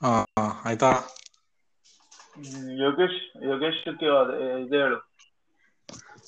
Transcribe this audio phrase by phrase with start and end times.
[0.00, 0.12] ಹಾ
[0.64, 0.90] ಆಯ್ತಾ?
[2.80, 3.88] ಯೋಗೇಶ್ ಯೋಗೇಶ್
[4.60, 4.98] ಇದು ಹೇಳು.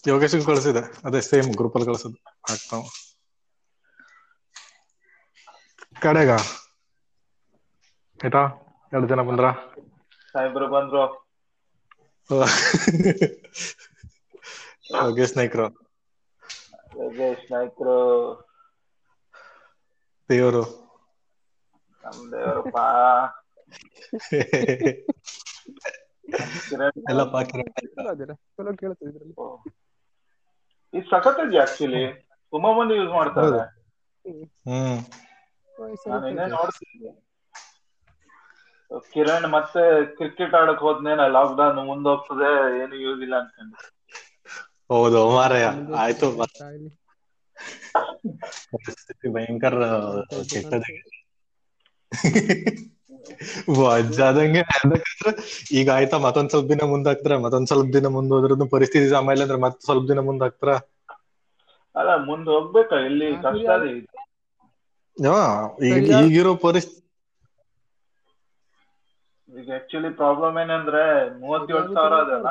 [0.06, 1.00] ಯೋಗೇಶ್ ಕಳ್ಸಿದೆ.
[1.04, 2.18] ಅದೇ ಸೇಮ್ ಗ್ರೂಪ್ ಅಲ್ಲಿ ಕಳ್ಸೋದು
[2.50, 2.82] ಆಗ್ತಾವ
[6.02, 6.30] ಕಡೆಗ?
[8.20, 8.42] ಆಯ್ತಾ?
[8.92, 9.46] ಎರಡು ಜನ ಬಂದ್ರ?
[10.32, 11.04] ಸಾಹೇಬ್ರು ಬಂದ್ರು.
[14.96, 15.66] ಯೋಗೇಶ್ ನಾಯ್ಕರು.
[16.96, 17.98] ಯೋಗೇಶ್ ನಾಯ್ಕರು.
[20.28, 20.62] ದೇವರು.
[22.04, 22.76] ನಮ್ ದೇವರಪ್ಪ.
[27.10, 27.60] ಎಲ್ಲ ಪಾಕಿರ
[28.10, 29.34] ಅದೇನಾ ಚಲೋ ಕೇಳ್ತದೆ ಇದ್ರಲ್ಲಿ.
[30.94, 32.04] ಇದು ಸಖತ್ ಆಕ್ಚುಲಿ
[32.52, 33.60] ತುಂಬಾ ಮಂದಿ ಯೂಸ್ ಮಾಡ್ತಾರೆ.
[39.08, 39.82] ಕಿರಣ್ ಮತ್ತೆ
[40.16, 42.50] ಕ್ರಿಕೆಟ್ ಆಡಕ್ ಹೋದ್ನೇನ ಲಾಕ್ ಡೌನ್ ಮುಂದೋಗ್ತದೆ
[42.82, 43.76] ಏನು ಯೂಸ್ ಇಲ್ಲ ಅನ್ಕೊಂಡು.
[44.90, 45.66] ಹೌದು ಮಾರಾಯ
[46.02, 46.26] ಆಯ್ತು
[48.72, 49.76] ಪರಿಸ್ಥಿತಿ ಭಯಂಕರ
[50.52, 50.92] ಕೆಟ್ಟದೆ
[53.76, 55.30] ವಜ್ಜಾದಂಗೆ ಅದಕ್ಕಂದ್ರ
[55.72, 59.78] ಈಗ ಆಯ್ತಾ ಮತ್ತೊಂದ್ ಸ್ವಲ್ಪ ದಿನ ಮುಂದಾಕ್ತಾರ ಮತ್ತೊಂದ್ ಸ್ವಲ್ಪ ದಿನ ಮುಂದ್ ಹೋದ್ರೂ ಪರಿಸ್ಥಿತಿ ಆಮೇಲೆ ಅಂದ್ರೆ ಮತ್
[59.82, 60.72] ಸ್ವಲ್ಪ ದಿನ ಮುಂದಾಕ್ತಾರ
[61.94, 62.90] ಅಲ್ಲ ಮುಂದ್ ಹೋಗ್ಬೇಕ?
[63.08, 64.04] ಇಲ್ಲಿ ಕಷ್ಟ ಈಗ.
[66.18, 67.00] ಈಗಿರೋ ಪರಿಸ್ಥಿತಿ
[69.52, 71.02] ಈಗ ಆಕ್ಚುಲಿ ಪ್ರಾಬ್ಲಮ್ ಏನಂದ್ರೆ
[71.40, 72.48] ಮೂವತ್ತೇಳು ಸಾವಿರ ಅದಲ್ಲ.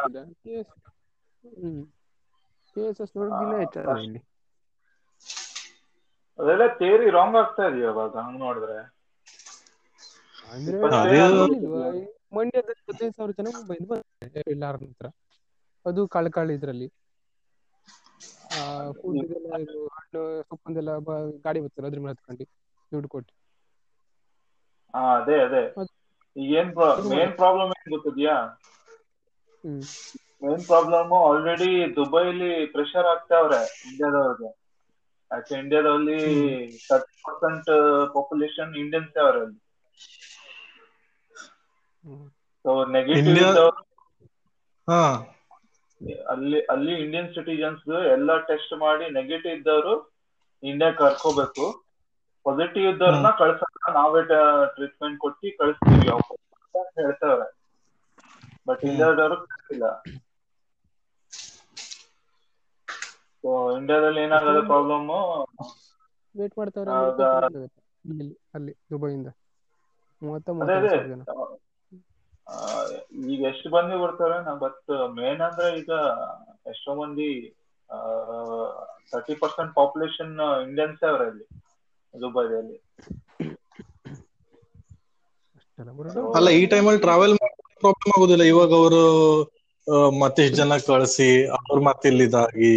[2.75, 3.13] ಕೇಸಸ್
[3.99, 4.19] ಇಲ್ಲಿ
[6.39, 8.77] ಅದೆಲ್ಲ ತೇರಿ ರಾಂಗ್ ಆಗ್ತಾ ಇದೆಯಾ ಅವಾಗ ಹಂಗ್ ನೋಡಿದ್ರೆ.
[10.51, 10.79] ಅಂದ್ರೆ
[12.83, 15.07] ಹದಿನೈದು ಸಾವಿರ ಜನ ಮುಂಬೈಯಿಂದ ಬಂದಿದ್ದಾರೆ ಎಲ್ಲಾರ ನಂತರ
[15.85, 16.87] ಅದು ಕಳ್ಕಳಿ ಇದ್ರಲ್ಲಿ.
[19.95, 20.91] ಹಣ್ಣು ಸೊಪ್ಪಂದೆಲ್ಲ
[21.45, 22.45] ಗಾಡಿ ಬರ್ತಾರೆ ಅದ್ರ ಮೇಲೆ ಹತ್ಕೊಂಡು
[22.91, 23.33] ದುಡ್ಡು ಕೊಟ್ಟು.
[24.93, 25.63] ಅದೇ ಅದೇ.
[26.53, 26.71] ಏನ್
[27.09, 28.35] ಮೇನ್ ಪ್ರಾಬ್ಲಮ್ ಏನ್ ಗೊತ್ತಿದ್ಯಾ?
[30.41, 34.51] ಮೇನ್ ಪ್ರಾಬ್ಲಮ್ ಆಲ್ರೆಡಿ ದುಬೈಲಿ ಪ್ರೆಷರ್ ಆಗ್ತಾವ್ರೆ ಇಂಡಿಯಾದವ್ರಿಗೆ.
[35.31, 36.17] ಯಾಕೆ ಇಂಡಿಯಾದಲ್ಲಿ
[36.87, 37.71] ತರ್ಟಿ ಪರ್ಸೆಂಟ್
[38.13, 39.59] ಪಾಪ್ಯುಲೇಷನ್ ಇಂಡಿಯನ್ಸ್ ಅವ್ರೆ ಅಲ್ಲಿ.
[39.97, 40.30] ಹ್ಮ್
[42.63, 43.81] ಸೊ ನೆಗೆಟಿವ್ India- ಇದ್ದವ್ರು
[44.89, 45.01] ಹಾ.
[46.27, 49.93] ಅಲ್ಲಿ ಅಲ್ಲಿ ಇಂಡಿಯನ್ ಸಿಟಿಜನ್ಸ್ ಎಲ್ಲ ಟೆಸ್ಟ್ ಮಾಡಿ ನೆಗೆಟಿವ್ ಇದ್ದವರು
[50.63, 51.65] ಇಂಡಿಯಾ ಕರ್ಕೋಬೇಕು.
[52.43, 53.93] ಪಾಸಿಟಿವ್ ಇದ್ದವ್ರನ್ನ ಕಳ್ಸಲ್ಲ.
[53.93, 54.21] ನಾವೇ
[54.75, 56.07] ಟ್ರೀಟ್ಮೆಂಟ್ ಕೊಟ್ಟು ಕಳಿಸ್ತೀವಿ.
[57.01, 57.47] ಹೇಳ್ತಾರೆ.
[58.67, 60.03] ಬಟ್ ಇಂಡಿಯಾದವರು ಕಳಿಸಿಲ್ಲ
[63.43, 65.07] ಸೊ ಇಂಡಿಯಾದಲ್ಲಿ ಏನಾಗದ ಪ್ರಾಬ್ಲಮ್
[66.37, 66.89] ವೇಟ್ ಮಾಡ್ತಾರೆ
[68.53, 69.27] ಅಲ್ಲಿ ದುಬೈಯಿಂದ.
[70.21, 71.21] ಮೂವತ್ತ ಮೂವತ್ತೈದು ಜನ
[73.27, 74.37] ಈಗ ಎಷ್ಟು ಮಂದಿ ಬರ್ತಾರೆ?
[74.43, 75.91] ನಾ ಬಟ್ ಮೇನ್ ಅಂದ್ರೆ ಈಗ
[76.71, 77.29] ಎಷ್ಟೋ ಮಂದಿ
[79.13, 80.33] ತರ್ಟಿ ಪರ್ಸೆಂಟ್ ಪಾಪ್ಯುಲೇಷನ್
[80.65, 81.45] ಇಂಡಿಯನ್ಸ್ ಅವ್ರೆ ಅಲ್ಲಿ
[82.13, 82.77] ದುಬೈದಲ್ಲಿ.
[86.35, 87.35] ಅಲ್ಲ ಈ ಟೈಮಲ್ಲಿ ಟ್ರಾವೆಲ್
[87.81, 88.43] ಪ್ರಾಬ್ಲಮ್ ಆಗುದಿಲ್ಲ.
[88.51, 89.01] ಇವಾಗ ಅವರು
[90.21, 92.73] ಮತ್ತಿಷ್ಟು ಜನ ಕಳಿಸಿ ಅವ್ರ ಮತ್ತೆ ಇಲ್ಲಿದಾಗಿ.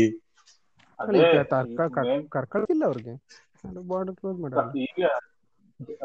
[2.34, 3.14] ಕರ್ಕೊಳ್ತಿಲ್ಲ ಅವ್ರಿಗೆ.
[3.90, 5.00] ಬಾರ್ಡರ್ ಕ್ಲೋಸ್ ಮಾಡ್ತಾರೆ ಈಗ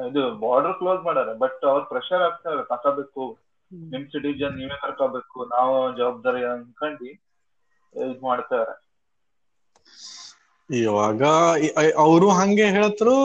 [0.08, 3.24] ಇದು ಬಾರ್ಡರ್ ಕ್ಲೋಸ್ ಮಾಡ್ಯಾರ ಬಟ್ ಅವ್ರ ಪ್ರೆಷರ್ ಆಗ್ತಾರೆ ತಕೋಬೇಕು
[3.92, 7.10] ನಿಮ್ ಸಿಟಿಜನ್ ನೀವೇ ಕರ್ಕೋಬೇಕು ನಾವು ಜವಾಬ್ದಾರಿ ಅನ್ಕೊಂಡು
[7.96, 8.76] ಇದ್ ಮಾಡ್ತಾರೆ
[10.70, 11.22] ಇವಾಗ
[12.04, 13.16] ಅವರು ಹಂಗೆ ಹೇಳತ್ರು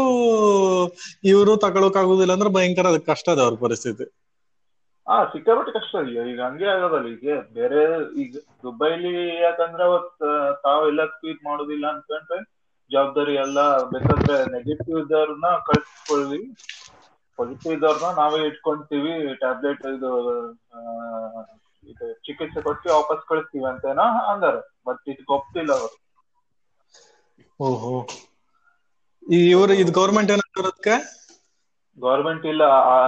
[1.31, 4.07] ಇವರು ತಗೊಳಕ್ ಆಗುದಿಲ್ಲ ಅಂದ್ರೆ ಭಯಂಕರ ಕಷ್ಟ ಅದ ಅವ್ರ ಪರಿಸ್ಥಿತಿ.
[5.07, 7.81] ಹಾ ಸಿಕ್ಕಾಪಟ್ಟೆ ಕಷ್ಟ ಇದೆಯಾ ಈಗ ಹಂಗೆ ಆಗೋದಲ್ಲ ಈಗ ಬೇರೆ
[8.23, 9.13] ಈಗ ದುಬೈಲಿ
[9.43, 10.25] ಯಾಕಂದ್ರೆ ಅವತ್
[10.65, 12.39] ತಾವೆಲ್ಲ ಟ್ವೀಟ್ ಮಾಡೋದಿಲ್ಲ ಅನ್ಕೊಂಡ್ರೆ
[12.91, 13.59] ಜವಾಬ್ದಾರಿ ಎಲ್ಲ
[13.93, 16.41] ಬೇಕಾದ್ರೆ ನೆಗೆಟಿವ್ ಇದ್ದವ್ರನ್ನ ಕಳ್ಸ್ಕೊಳ್ಳಿ
[17.37, 20.51] ಪಾಸಿಟಿವ್ ಇದ್ದವ್ರನ್ನ ನಾವೇ ಇಟ್ಕೊಂತೀವಿ ಟ್ಯಾಬ್ಲೆಟ್ ಇದು
[21.89, 24.79] ಇದು ಚಿಕಿತ್ಸೆ ಕೊಟ್ಟು ವಾಪಸ್ ಕಳಿಸ್ತೀವಿ ಅಂತೇನೋ ಅಂದಾರೆ.
[24.87, 26.05] ಬಟ್ ಇದಕ್ಕೆ ಒಪ್ತಿಲ್ಲ ಅವರು.
[27.61, 28.07] ಓಹೋ.
[29.31, 31.25] ಇವ್ರು ಇದು ಗೌರ್ಮೆಂಟ್ ಅದಕ್ಕೆ
[32.01, 32.63] ಗೌರ್ಮೆಂಟ್ ಇಲ್ಲ.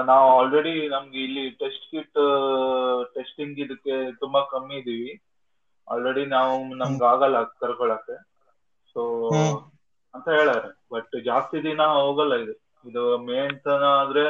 [0.04, 2.14] ನಾವು ಆಲ್ರೆಡಿ ನಮ್ಗೆ ಇಲ್ಲಿ ಟೆಸ್ಟ್ ಕಿಟ್
[3.14, 5.22] ಟೆಸ್ಟಿಂಗ್ ಇದಕ್ಕೆ ತುಂಬಾ ಕಮ್ಮಿ ಇದೀವಿ.
[5.92, 8.22] ಆಲ್ರೆಡಿ ನಾವು ನಮ್ಗೆ ಆಗಲ್ಲ ಕರ್ಕೊಳಕ್ಕೆ.
[8.94, 9.28] ಸೊ.
[10.14, 10.84] ಅಂತ ಹೇಳಾರೆ.
[10.92, 12.65] ಬಟ್ ಜಾಸ್ತಿ ದಿನ ಹೋಗಲ್ಲ ಇದು.
[12.86, 14.22] ಇದು ಮೇನ್ ತನ ಆದ್ರೆ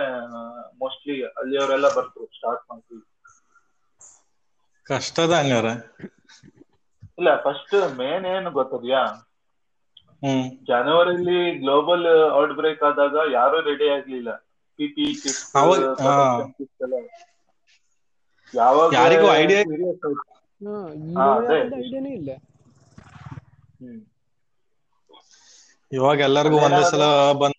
[0.80, 3.02] ಮೋಸ್ಟ್ಲಿ ಅಲ್ಲಿಯವರೆಲ್ಲ ಬರ್ತಾರೆ ಸ್ಟಾರ್ಟ್ ಮಾಡ್ತೀವಿ.
[4.86, 5.66] ಕಷ್ಟದ ಹಂಗಾರ
[7.18, 9.00] ಇಲ್ಲ ಫಸ್ಟ್ ಮೇನ್ ಏನು ಗೊತ್ತದ್ಯಾ?
[10.22, 10.48] ಹ್ಮ್.
[10.68, 14.42] ಜನವರಿಲಿ ಗ್ಲೋಬಲ್ ಔಟ್ ಬ್ರೇಕ್ ಆದಾಗ ಯಾರು ರೆಡಿ ಆಗ್ಲಿಲ್ಲ.
[14.78, 15.06] ಪಿಪಿ
[16.00, 16.12] ಹಾ.
[18.54, 19.58] ಯಾವಾಗ ಯಾರಿಗೂ ಅದೇ.
[22.12, 22.30] ಇಲ್ಲ.
[23.78, 24.00] ಹ್ಮ್.
[25.92, 27.02] ಇವಾಗ ಎಲ್ಲರಿಗೂ ಒಂದೇ ಸಲ
[27.40, 27.56] ಬಂದ್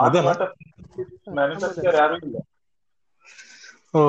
[0.00, 0.28] ಅದಲ್ಲ?
[0.28, 0.42] ಮಟ್ಟ
[1.34, 2.36] ಮ್ಯಾನುಫ್ಯಾಕ್ಚರ್ ಯಾರು ಇಲ್ಲ.
[3.94, 4.02] ಓ.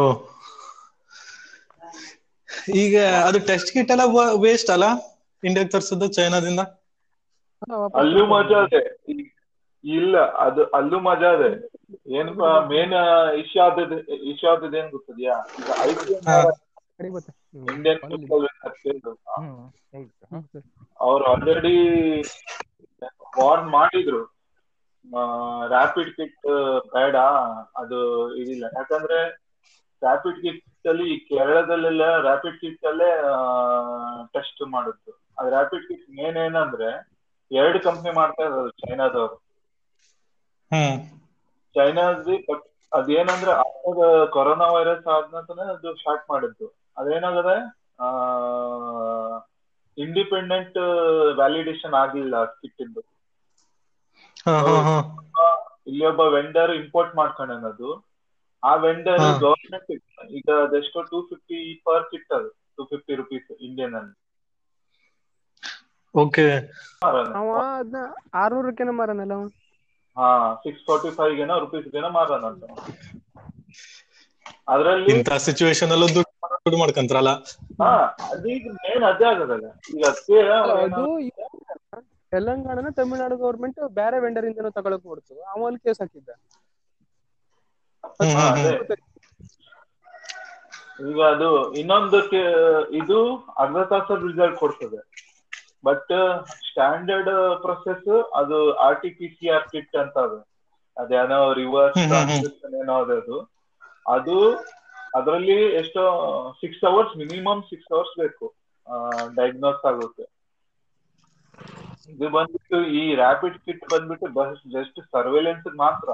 [2.79, 2.95] ಈಗ
[3.25, 4.05] ಅದು ಟೆಸ್ಟ್ ಕಿಟ್ ಎಲ್ಲ
[4.41, 4.87] ವೇಸ್ಟ್ ಅಲ್ಲ?
[5.43, 6.61] ಇಂಡಿಯಾ ತರ್ಸದ್ದು ಚೈನಾದಿಂದ?
[7.93, 8.81] ಅಲ್ಲೂ ಮಜಾ ಅದೇ.
[9.83, 11.51] ಇಲ್ಲ ಅದು ಅಲ್ಲೂ ಮಜಾ ಅದೇ.
[12.15, 12.29] ಏನ್
[12.69, 12.95] ಮೇನ್
[13.39, 15.35] ಇಶ್ಯೂ ಆದದ್ದು ಇಶ್ಯೂ ಆದದ್ದು ಏನ್ ಗೊತ್ತದ್ಯಾ?
[15.59, 16.13] ಈಗ ಐ ಪಿ.
[16.97, 17.33] ಕಡೆ.
[17.75, 17.99] ಇಂಡಿಯನ್.
[20.99, 21.75] ಅವ್ರು ಆಲ್ರೆಡಿ
[23.41, 24.37] ವಾರ್ನ್ ಮಾಡಿದ್ರು.
[25.69, 26.47] ರಾಪಿಡ್ ಕಿಟ್
[26.93, 27.15] ಬೇಡ
[27.77, 27.99] ಅದು
[28.35, 28.65] ಇದಿಲ್ಲ.
[28.75, 29.47] ಯಾಕಂದ್ರೆ
[30.03, 33.21] ರಾಪಿಡ್ ಕಿಟ್ ಅಲ್ಲಿ ಕೇರಳದಲ್ಲೆಲ್ಲ ರಾಪಿಡ್ ಕಿಟ್ ಅಲ್ಲೇ
[34.33, 36.89] ಟೆಸ್ಟ್ ಮಾಡಿದ್ರು ಅದು ರಾಪಿಡ್ ಕಿಟ್ ಮೇನ್ ಏನಂದ್ರೆ
[37.51, 39.35] ಎರಡು ಕಂಪ್ನಿ ಮಾಡ್ತಾ ಇರೋದು ಚೈನಾದವರು.
[40.73, 40.99] ಹ್ಮ್.
[41.73, 42.27] ಚೈನಾದ
[42.93, 46.86] ಅದೇನಂದ್ರೆ ಆವಾಗ ಕೊರೋನಾ ವೈರಸ್ ಆದ ನಂತರ ಅದು ಸ್ಟಾರ್ಟ್ ಮಾಡಿದ್ದು.
[46.97, 47.55] ಅದೇನಾಗದೆ
[47.99, 48.07] ಆ
[49.97, 50.77] ಇಂಡಿಪೆಂಡೆಂಟ್
[51.39, 53.13] ವ್ಯಾಲಿಡೇಷನ್ ಆಗಿಲ್ಲ ಕಿಟ್ಟಿಂದು ಇಂದು
[54.45, 54.97] ಹಾ ಹಾ
[55.35, 55.47] ಹಾ.
[55.87, 57.89] ಇಲ್ಲಿ ಒಬ್ಬ ವೆಂಡರ್ ಇಂಪೋರ್ಟ್ ಮಾಡ್ಕೊಂಡನದು.
[58.63, 59.91] ಆ ವೆಂಡರ್ ಗವರ್ನಮೆಂಟ್ ಗವರ್ಮೆಂಟ್
[60.37, 62.47] ಈಗ ಅದೆಷ್ಟೋ ಟೂ ಫಿಫ್ಟಿ ಪರ್ ಕಿಟ್ ಅದು
[62.77, 64.15] ಟೂ ಫಿಫ್ಟಿ ರುಪೀಸ್ ಇಂಡಿಯನ್ ಅಲ್ಲಿ
[66.15, 66.45] ಓಕೆ.
[67.39, 68.03] ಅವ ಅದನ್ನ
[68.41, 69.45] ಆರ್ನೂರಕ್ಕೇನ ಮಾರನಲ್ಲ ಅವ?
[70.17, 70.27] ಹಾ
[70.63, 72.63] ಸಿಕ್ಸ್ ಫೋರ್ಟಿ ಫೈವ್ ಏನೋ ರುಪೀಸ್ ಏನೋ ಮಾರನಂತ
[74.67, 76.07] ಅದ್ರಲ್ಲಿ ಇಂತ ಸಿಚುವೇಶನ್ ಅಲ್ಲೂ
[76.67, 77.31] ದುಡ್ಡು ದುಡ್ಡು ಮಾಡ್ಕಂತಾರಲ್ಲ?
[77.79, 77.91] ಹಾ
[78.27, 80.03] ಅದೀಗ ಮೇನ್ ಅದೇ ಆಗದಲ್ಲ ಈಗ
[80.85, 81.03] ಅದು
[82.31, 85.35] ತೆಲಂಗಾಣನ ತಮಿಳ್ನಾಡು ಗೌರ್ಮೆಂಟ್ ಬೇರೆ ವೆಂಡರ್ ಇಂದನೂ ತಗೊಳಕ್ ಕೊಡ್ತು.
[85.53, 86.29] ಅವನ್ ಕೇಸ್ ಹಾಕಿದ್ದ.
[91.07, 91.49] ಈಗ ಅದು
[91.79, 92.19] ಇನ್ನೊಂದು
[92.99, 93.19] ಇದು
[93.57, 94.99] ಅರ್ಧ ತಾಸದ ರಿಸಲ್ಟ್ ಕೊಡ್ತದೆ.
[95.83, 96.13] ಬಟ್
[96.67, 97.31] ಸ್ಟ್ಯಾಂಡರ್ಡ್
[97.61, 98.09] ಪ್ರೊಸೆಸ್
[98.39, 100.39] ಅದು R T P C R kit ಅಂತ ಅದು.
[100.97, 102.05] ಅದೇನೋ ರಿವರ್ಸ್.
[102.75, 103.37] ಏನೋ ಅದು.
[104.15, 104.37] ಅದು
[105.17, 106.03] ಅದರಲ್ಲಿ ಎಷ್ಟೋ
[106.61, 108.47] six hours minimum six hours ಬೇಕು
[109.37, 110.25] ಡಯಾಗ್ನೋಸ್ ಆಗುತ್ತೆ
[112.11, 116.09] ಇದು ಬಂದ್ಬಿಟ್ಟು ಈ ರ್ಯಾಪಿಡ್ ಕಿಟ್ ಬಂದ್ಬಿಟ್ಟು ಬಸ್ ಜಸ್ಟ್ ಸರ್ವೇಲೆನ್ಸ್ ಮಾತ್ರ.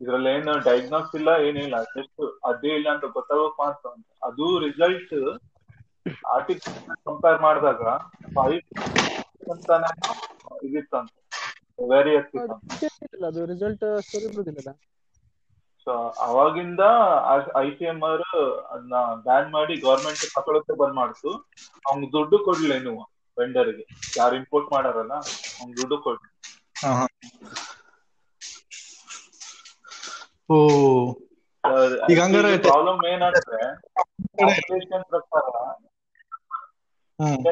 [0.00, 2.20] ಇದ್ರಲ್ಲಿ ಏನು ಡಯಾಗ್ನೋಸ್ ಇಲ್ಲ ಏನಿಲ್ಲ ಜಸ್ಟ್
[2.50, 3.90] ಅದೇ ಇಲ್ಲ ಅಂತ ಗೊತ್ತಾಗೋಕ್ ಮಾತ್ರ
[4.28, 5.14] ಅದು ರಿಸಲ್ಟ್
[6.34, 7.82] ಆರ್ಟಿಫಿಷಿಯಲ್ ಕಂಪೇರ್ ಮಾಡಿದಾಗ
[8.36, 8.60] ಫೈವ್
[9.52, 9.90] ಅಂತಾನೆ
[10.66, 11.10] ಇದಿತ್ತಂತ.
[11.90, 14.70] ವೆರಿ ಅದು ಗೊತ್ತಿಲ್ಲ, ಅದು ರಿಸಲ್ಟ್ ಸರಿ ಬರುದಿಲ್ಲ
[15.86, 15.92] ಸೊ
[16.26, 16.82] ಅವಾಗಿಂದ
[17.60, 18.24] ಐ ಸಿ ಎಂ ಆರ್
[18.70, 21.30] ಅದನ್ನ ಬ್ಯಾನ್ ಮಾಡಿ ಗೌರ್ಮೆಂಟ್ ತಗೊಳಕ್ಕೆ ಬಂದ್ ಮಾಡ್ತು.
[21.84, 22.94] ಅವ್ನ್ ದುಡ್ಡು ವೆಂಡರ್
[23.36, 23.84] ವೆಂಡರ್ಗೆ
[24.16, 25.14] ಯಾರು ಇಂಪೋರ್ಟ್ ಮಾಡಾರಲ್ಲ
[25.58, 25.98] ಅವ್ನ್ ದುಡ್ಡು.
[30.50, 30.58] ಓ.
[32.44, 33.60] ಈಗ ಪ್ರಾಬ್ಲಮ್ ಏನಂದ್ರೆ
[35.10, 35.44] ಪ್ರಕಾರ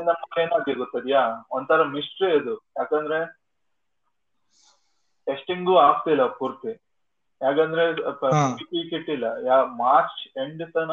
[0.09, 1.23] ನಂಬರ್ ಏನಾಗಿ ಗೊತ್ತದ್ಯಾ?
[1.57, 2.55] ಒಂಥರ ಮಿಸ್ಟ್ರಿ ಅದು.
[2.79, 3.19] ಯಾಕಂದ್ರೆ
[5.27, 6.73] ಟೆಸ್ಟಿಂಗು ಆಗ್ತಿಲ್ಲ ಪೂರ್ತಿ.
[7.40, 7.85] ಯಾಕಂದ್ರೆ.
[8.90, 9.26] ಕಿಟ್ ಇಲ್ಲ.
[9.49, 10.93] ಯಾ ಮಾರ್ಚ್ ಎಂಡ್ ತನ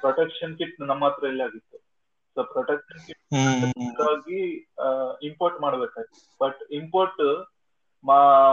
[0.00, 1.76] ಪ್ರೊಟೆಕ್ಷನ್ ಕಿಟ್ ನಮ್ಮ ಹತ್ರ ಇಲ್ಲ ಆಗಿತ್ತು.
[2.36, 3.20] ಸೊ ಪ್ರೊಟೆಕ್ಷನ್ ಕಿಟ್
[4.06, 4.40] ಆಗಿ
[5.28, 6.12] ಇಂಪೋರ್ಟ್ ಮಾಡ್ಬೇಕಾಯ್ತು.
[6.40, 7.22] ಬಟ್ ಇಂಪೋರ್ಟ್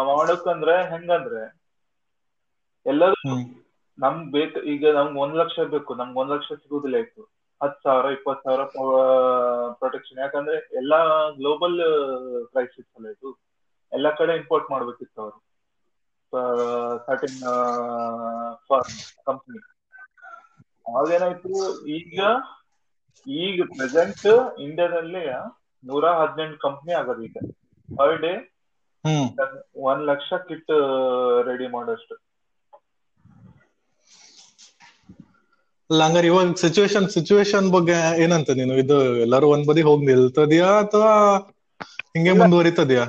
[0.09, 1.44] ಮಾಡಕ್ಕಂದ್ರೆ ಹೆಂಗಂದ್ರೆ
[2.86, 3.33] ಎಲ್ಲರೂ
[3.98, 5.92] ನಮ್ಗ್ ಬೇಕು ಈಗ ನಮ್ಗ್ ಒಂದ್ ಲಕ್ಷ ಬೇಕು.
[5.95, 7.24] ನಮ್ಗ್ ಒಂದ್ ಲಕ್ಷ ಸಿಗುದಿಲ್ಲ ಇತ್ತು.
[7.62, 8.63] ಹತ್ ಸಾವಿರ ಇಪ್ಪತ್ ಸಾವಿರ
[9.80, 11.00] ಪ್ರೊಟೆಕ್ಷನ್ ಯಾಕಂದ್ರೆ ಎಲ್ಲಾ
[11.39, 11.77] ಗ್ಲೋಬಲ್
[12.54, 13.30] ಪ್ರೈಸ್ ಅಲ್ಲ ಇದು.
[13.92, 15.38] ಎಲ್ಲಾ ಕಡೆ ಇಂಪೋರ್ಟ್ ಮಾಡ್ಬೇಕಿತ್ತು ಅವರು.
[17.06, 17.40] ಸರ್ಟಿನ್
[19.26, 19.60] ಕಂಪ್ನಿ
[20.86, 21.52] ಅವಾಗೇನಾಯ್ತು
[21.98, 22.20] ಈಗ
[23.28, 24.28] ಈಗ ಪ್ರೆಸೆಂಟ್
[24.66, 25.24] ಇಂಡಿಯಾದಲ್ಲಿ
[25.84, 27.38] ನೂರ ಹದಿನೆಂಟು ಕಂಪ್ನಿ ಆಗೋದು ಈಗ
[27.90, 28.34] ಪರ್ ಡೇ
[29.88, 30.74] ಒಂದ್ ಲಕ್ಷ ಕಿಟ್
[31.48, 32.16] ರೆಡಿ ಮಾಡೋಷ್ಟು.
[35.90, 38.74] ಅಲ್ಲ ಹಂಗಾರೆ ಇವಾಗ ಸಿಚುವೇಶನ್ ಸಿಚುವೇಶನ್ ಬಗ್ಗೆ ಏನಂತ ನೀನು?
[38.84, 38.96] ಇದು
[39.26, 41.12] ಎಲ್ಲರೂ ಒಂದ್ ಬದಿ ಹೋಗಿ ನಿಲ್ತದ್ಯಾ ಅಥವಾ
[42.14, 43.04] ಹಿಂಗೆ ಮುಂದುವರಿತದ್ಯಾ?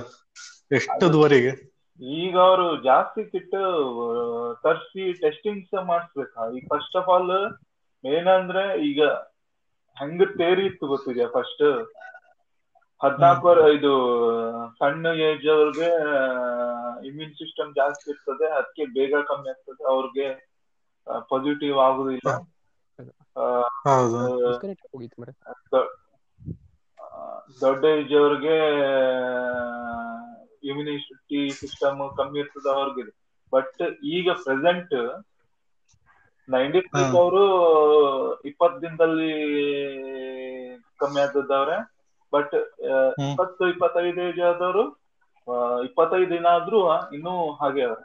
[0.73, 1.53] ಎಷ್ಟದವರೆಗೆ?
[2.01, 3.57] ಈಗ ಅವರು ಜಾಸ್ತಿ ಕಿಟ್
[4.65, 6.43] ತರ್ಸಿ ಟೆಸ್ಟಿಂಗ್ಸ್ ಮಾಡಿಸ್ಬೇಕಾ?
[6.55, 7.33] ಈಗ ಫಸ್ಟ್ ಆಫ್ ಆಲ್
[8.05, 9.01] ಏನಂದ್ರೆ ಈಗ
[9.97, 11.65] ಹೆಂಗ್ ತೇರಿ ಇತ್ತು ಗೊತ್ತಿದ್ಯಾ ಫಸ್ಟ್
[13.01, 13.93] ಹದ್ನಾಲ್ಕು ಇದು
[14.79, 15.89] ಸಣ್ಣ ಏಜ್ ಅವ್ರಿಗೆ
[17.09, 20.27] ಇಮ್ಯೂನ್ ಸಿಸ್ಟಮ್ ಜಾಸ್ತಿ ಇರ್ತದೆ ಅದಕ್ಕೆ ಬೇಗ ಕಮ್ಮಿ ಆಗ್ತದೆ ಅವ್ರಿಗೆ
[21.31, 22.29] ಪಾಸಿಟಿವ್ ಆಗುದಿಲ್ಲ.
[27.61, 28.57] ದೊಡ್ಡ ಏಜ್ ಅವ್ರಿಗೆ
[30.63, 33.13] ಇಮ್ಯುನಿಟಿ ಸಿಸ್ಟಮ್ ಕಮ್ಮಿ ಇರ್ತದ ಅವ್ರಿಗೆ.
[33.53, 34.95] ಬಟ್ ಈಗ ಪ್ರೆಸೆಂಟ್
[36.49, 36.81] ನೈಂಟಿ.
[37.21, 37.43] ಅವರು
[38.51, 39.33] ಇಪ್ಪತ್ ದಿನದಲ್ಲಿ
[41.01, 41.77] ಕಮ್ಮಿ ಆದವ್ರೆ
[42.33, 42.57] ಬಟ್.
[43.27, 44.85] ಇಪ್ಪತ್ತು ಇಪ್ಪತ್ತೈದು ಏಜ್ ಆದವರು
[45.87, 46.81] ಇಪ್ಪತ್ತೈದು ದಿನ ಆದ್ರೂ
[47.13, 48.05] ಇನ್ನೂ ಹಾಗೆ ಅವ್ರೆ.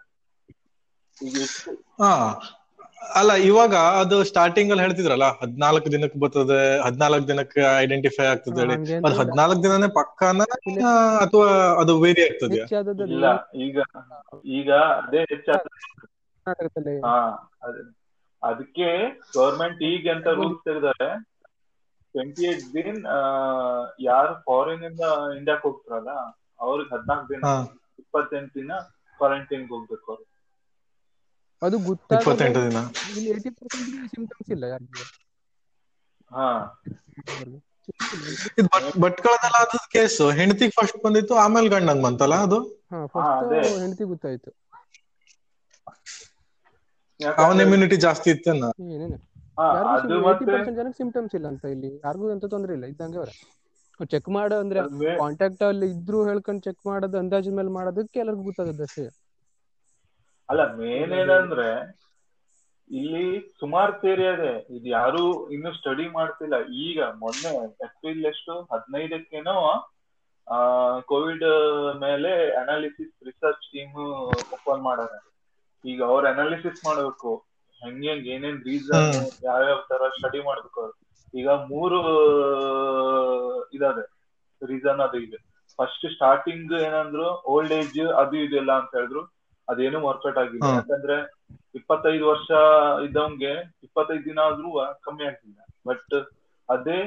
[3.11, 8.75] ಅಲ್ಲ ಇವಾಗ ಅದು ಸ್ಟಾರ್ಟಿಂಗ್ ಅಲ್ಲಿ ಹೇಳ್ತಿದ್ರಲ್ಲ ಹದ್ನಾಲ್ಕು ದಿನಕ್ಕೆ ಬರ್ತದೆ ಹದ್ನಾಲ್ಕು ದಿನಕ್ಕೆ ಐಡೆಂಟಿಫೈ ಆಗ್ತದೆ ಹೇಳಿ.
[8.99, 10.45] ಅದು ಹದ್ನಾಲ್ಕು ದಿನನೇ ಪಕ್ಕಾನ
[11.21, 11.47] ಅಥವಾ
[11.81, 12.59] ಅದು ವೇರಿ ಆಗ್ತದೆ
[13.09, 13.27] ಇಲ್ಲ
[13.65, 13.77] ಈಗ
[14.55, 14.69] ಈಗ
[14.99, 15.79] ಅದೇ ಹೆಚ್ಚಾಗ್ತದೆ
[16.47, 17.15] ಕರ್ನಾಟಕದಲ್ಲಿ ಹಾ
[17.63, 17.83] ಅದ್-
[18.41, 18.87] ಅದಕ್ಕೆ
[19.35, 21.09] ಗವರ್ಮೆಂಟ್ ಈಗ ಎಂತ ರೂಲ್ಸ್ ತೆಗೆದಾರೆ
[22.15, 22.97] ಟ್ವೆಂಟಿ ಏಟ್ ದಿನ
[24.03, 25.03] ಯಾರು ಫಾರಿನ್ ಇಂದ
[25.37, 26.11] ಇಂಡಿಯಾಕ್ ಹೋಗ್ತಾರಲ್ಲ
[26.59, 27.45] ಅವ್ರಿಗೆ ಹದ್ನಾಲ್ಕು ದಿನ
[27.99, 28.73] ಇಪ್ಪತ್ತೆಂಟು ದಿನ
[29.19, 30.23] ಕ್ವಾರಂಟೈನ್ ಹೋಗ್ಬೇಕು ಅವ್ರು.
[31.63, 32.23] ಅದು ಗೊತ್ತಾಗ
[33.09, 35.03] ಇಲ್ಲಿ ಏಯ್ಟಿ ಪರ್ಸೆಂಟ್ ಸಿಂಪ್ಟಮ್ಸ್ ಇಲ್ಲ ಯಾರಿಗೂ.
[36.31, 36.47] ಹಾ.
[38.65, 42.59] ಬಟ್ ಭಟ್ಕಳದಲ್ಲ ಅದು ಕೇಸ್ ಹೆಂಡತಿಗ್ ಫಸ್ಟ್ ಬಂದಿತ್ತು ಆಮೇಲೆ ಗಂಡಂಗ್ ಬಂತಲ್ಲ ಅದು.
[43.77, 44.51] ಹೆಂಡತಿ ಗೊತ್ತಾಯ್ತು.
[47.39, 48.65] ಅವನ ಇಮ್ಯುನಿಟಿ ಜಾಸ್ತಿ ಇತ್ತೇನ
[50.73, 51.91] ಜನಕ್ಕೆ ಸಿಂಪ್ಟಮ್ಸ್ ಇಲ್ಲ ಅಂತ ಇಲ್ಲಿ.
[52.05, 53.33] ಯಾರಿಗೂ ಎಂತ ತೊಂದ್ರೆ ಇಲ್ಲ ಇದ್ದಂಗೆ ಅವ್ರೆ.
[54.11, 54.79] ಚೆಕ್ ಮಾಡೋ ಅಂದ್ರೆ
[55.19, 59.05] ಕಾಂಟ್ಯಾಕ್ಟ್ ಅಲ್ಲಿ ಇದ್ರು ಹೇಳ್ಕೊಂಡು ಚೆಕ್ ಮಾಡೋದು ಅಂದಾಜು ಮೇಲೆ ಮಾಡೋದಕ್ಕೆ ಎಲ್ಲರಿಗೂ ಗೊತ್ತಾಗುತ್ತೆ ಅಷ್ಟೇ.
[60.49, 61.67] ಅಲ್ಲ ಮೇನ್ ಏನಂದ್ರೆ
[62.89, 63.25] ಇಲ್ಲಿ
[63.59, 64.53] ಸುಮಾರು ಥಿಯರಿ ಇದೆ.
[64.69, 66.55] ಇದು ಯಾರು ಇನ್ನು ಸ್ಟಡಿ ಮಾಡ್ತಿಲ್ಲ.
[66.83, 67.51] ಈಗ ಮೊನ್ನೆ
[67.85, 68.55] ಏಪ್ರಿಲ್ ಎಷ್ಟು?
[68.71, 69.55] ಹದಿನೈದಕ್ಕೇನೋ
[70.47, 70.57] ಆ
[71.11, 71.45] ಕೋವಿಡ್
[72.01, 72.31] ಮೇಲೆ
[72.61, 73.93] ಅನಾಲಿಸಿಸ್ ರಿಸರ್ಚ್ ಟೀಮ್
[74.55, 75.13] ಓಪನ್ ಮಾಡೋಣ
[75.85, 77.31] ಈಗ ಅವ್ರ ಅನಾಲಿಸಿಸ್ ಮಾಡ್ಬೇಕು.
[77.81, 79.07] ಹೆಂಗ್ ಹೆಂಗ್ ಏನೇನ್ ರೀಸನ್
[79.43, 80.95] ಯಾವ ಯಾವ್ಯಾವ ತರ ಸ್ಟಡಿ ಮಾಡ್ಬೇಕು ಅವ್ರು.
[81.33, 81.99] ಈಗ ಮೂರು
[83.73, 84.03] ಇದಾವೆ.
[84.61, 85.39] ರೀಸನ್ ಅದು ಇದೆ.
[85.79, 89.23] ಫಸ್ಟ್ ಸ್ಟಾರ್ಟಿಂಗ್ ಏನಂದ್ರು ಓಲ್ಡ್ ಏಜ್ ಅದು ಇದೆಲ್ಲ ಅಂತ ಹೇಳಿದ್ರು.
[89.67, 90.67] ಅದೇನು ವರ್ಕೌಟ್ ಆಗಿಲ್ಲ.
[90.77, 91.17] ಯಾಕಂದ್ರೆ
[91.75, 92.49] ಇಪ್ಪತ್ತೈದು ವರ್ಷ
[93.05, 93.51] ಇದ್ದವಂಗೆ
[93.85, 94.71] ಇಪ್ಪತ್ತೈದು ದಿನ ಆದ್ರೂ
[95.05, 95.59] ಕಮ್ಮಿ ಆಗ್ತಿಲ್ಲ.
[95.87, 96.15] ಬಟ್
[96.69, 96.99] ಅದೇ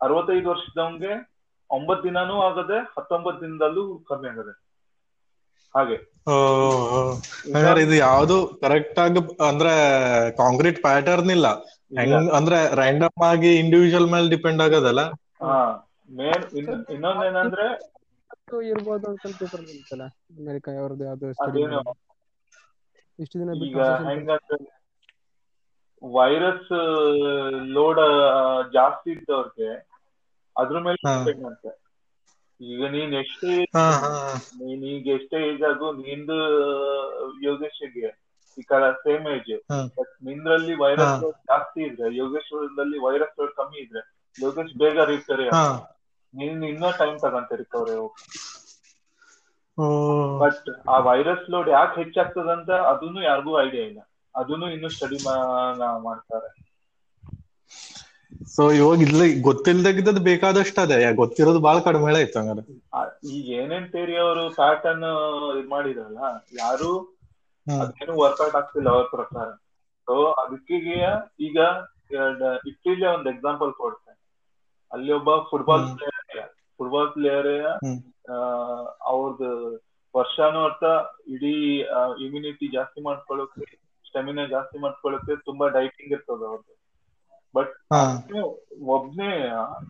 [0.00, 1.12] ಅರವತ್ತೈದು ವರ್ಷ ಇದ್ದವಂಗೆ
[1.70, 4.54] ಒಂಬತ್ ದಿನಾನೂ ಆಗದೆ ಹತ್ತೊಂಬತ್ ದಿನದಲ್ಲೂ ಕಮ್ಮಿ ಆಗದೆ.
[5.74, 5.96] ಹಾಗೆ.
[7.84, 9.72] ಇದು ಯಾವ್ದು ಕರೆಕ್ಟ್ ಆಗಿ ಅಂದ್ರೆ
[10.38, 11.48] ಕಾಂಕ್ರೀಟ್ ಪ್ಯಾಟರ್ನ್ ಇಲ್ಲ.
[12.38, 15.02] ಅಂದ್ರೆ ರ್ಯಾಂಡಮ್ ಆಗಿ ಇಂಡಿವಿಜುವಲ್ ಮೇಲೆ ಡಿಪೆಂಡ್ ಆಗೋದಲ್ಲ?
[16.10, 16.44] ಮೇನ್
[16.94, 17.66] ಇನ್ನೊಂದೇನಂದ್ರೆ
[18.68, 20.04] ಇರ್ಬೋದು ಅಂತ ಪೇಪರ್ ಬಂತಲ್ಲ?
[20.34, 21.74] ಅಮೆರಿಕ ಅವ್ರದ್ದು ಯಾವ್ದು ಇಷ್ಟು ದಿನ
[26.02, 26.72] ವೈರಸ್
[27.74, 28.00] ಲೋಡ್
[28.72, 29.70] ಜಾಸ್ತಿ ಇದ್ದವ್ರಿಗೆ
[30.56, 31.00] ಅದ್ರ ಮೇಲೆ.
[31.08, 31.72] ಡಿಪೆಂಡ್ ಅಂತೆ
[32.60, 34.12] ಈಗ ನೀನ್ ಎಷ್ಟೇ ಹಾ ಹಾ
[34.60, 36.36] ನೀನ್ ಈಗ ಎಷ್ಟೇ ಏಜ್ ಆಗು ನಿಂದು
[37.42, 38.08] ಯೋಗೇಶ್ಗೆ
[38.58, 39.54] ಈ ತರ ಸೇಮ್ ಏಜ್.
[39.98, 41.16] ಬಟ್ ನಿಂದ್ರಲ್ಲಿ ವೈರಸ್.
[41.44, 44.02] ಜಾಸ್ತಿ ಇದ್ರೆ ಯೋಗೇಶ್ವರದಲ್ಲಿ ವೈರಸ್ ಕಮ್ಮಿ ಇದ್ರೆ
[44.38, 45.46] ಯೋಗೇಶ್ ಬೇಗ ರಿಕವರಿ
[46.34, 47.96] ನೀನ್ ಇನ್ನೂ ಟೈಮ್ ತಗಂತೆ ರಿಕವರಿ
[50.40, 54.00] ಬಟ್ ಆ ವೈರಸ್ ಲೋಡ್ ಯಾಕೆ ಹೆಚ್ಚಾಗ್ತದಂತ ಅದನ್ನು ಯಾರಿಗೂ ಐಡಿಯಾ ಇಲ್ಲ.
[54.34, 55.18] ಅದನ್ನು ಇನ್ನು ಸ್ಟಡಿ
[56.06, 56.48] ಮಾಡ್ತಾರೆ.
[58.54, 62.62] ಸೊ ಇವಾಗ ಇಲ್ಲ ಗೊತ್ತಿಲ್ದಾಗಿದ್ದದ್ ಬೇಕಾದಷ್ಟು ಅದೇ ಗೊತ್ತಿರೋದು ಬಾಳ ಕಡಿಮೆ ಆಯ್ತು ಹಂಗಾರೆ.
[63.34, 65.06] ಈಗ ಏನೇನ್ ಥೇರಿ ಅವರು ಪ್ಯಾಟರ್ನ್
[65.60, 66.18] ಇದ್ ಮಾಡಿದ್ರಲ್ಲ
[66.60, 66.90] ಯಾರು.
[67.66, 69.46] ಅದೇನು ವರ್ಕೌಟ್ ಆಗ್ತಿಲ್ಲ ಅವ್ರ ಪ್ರಕಾರ.
[70.08, 70.74] ಸೊ ಅದಕ್ಕೆ
[71.46, 71.58] ಈಗ
[72.70, 74.20] ಇಟ್ಟಿಲಿ ಒಂದು ಎಕ್ಸಾಂಪಲ್ ಕೊಡ್ತೇನೆ
[74.90, 76.13] ಅಲ್ಲಿ ಒಬ್ಬ ಫುಟ್ಬಾಲ್ ಪ್ಲೇಯರ್
[76.84, 77.52] ಫುಟ್ಬಾಲ್ ಪ್ಲೇಯರ್.
[79.10, 79.50] ಅವ್ರದ್ದು
[80.14, 80.84] ವರ್ಷಾನುವರ್ತ
[81.34, 81.54] ಇಡೀ
[82.24, 83.66] ಇಮ್ಯುನಿಟಿ ಜಾಸ್ತಿ ಮಾಡ್ಕೊಳ್ಳೋಕೆ
[84.04, 86.74] ಸ್ಟೆಮಿನಾ ಜಾಸ್ತಿ ಮಾಡ್ಕೊಳ್ಳೋಕೆ ತುಂಬಾ ಡೈಟಿಂಗ್ ಇರ್ತದ ಅವ್ರದ್ದು
[87.54, 87.74] ಬಟ್
[88.94, 89.30] ಒಬ್ನೇ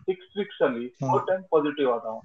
[0.05, 0.85] ಸಿಕ್ಸ್ ವೀಕ್ಸ್ ಅಲ್ಲಿ.
[1.03, 2.15] ಫೋರ್ ಟೈಮ್ ಪಾಸಿಟಿವ್ ಆದವ.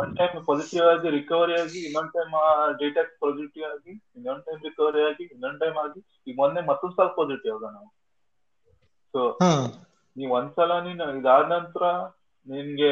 [0.00, 2.34] ಒನ್ ಟೈಮ್ ಪಾಸಿಟಿವ್ ಆಗಿ ರಿಕವರಿ ಆಗಿ ಇನ್ನೊಂದ್ ಟೈಮ್
[2.80, 7.54] ಡೇಟಾ ಪಾಸಿಟಿವ್ ಆಗಿ ಇನ್ನೊಂದ್ ಟೈಮ್ ರಿಕವರಿ ಆಗಿ ಇನ್ನೊಂದ್ ಟೈಮ್ ಆಗಿ ಈಗ ಮೊನ್ನೆ ಮತ್ತೊಂದ್ ಸಲ ಪಾಸಿಟಿವ್
[7.56, 7.90] ಆದ ನಾವು.
[9.14, 9.20] ಸೊ
[10.16, 11.84] ನೀವ್ ಒಂದ್ಸಲ ನೀನು ಇದಾದ ನಂತರ
[12.46, 12.90] ನಿನ್ಗೆ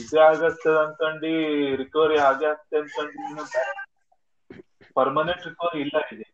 [0.00, 1.30] ಇದೇ ಆಗತ್ತೆ ಅನ್ಕಂಡು
[1.82, 3.44] ರಿಕವರಿ ಆಗೇ ಆಗ್ತದೆ ಅನ್ಕಂಡು
[4.96, 6.26] ಪರ್ಮನೆಂಟ್ ರಿಕವರಿ ಇಲ್ಲ ಇದೆ.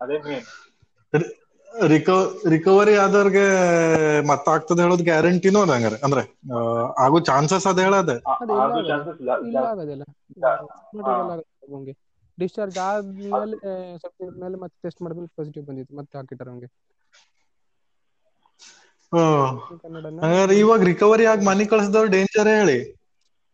[0.00, 0.48] ಅದೇ ಮೇನ್
[1.88, 2.18] ರಿಕವ
[2.52, 3.44] ರಿಕವರಿ ಆದವ್ರಿಗೆ
[4.28, 5.98] ಮತ್ತಾಗ್ತದೆ ಹೇಳೋದು ಗ್ಯಾರಂಟಿನೂ ಅದ ಹಂಗಾರೆ.
[6.00, 6.22] ಅಂದ್ರೆ
[6.98, 8.16] ಆಗೋ ಚಾನ್ಸಸ್ ಅದ ಹೇಳದೆ.
[12.38, 13.56] ಡಿಸ್ಚಾರ್ಜ್ ಆದ್ಮೇಲೆ
[14.00, 15.94] ಸ್ವಲ್ಪ ಮೇಲೆ ಮತ್ತೆ ಟೆಸ್ಟ್ ಮಾಡಿದ್ಮೇಲೆ ಪಾಸಿಟಿವ್ ಬಂದಿತ್ತು.
[16.00, 16.68] ಮತ್ತೆ ಹಾಕಿಟ್ಟಾರ ಅವ್ನಿಗೆ
[20.22, 22.78] ಹಂಗಾರೆ ಇವಾಗ ರಿಕವರಿ ಆಗಿ ಮನಿ ಕಳ್ಸದವ್ರು ಡೇಂಜರ್ ಹೇಳಿ.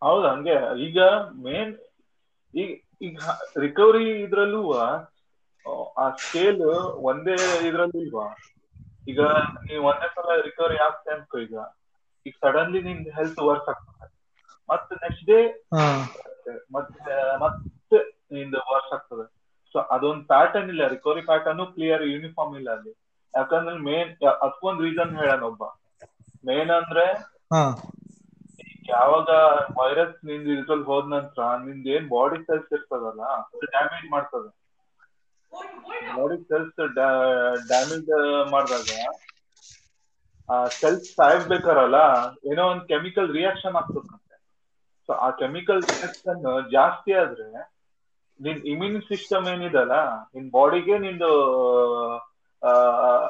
[0.02, 0.56] ಹೌದು ಹಂಗೆ.
[0.87, 0.99] ಈಗ
[1.42, 1.73] ಮೇನ್
[2.54, 2.71] ಈಗ
[3.09, 3.18] ಈಗ
[3.64, 4.62] ರಿಕವರಿ ಇದ್ರಲ್ಲೂ
[5.97, 6.62] ಆ ಸ್ಕೇಲ್
[7.09, 7.37] ಒಂದೇ
[7.68, 8.26] ಇದ್ರಲ್ಲೂ ಇಲ್ವಾ
[9.06, 9.21] ಈಗ
[9.64, 11.54] ನೀವ್ ಒಂದೇ ಸಲ ರಿಕವರಿ ಆಗ್ತೇ ಅನ್ಕೋ ಈಗ.
[12.26, 14.06] ಈಗ ಸಡನ್ಲಿ ನಿನ್ ಹೆಲ್ತ್ ವರ್ಕ್ ಆಗ್ತದೆ.
[14.68, 15.38] ಮತ್ತೆ ನೆಕ್ಸ್ಟ್ ಡೇ
[15.73, 15.85] ಹಾ.
[16.76, 17.99] ಮತ್ತೆ ಮತ್ತೆ
[18.32, 19.25] ನಿಂದ ವರ್ಕ್ ಆಗ್ತದೆ.
[19.75, 20.85] ಸೊ ಅದೊಂದು ಪ್ಯಾಟರ್ನ್ ಇಲ್ಲ.
[20.94, 22.92] ರಿಕವರಿ ಪ್ಯಾಟರ್ನ್ ಕ್ಲಿಯರ್ ಯೂನಿಫಾರ್ಮ್ ಇಲ್ಲ ಅಲ್ಲಿ.
[23.35, 25.62] ಯಾಕಂದ್ರೆ ಮೇನ್ ಅದಕ್ಕೊಂದ್ ರೀಸನ್ ಹೇಳೋಣ ಒಬ್ಬ.
[26.45, 27.07] ಮೇನ್ ಅಂದ್ರೆ
[28.89, 29.29] ಯಾವಾಗ
[29.79, 33.23] ವೈರಸ್ನಿಂದ ಇದ್ರಲ್ಲಿ ಹೋದ ನಂತರ ನಿಂದ ಏನ್ ಬಾಡಿ ಸೆಲ್ಸ್ ಇರ್ತದಲ್ಲ
[33.67, 34.51] ಡ್ಯಾಮೇಜ್ ಮಾಡ್ತದೆ.
[36.11, 36.81] ಬಾಡಿ ಸೆಲ್ಸ್
[37.69, 38.11] ಡ್ಯಾಮೇಜ್
[38.53, 38.91] ಮಾಡಿದಾಗ
[40.49, 41.99] ಆ ಸೆಲ್ಸ್ ಸಾಯ್ಬೇಕಾರಲ್ಲ
[42.51, 44.37] ಏನೋ ಒಂದ್ ಕೆಮಿಕಲ್ ರಿಯಾಕ್ಷನ್ ಆಗ್ತದಂತೆ.
[45.09, 47.47] ಸೊ ಆ ಕೆಮಿಕಲ್ ರಿಯಾಕ್ಷನ್ ಜಾಸ್ತಿ ಆದ್ರೆ
[48.41, 49.97] ನಿನ್ ಇಮ್ಯೂನ್ ಸಿಸ್ಟಮ್ ಏನಿದಲ್ಲ
[50.33, 51.31] ನಿನ್ ಬಾಡಿಗೆ ನಿಂದು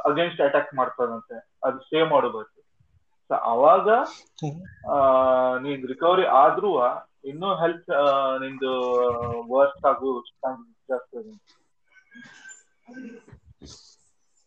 [0.04, 2.48] ಅಗೇನ್ಸ್ಟ್ ಅಟ್ಯಾಕ್ ಮಾಡ್ತದಂತೆ ಅದು ಸೇವ್ ಮಾಡಬೇಕು.
[3.30, 3.88] ಸೊ ಅವಾಗ
[5.62, 6.70] ನೀನ್ ರಿಕವರಿ ಆದ್ರೂ
[7.24, 7.90] ಇನ್ನೂ ಹೆಲ್ತ್
[8.40, 8.72] ನಿಂದು
[9.52, 10.10] ವರ್ಸ್ಟ್ ಆಗು
[10.88, 11.18] ಜಾಸ್ತಿ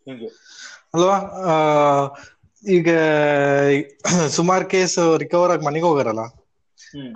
[0.07, 0.29] ಹಿಂಗೆ.
[0.93, 1.17] ಅಲ್ವಾ?
[2.63, 2.89] ಈಗ
[4.35, 6.23] ಸುಮಾರ್ ಕೇಸ್ ರಿಕವರ್ ಆಗಿ ಮನೆಗೆ ಹೋಗಾರಲ್ಲ?
[6.77, 7.13] ಹ್ಮ್.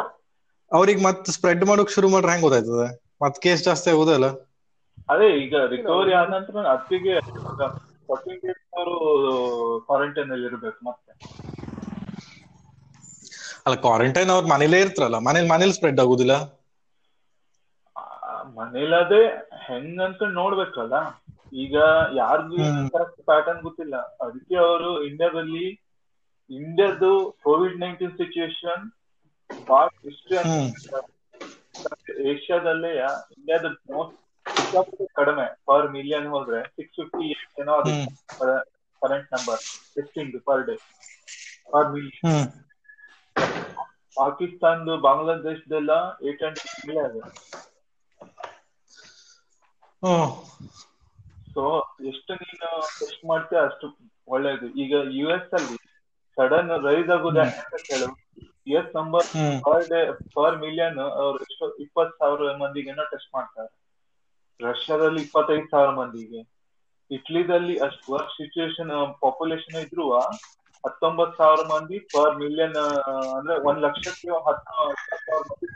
[0.71, 2.87] ಅವ್ರಿಗೆ ಮತ್ತೆ ಸ್ಪ್ರೆಡ್ ಮಾಡೋಕ್ ಶುರು ಮಾಡ್ರೆ ಹೆಂಗ್ ಗೊತ್ತಾಯ್ತದೆ?
[3.23, 4.27] ಮತ್ ಕೇಸ್ ಜಾಸ್ತಿ ಆಗುದಲ್ಲ
[5.07, 7.15] ಅದೇ ಈಗ ರಿಕವರಿ ಆದ ನಂತರ ಅತ್ತಿಗೆ
[8.09, 8.95] ಫೋರ್ಟೀನ್ ಡೇಸ್ ಅವರು
[9.87, 11.11] ಕ್ವಾರಂಟೈನ್ ಅಲ್ಲಿ ಇರ್ಬೇಕು ಮತ್ತೆ.
[13.65, 16.35] ಅಲ್ಲ ಕ್ವಾರಂಟೈನ್ ಅವ್ರ ಮನೇಲೇ ಇರ್ತಾರಲ್ಲ ಮನೇಲಿ ಮನೇಲಿ ಸ್ಪ್ರೆಡ್ ಆಗುದಿಲ್ಲ?
[18.57, 19.21] ಮನೇಲದೇ
[19.63, 20.95] ಹೆಂಗ್ ಅನ್ಕೊಂಡ್ ನೋಡ್ಬೇಕಲ್ಲ.
[21.55, 21.75] ಈಗ
[22.15, 22.59] ಯಾರ್ದು.
[22.93, 23.95] ಕರೆಕ್ಟ್ ಪ್ಯಾಟರ್ನ್ ಗೊತ್ತಿಲ್ಲ.
[24.21, 25.65] ಅದಕ್ಕೆ ಅವರು ಇಂಡಿಯಾದಲ್ಲಿ
[26.49, 27.11] ಇಂಡಿಯಾದು
[27.43, 28.85] ಕೋವಿಡ್ ನೈನ್ಟೀನ್ ಸಿಚುಯೇಷನ್
[29.67, 29.87] ಬಹಳ
[32.31, 32.91] ಏಷ್ಯಾದಲ್ಲೇ
[33.35, 34.17] ಇಂಡಿಯಾದ ಮೋಸ್ಟ್
[35.19, 35.45] ಕಡಿಮೆ.
[35.67, 37.27] ಪರ್ ಮಿಲಿಯನ್ ಹೋದ್ರೆ ಸಿಕ್ಸ್ ಫಿಫ್ಟಿ
[37.61, 37.91] ಏನೋ ಅದು
[39.01, 39.61] current number
[39.95, 40.75] testing per day
[41.73, 42.25] per million
[44.17, 45.91] ಪಾಕಿಸ್ತಾನ್ದು ಬಾಂಗ್ಲಾದೇಶದೆಲ್ಲ
[46.29, 47.21] ಏಟ್ ಅಂಡ್ ಮೇಲೆ ಇದೆ
[51.53, 51.63] ಸೊ
[52.11, 53.87] ಎಷ್ಟು ನೀನು ಟೆಸ್ಟ್ ಮಾಡ್ತೀಯ ಅಷ್ಟು
[54.27, 54.65] ಒಳ್ಳೇದು.
[54.81, 55.77] ಈಗ ಯು ಎಸ್ ಅಲ್ಲಿ
[56.37, 58.09] ಸಡನ್ ರೈಸ್ ಆಗುದ ಅಂತ ಕೇಳು.
[58.69, 59.27] U S number
[59.65, 59.99] per day
[60.37, 63.69] per million ಅವ್ರು ಎಷ್ಟು ಇಪ್ಪತ್ತು ಸಾವಿರ ಮಂದಿಗೆನೋ ಟೆಸ್ಟ್ ಮಾಡ್ತಾರೆ.
[64.59, 66.39] ರಷ್ಯಾದಲ್ಲಿ ಇಪ್ಪತ್ತೈದು ಸಾವಿರ ಮಂದಿಗೆ.
[67.11, 70.05] ಇಟ್ಲಿದಲ್ಲಿ ಅಷ್ಟ್ ವರ್ಕ್ ಸಿಚುವೇಶನ್ ಪಾಪ್ಯುಲೇಷನ್ ಇದ್ರು
[70.83, 72.77] ಹತ್ತೊಂಬತ್ ಸಾವಿರ ಮಂದಿ ಪರ್ ಮಿಲಿಯನ್
[73.35, 75.67] ಅಂದ್ರೆ ಒಂದ್ ಲಕ್ಷಕ್ಕೆ ಹತ್ತು ಹತ್ತು ಸಾವಿರ ಮಂದಿ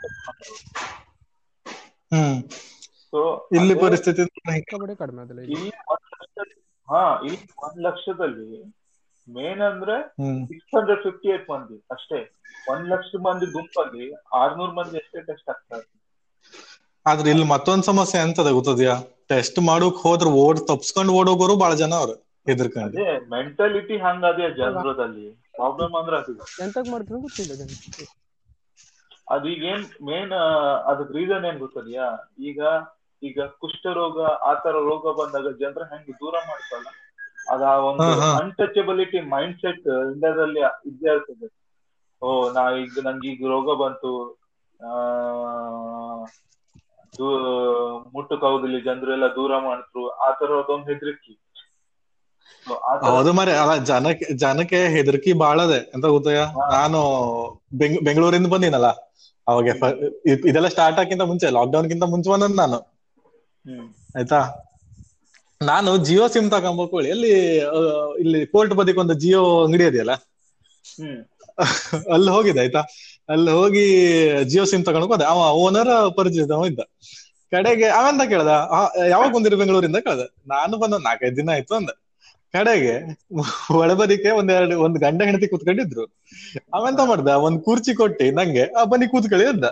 [2.12, 2.38] ಹ್ಮ್.
[3.06, 3.20] ಸೊ
[3.58, 4.40] ಇಲ್ಲಿ ಪರಿಸ್ಥಿತಿ ಇಲ್ಲಿ.
[5.54, 6.56] ಇಲ್ಲಿ ಒಂದ್ ಲಕ್ಷದಲ್ಲಿ
[6.88, 8.48] ಹಾ ಇಲ್ಲಿ ಒಂದ್ ಲಕ್ಷದಲ್ಲಿ
[9.28, 9.96] ಮೇನ್ ಅಂದ್ರೆ
[10.48, 12.18] ಸಿಕ್ಸ್ ಹಂಡ್ರೆಡ್ ಫಿಫ್ಟಿ ಏಟ್ ಮಂದಿ ಅಷ್ಟೇ.
[12.66, 14.06] ಒಂದ್ ಲಕ್ಷ ಮಂದಿ ಗುಂಪಲ್ಲಿ
[14.40, 15.86] ಆರ್ನೂರ್ ಮಂದಿ ಅಷ್ಟೇ ಟೆಸ್ಟ್ ಆಗ್ತಾರೆ
[17.06, 18.94] ಆದ್ರೆ ಇಲ್ಲಿ ಮತ್ತೊಂದ್ ಸಮಸ್ಯೆ ಎಂತದ ಗೊತ್ತದ್ಯಾ?
[19.30, 22.14] ಟೆಸ್ಟ್ ಮಾಡೋಕ್ ಹೋದ್ರ ಓಡ್ ತಪ್ಸ್ಕೊಂಡ್ ಓಡೋಗೋರು ಬಾಳ ಜನ ಅವ್ರು
[22.46, 25.26] ಹೆದರ್ಕೊಂಡು ಅದೇ ಮೆಂಟಾಲಿಟಿ ಹಂಗದೇ ಜನರದಲ್ಲಿ.
[25.52, 26.34] ಪ್ರಾಬ್ಲಮ್ ಅಂದ್ರ ಅದು.
[26.64, 27.52] ಎಂತಕ್ ಮಾಡ್ತಾರೆ ಗೊತ್ತಿಲ್ಲ
[29.28, 30.32] ಅದು ಈಗ ಏನ್ ಮೇನ್
[30.90, 32.06] ಅದಕ್ ರೀಸನ್ ಏನ್ ಗೊತ್ತದ್ಯಾ?
[32.48, 32.58] ಈಗ
[33.22, 34.18] ಈಗ ಕುಷ್ಠರೋಗ
[34.50, 36.90] ಆತರ ರೋಗ ಬಂದಾಗ ಜನರ ಹೆಂಗ್ ದೂರ ಮಾಡ್ತಾರಲ್ಲ
[37.46, 38.12] ಅದ ಒಂದು.
[38.40, 41.48] ಅನ್ಟಚಬಿಲಿಟಿ ಮೈಂಡ್ ಸೆಟ್ ಇಂಡಿಯಾದಲ್ಲಿ ಇದ್ದೇ ಇರ್ತದೆ.
[42.22, 44.12] ಓ ನಾ ಈಗ ನಂಗೆ ಈಗ ರೋಗ ಬಂತು.
[47.16, 47.52] ಆ ಜನರು
[48.14, 51.32] ಮುಟ್ಟಕ್ಕಾಗುದಿಲ್ಲ ಜನರೆಲ್ಲ ದೂರ ಮಾಡಿದ್ರು ಆತರ ಅದೊಂದು ಹೆದರಿಕೆ.
[53.06, 54.78] ಹೌದು ಮರೆ ಅಲ್ಲ ಜನಕ್ಕೆ ಜನಕ್ಕೆ
[55.42, 56.42] ಭಾಳ ಅದೇ ಎಂತ ಗೊತ್ತಯ್ಯ
[56.74, 57.00] ನಾನು
[57.80, 58.88] ಬೆಂಗ್ ಬೆಂಗಳೂರಿಂದ ಬಂದಿನಲ್ಲ.
[59.46, 59.66] ಅವಾಗ
[60.46, 62.78] ಇದೆಲ್ಲ ಸ್ಟಾರ್ಟ್ ಆಗಿಂತ ಮುಂಚೆ ಲಾಕ್ಡೌನ್ ಗಿಂತ ಮುಂಚೆ ಬಂದದ್ ನಾನು.
[64.16, 64.40] ಆಯ್ತಾ?
[65.60, 67.30] ನಾನು ಜಿಯೋ ಸಿಮ್ ತಗೊಂಬೋಕೊಳ್ಳಿ ಎಲ್ಲಿ
[68.22, 70.14] ಇಲ್ಲಿ ಕೋರ್ಟ್ ಬದಿಗೆ ಒಂದು ಜಿಯೋ ಅಂಗಡಿ ಇದೆಯಲ್ಲ?
[72.14, 72.80] ಅಲ್ಲಿ ಹೋಗಿದೆ ಆಯ್ತಾ?
[73.28, 73.84] ಅಲ್ಲಿ ಹೋಗಿ
[74.50, 75.26] ಜಿಯೋ ಸಿಮ್ ತಗೊಂಡು ಹೋದೆ.
[75.32, 76.80] ಅವ ಓನರ್ ಪರಿಚಯದವ ಇದ್ದ.
[77.52, 78.52] ಕಡೆಗೆ ಅವಂತ ಕೇಳ್ದ
[79.12, 80.24] ಯಾವಾಗ ಬಂದಿರ ಬೆಂಗಳೂರಿಂದ ಕೇಳ್ದ.
[80.52, 81.90] ನಾನು ಬಂದ ನಾಲ್ಕೈದು ದಿನ ಆಯ್ತು ಅಂದ.
[82.54, 82.94] ಕಡೆಗೆ
[83.80, 86.04] ಒಳಬದಿಕೆ ಒಂದೆರಡು ಒಂದ್ ಗಂಡ ಹೆಂಡತಿ ಕೂತ್ಕೊಂಡಿದ್ರು.
[86.78, 89.68] ಅವಂತ ಮಾಡ್ದ ಒಂದ್ ಕುರ್ಚಿ ಕೊಟ್ಟಿ ನಂಗೆ ಆ ಬನ್ನಿ ಕೂತ್ಕೊಳ್ಳಿ ಅಂದ.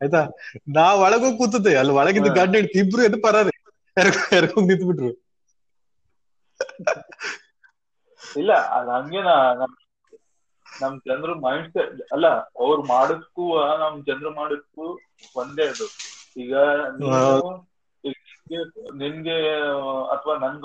[0.00, 0.22] ಆಯ್ತಾ?
[0.76, 2.30] ನಾ ಒಳಗೂ ಕೂತದೆ ಅಲ್ಲಿ ಒಳಗಿದ್ದ.
[2.38, 3.54] ಗಂಡ ಹೆಂಡತಿ ಇಬ್ರು ಎದ್ದು ಪರಾರಿ.
[4.38, 5.10] ಎರಕೊಂಡ್ ನಿಂತ್ಬಿಟ್ರು.
[8.40, 9.30] ಇಲ್ಲ ಅದ್ ಹಂಗೇನ
[9.60, 9.74] ನಮ್
[10.82, 12.26] ನಮ್ ಜನರು ಮೈಂಡ್ ಸೆಟ್ ಅಲ್ಲ
[12.60, 13.44] ಅವ್ರು ಮಾಡಕ್ಕೂ
[13.78, 14.98] ನಮ್ ಜನರು ಮಾಡಕ್ಕೂ
[15.36, 15.86] ಒಂದೇ ಅದು.
[16.36, 16.54] ಈಗ
[16.98, 17.50] ನೀನು
[18.94, 19.48] ನಿನ್ಗೆ-
[20.08, 20.64] ಅಥವಾ ನಂಗ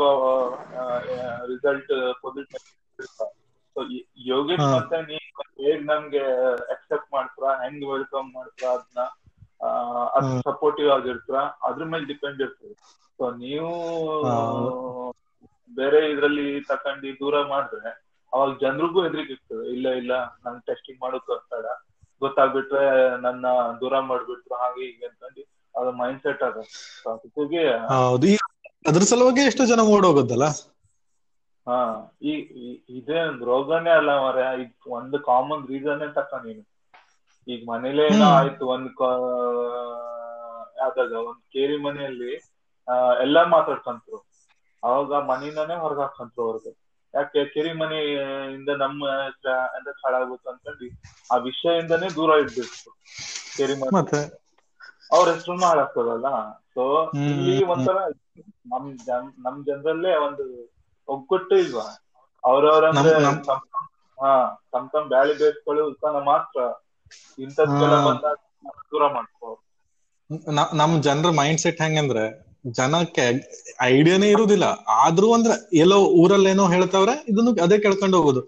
[1.47, 1.91] ರಿಸಲ್ಟ್
[3.75, 3.82] ಸೊ
[4.25, 4.62] ಯೋಗೇಶ್.
[4.75, 5.30] ಮತ್ತೆ ನೀವ್
[5.62, 6.23] ಹೇಗ್ ನಮ್ಗೆ
[6.71, 7.63] ಅಕ್ಸೆಪ್ಟ್ ಮಾಡ್ತೀರಾ?
[7.63, 9.01] ಹೆಂಗ್ ವೆಲ್ಕಮ್ ಮಾಡ್ತೀರಾ ಅದನ್ನ
[10.13, 10.41] ಅದ್.
[10.43, 11.38] ಸಪೋರ್ಟಿವ್ ಆಗಿರ್ತಾರ?
[11.63, 12.73] ಅದ್ರ ಮೇಲೆ ಡಿಪೆಂಡ್ ಇರ್ತದೆ.
[13.17, 13.69] ಸೊ ನೀವು
[15.75, 18.05] ಬೇರೆ ಇದ್ರಲ್ಲಿ ತಕೊಂಡಿ ದೂರ ಮಾಡಿದ್ರೆ
[18.36, 21.65] ಅವಾಗ ಜನರಿಗೂ ಹೆದರಿಕೆ ಇರ್ತದೆ ಇಲ್ಲ ಇಲ್ಲ ನನ್ ಟೆಸ್ಟಿಂಗ್ ಮಾಡೋಕ್ ಬರ್ತಾಡ
[22.21, 22.84] ಗೊತ್ತಾಗ್ಬಿಟ್ರೆ
[23.26, 23.45] ನನ್ನ
[23.82, 25.43] ದೂರ ಮಾಡ್ಬಿಟ್ರು ಹಾಗೆ ಹೀಗೆ ಅಂತಂದು
[25.76, 26.58] ಅದ್ರ ಮೈಂಡ್ ಸೆಟ್ ಅದ.
[26.98, 28.32] So ಅದಕ್ಕಾಗಿ ಹೌದು
[28.86, 30.45] ಅದ್ರ ಸಲುವಾಗಿ ಎಷ್ಟು ಜನ ಓಡೋಗೋದಲ್ಲ?
[31.67, 31.78] ಹಾ
[32.24, 32.34] ಈ
[32.95, 36.63] ಇದೇ ರೋಗನೇ ಅಲ್ಲ ಮರ ಈಗ ಒಂದು ಕಾಮನ್ ರೀಸನ್ ತಕ್ಕ ನೀನು?
[37.48, 38.32] ಈಗ ಮನೇಲೆ ಏನೋ.
[38.32, 38.89] ಆಯ್ತು ಒಂದ್
[40.78, 42.32] ಯಾವ್ದಾಗ ಒಂದ್ ಕೇರಿ ಮನೆಯಲ್ಲಿ
[43.24, 44.17] ಎಲ್ಲಾ ಮಾತಾಡ್ಕಂತ್ರು.
[44.84, 46.71] ಅವಾಗ ಮನೆಯಿಂದಾನೇ ಹೊರಗ್ ಹಾಕಂತ್ರು ಅವ್ರಿಗೆ.
[47.15, 47.71] ಯಾಕೆ ಕೆರಿ
[48.54, 49.47] ಇಂದ ನಮ್ಮ ಅಂತ
[49.78, 50.88] ಎಂತ ಹಾಳಾಗುತ್ತೆ ಅನ್ಕೊಂಡು
[51.30, 52.89] ಆ ವಿಷಯದಿಂದನೇ ದೂರ ಇಡ್ಬೇಕು
[53.58, 54.21] ಕೆರಿ ಮನೆ
[55.12, 56.28] ಅವ್ರ ಹೆಸರು ಹಾಳಾಗ್ತದಲ್ಲ
[56.75, 56.84] ಸೊ.
[57.39, 57.97] ಇಲ್ಲಿ ಒಂಥರ
[58.71, 58.88] ನಮ್
[59.43, 60.45] ನಮ್ ಜನರಲ್ಲೇ ಒಂದು
[61.08, 61.86] ಒಗ್ಗಟ್ಟು ಇಲ್ವಾ?
[63.47, 63.65] ತಮ್-
[64.17, 64.32] ಹಾ
[64.71, 66.60] ತಮ್ ತಮ್ ಬ್ಯಾಳಿ ಬೇಸ್ಕೊಳ್ಳಿ ಉತ್ಪನ್ನ ಮಾತ್ರ.
[67.38, 68.06] ಇಂಥದ್ಕೆಲ್ಲ ಹಾ.
[68.08, 68.38] ಬಂದಾಗ
[68.91, 69.49] ದೂರ ಮಾಡ್ಕೋ.
[70.75, 72.23] ನಮ್ ಜನರ ಮೈಂಡ್ ಸೆಟ್ ಹೆಂಗಂದ್ರೆ
[72.65, 73.23] ಜನಕ್ಕೆ
[73.89, 74.65] ಐಡಿಯಾನೇ ಇರುದಿಲ್ಲ.
[75.06, 78.41] ಆದ್ರೂ ಅಂದ್ರೆ ಎಲ್ಲೋ ಊರಲ್ಲೇನೋ ಹೇಳ್ತಾವ್ರೆ, ಇದನ್ನು ಅದೇ ಕೇಳ್ಕೊಂಡು ಹೋಗುದು.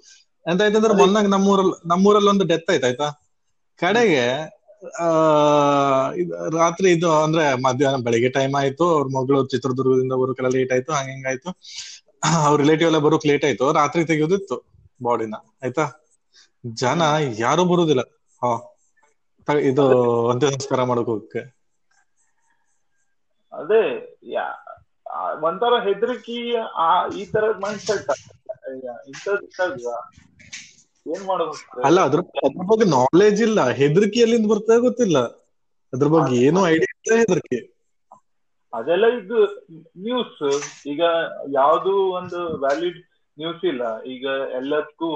[0.46, 0.94] ಎಂತ ಆಯ್ತಂದ್ರೆ.
[1.02, 3.08] ಮೊನ್ನಾಗ ನಮ್ಮೂರಲ್ಲಿ ನಮ್ಮೂರಲ್ಲಿ ಒಂದು ಡೆತ್ ಆಯ್ತು ಆಯ್ತಾ?
[3.80, 4.24] ಕಡೆಗೆ,
[5.00, 5.08] ಆ
[6.58, 11.50] ರಾತ್ರಿ ಇದು ಅಂದ್ರೆ ಮಧ್ಯಾಹ್ನ ಬೆಳಿಗ್ಗೆ ಟೈಮ್ ಆಯ್ತು, ಅವ್ರ ಮಗಳು ಚಿತ್ರದುರ್ಗದಿಂದ ಬರೋಕೆಲ್ಲ ಲೇಟ್ ಆಯ್ತು, ಹಂಗ ಹಿಂಗಾಯ್ತು
[12.42, 14.56] ಅವ್ರ ರಿಲೇಟಿವ್ ಎಲ್ಲ ಬರೋಕ್ ಲೇಟ್ ಆಯ್ತು, ರಾತ್ರಿ ತೆಗೆಯೋದಿತ್ತು
[15.02, 15.86] ಬಾಡಿನ ಆಯ್ತಾ?
[16.64, 17.02] ಜನ
[17.40, 18.04] ಯಾರು ಬರುದಿಲ್ಲ.
[18.42, 18.52] ಹ
[19.72, 19.84] ಇದು
[20.32, 21.06] ಅಂತ್ಯ ಸಂಸ್ಕಾರ ಮಾಡಕ್
[23.58, 23.82] ಅದೇ
[24.34, 24.46] ಯಾ
[25.48, 26.38] ಒಂಥರ ಹೆದರಿಕಿ
[26.84, 26.88] ಆ
[27.20, 28.12] ಈ ತರದ್ ಮೈಂಡ್ ಸೆಟ್
[31.06, 31.84] ಏನ್ ಮಾಡ್ಬೇಕು?
[31.88, 33.60] ಅಲ್ಲ ಅದ್ರ ಅದ್ರ ಬಗ್ಗೆ ನಾಲೆಜ್ ಇಲ್ಲ.
[33.80, 35.18] ಹೆದರಿಕೆ ಎಲ್ಲಿಂದ ಬರ್ತದೆ ಗೊತ್ತಿಲ್ಲ.
[35.94, 37.60] ಅದ್ರ ಬಗ್ಗೆ ಏನು ಐಡಿಯಾ ಇಲ್ಲ ಹೆದರಿಕೆ.
[38.74, 39.38] ಅದೆಲ್ಲ ಇದು
[40.06, 40.42] ನ್ಯೂಸ್
[40.92, 41.02] ಈಗ
[41.58, 43.00] ಯಾವುದು ಒಂದು ವ್ಯಾಲಿಡ್
[43.38, 43.84] ನ್ಯೂಸ್ ಇಲ್ಲ.
[44.14, 44.26] ಈಗ
[44.60, 45.10] ಎಲ್ಲದಕ್ಕೂ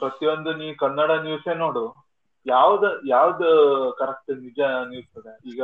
[0.00, 1.84] ಪ್ರತಿಯೊಂದು ನೀ ಕನ್ನಡ ನ್ಯೂಸೇ ನೋಡು.
[2.46, 3.48] ಯಾವ್ದ ಯಾವ್ದು
[3.98, 5.60] ಕರೆಕ್ಟ್ ನಿಜ ನ್ಯೂಸ್ ಅದ ಈಗ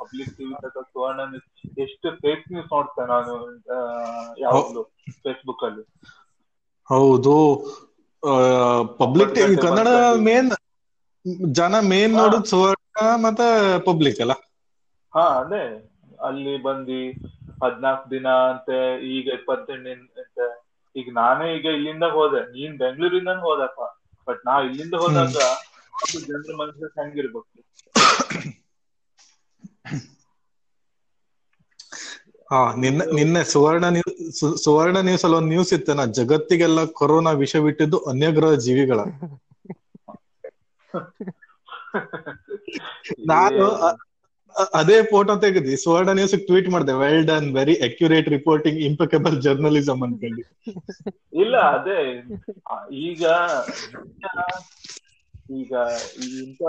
[0.00, 0.54] ಪಬ್ಲಿಕ್ ಟಿವಿ
[0.88, 1.20] ಸುವರ್ಣ
[1.84, 3.34] ಎಷ್ಟು ಫೇಕ್ ನ್ಯೂಸ್ ನೋಡ್ತೇನೆ ನಾನು
[4.42, 4.82] ಯಾವಾಗ್ಲೂ
[5.24, 5.84] ಫೇಸ್ಬುಕ್ ಅಲ್ಲಿ.
[6.88, 7.34] ಹೌದು.
[9.00, 9.88] ಪಬ್ಲಿಕ್ ಟಿವಿ ಕನ್ನಡ
[10.26, 10.50] ಮೇನ್
[11.54, 12.14] ಜನ ಮೇನ್.
[12.16, 12.78] ನೋಡುದು ಸುವರ್ಣ
[13.26, 13.48] ಮತ್ತೆ
[13.88, 14.34] ಪಬ್ಲಿಕ್ ಅಲ್ಲ?
[15.12, 15.64] ಹಾ ಅದೇ.
[16.20, 17.02] ಅಲ್ಲಿ ಬಂದಿ
[17.62, 18.78] ಹದ್ನಾಲ್ಕು ದಿನ ಅಂತೆ
[19.12, 20.46] ಈಗ ಇಪ್ಪತ್ತೆಂಟು ಅಂತೆ.
[20.96, 22.40] ಈಗ ನಾನೇ ಈಗ ಇಲ್ಲಿಂದ ಹೋದೆ.
[22.52, 23.80] ನೀನ್ ಬೆಂಗಳೂರಿಂದ ಹೋದಪ್ಪ.
[24.28, 25.36] ಬಟ್ ನಾ ಇಲ್ಲಿಂದ ಹೋದಾಗ
[26.24, 27.48] ಜನರ ಹೆಂಗಿರ್ಬೇಕು
[32.50, 34.14] ಹಾ ನಿನ್ನೆ ನಿನ್ನೆ ಸುವರ್ಣ ನ್ಯೂಸ್
[34.64, 39.00] ಸುವರ್ಣ ನ್ಯೂಸ್ ಅಲ್ಲಿ ಒಂದು ನ್ಯೂಸ್ ಇತ್ತೇನ ಜಗತ್ತಿಗೆಲ್ಲ ಕೊರೋನಾ ವಿಷ ಬಿಟ್ಟಿದ್ದು ಅನ್ಯಗ್ರಹ ಜೀವಿಗಳ.
[43.30, 43.64] ನಾನು
[44.74, 50.42] ಅದೇ ಫೋಟೋ ತೆಗೆದಿ ಸುವರ್ಣ ನ್ಯೂಸ್ ಟ್ವೀಟ್ ಮಾಡಿದೆ well done very accurate reporting impeccable journalism ಅನ್ಕೊಂಡು
[51.42, 52.00] ಇಲ್ಲ ಅದೇ
[53.06, 53.24] ಈಗ
[55.50, 55.72] ಈಗ
[56.40, 56.62] ಇಂಥ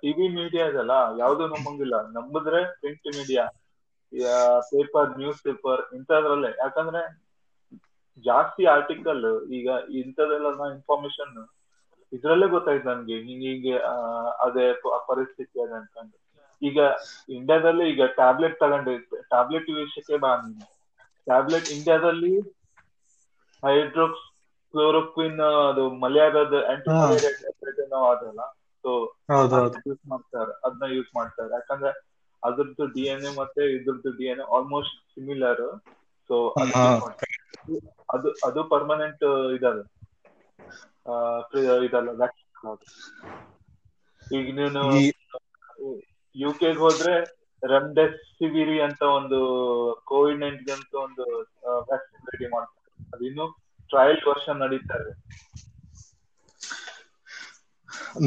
[0.00, 1.96] ಟಿವಿ ಮೀಡಿಯಾ ಇದೆಲ್ಲ ಯಾವ್ದು ನಂಬಂಗಿಲ್ಲ.
[2.16, 3.44] ನಂಬಿದ್ರೆ print media
[4.70, 7.02] paper news paper ಇಂಥದ್ರಲ್ಲೇ ಯಾಕಂದ್ರೆ
[8.24, 9.24] ಜಾಸ್ತಿ ಆರ್ಟಿಕಲ್
[9.58, 9.68] ಈಗ
[10.00, 11.34] ಇಂಥದೆಲ್ಲ ಇನ್ಫಾರ್ಮೇಶನ್
[12.12, 13.16] ಇದ್ರಲ್ಲೇ ಗೊತ್ತಾಯ್ತು ನನ್ಗೆ.
[13.26, 13.76] ಹಿಂಗೆ ಹಿಂಗೆ
[14.46, 14.66] ಅದೇ
[15.10, 16.16] ಪರಿಸ್ಥಿತಿ ಅದ ಅನ್ಕೊಂಡು
[16.62, 16.78] ಈಗ
[17.28, 18.94] ಇಂಡಿಯಾದಲ್ಲಿ ಈಗ ಟ್ಯಾಬ್ಲೆಟ್ ತಗೊಂಡು.
[19.32, 20.32] ಟ್ಯಾಬ್ಲೆಟ್ ವಿಷಯಕ್ಕೆ ಬಾ
[21.26, 22.32] ಟ್ಯಾಬ್ಲೆಟ್ ಇಂಡಿಯಾದಲ್ಲಿ
[23.62, 24.26] ಹೈಡ್ರೋಕ್ಸ್
[24.74, 27.32] ಕ್ಲೋರೋಕ್ವಿನ್ ಅದು ಮಲೇರಿಯಾದ ಆಂಟಿ ಮಲೇರಿಯಾ
[28.12, 28.42] ಅದಲ್ಲ
[28.84, 28.90] ಸೊ
[29.86, 31.50] ಯೂಸ್ ಮಾಡ್ತಾರೆ ಅದನ್ನ ಯೂಸ್ ಮಾಡ್ತಾರೆ.
[31.58, 31.90] ಯಾಕಂದ್ರೆ
[32.42, 35.64] ಅದ್ರದ್ದು ಡಿ ಎನ್ ಎ ಮತ್ತೆ ಇದ್ರದ್ದು D N A almost similar
[36.30, 36.36] so
[38.14, 39.24] ಅದು ಅದು ಪರ್ಮನೆಂಟ್
[39.56, 39.80] ಇದಲ್ಲ.
[41.88, 42.10] ಇದಲ್ಲ.
[44.30, 44.82] ಈಗ ನೀನು
[46.36, 47.14] ಯು ಗೆ ಹೋದ್ರೆ
[47.62, 49.38] ರೆಮ್ಡೆಸಿವಿರಿ ಅಂತ ಒಂದು
[50.10, 51.24] ಕೋವಿಡ್ ನೈನ್ಟೀನ್ ಅಂತ ಒಂದು
[51.88, 52.76] ವ್ಯಾಕ್ಸಿನ್ ರೆಡಿ ಮಾಡ್ತಾರೆ.
[53.12, 53.46] ಅದು ಇನ್ನು
[53.90, 55.12] ಟ್ರಯಲ್ ವರ್ಷನ್ ನಡೀತಾ ಇದೆ.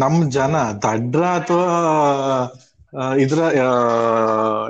[0.01, 1.67] ನಮ್ ಜನ ದಡ್ರ ಅಥವಾ
[3.23, 3.39] ಇದ್ರ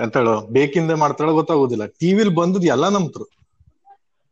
[0.04, 1.86] ಎಂತ ಹೇಳು ಬೇಕಿಂದ ಮಾಡ್ತಾಳ ಗೊತ್ತಾಗುದಿಲ್ಲ.
[2.02, 3.26] ಟಿವಿಲ್ ಬಂದದ್ ಎಲ್ಲ ನಮ್ತ್ರು.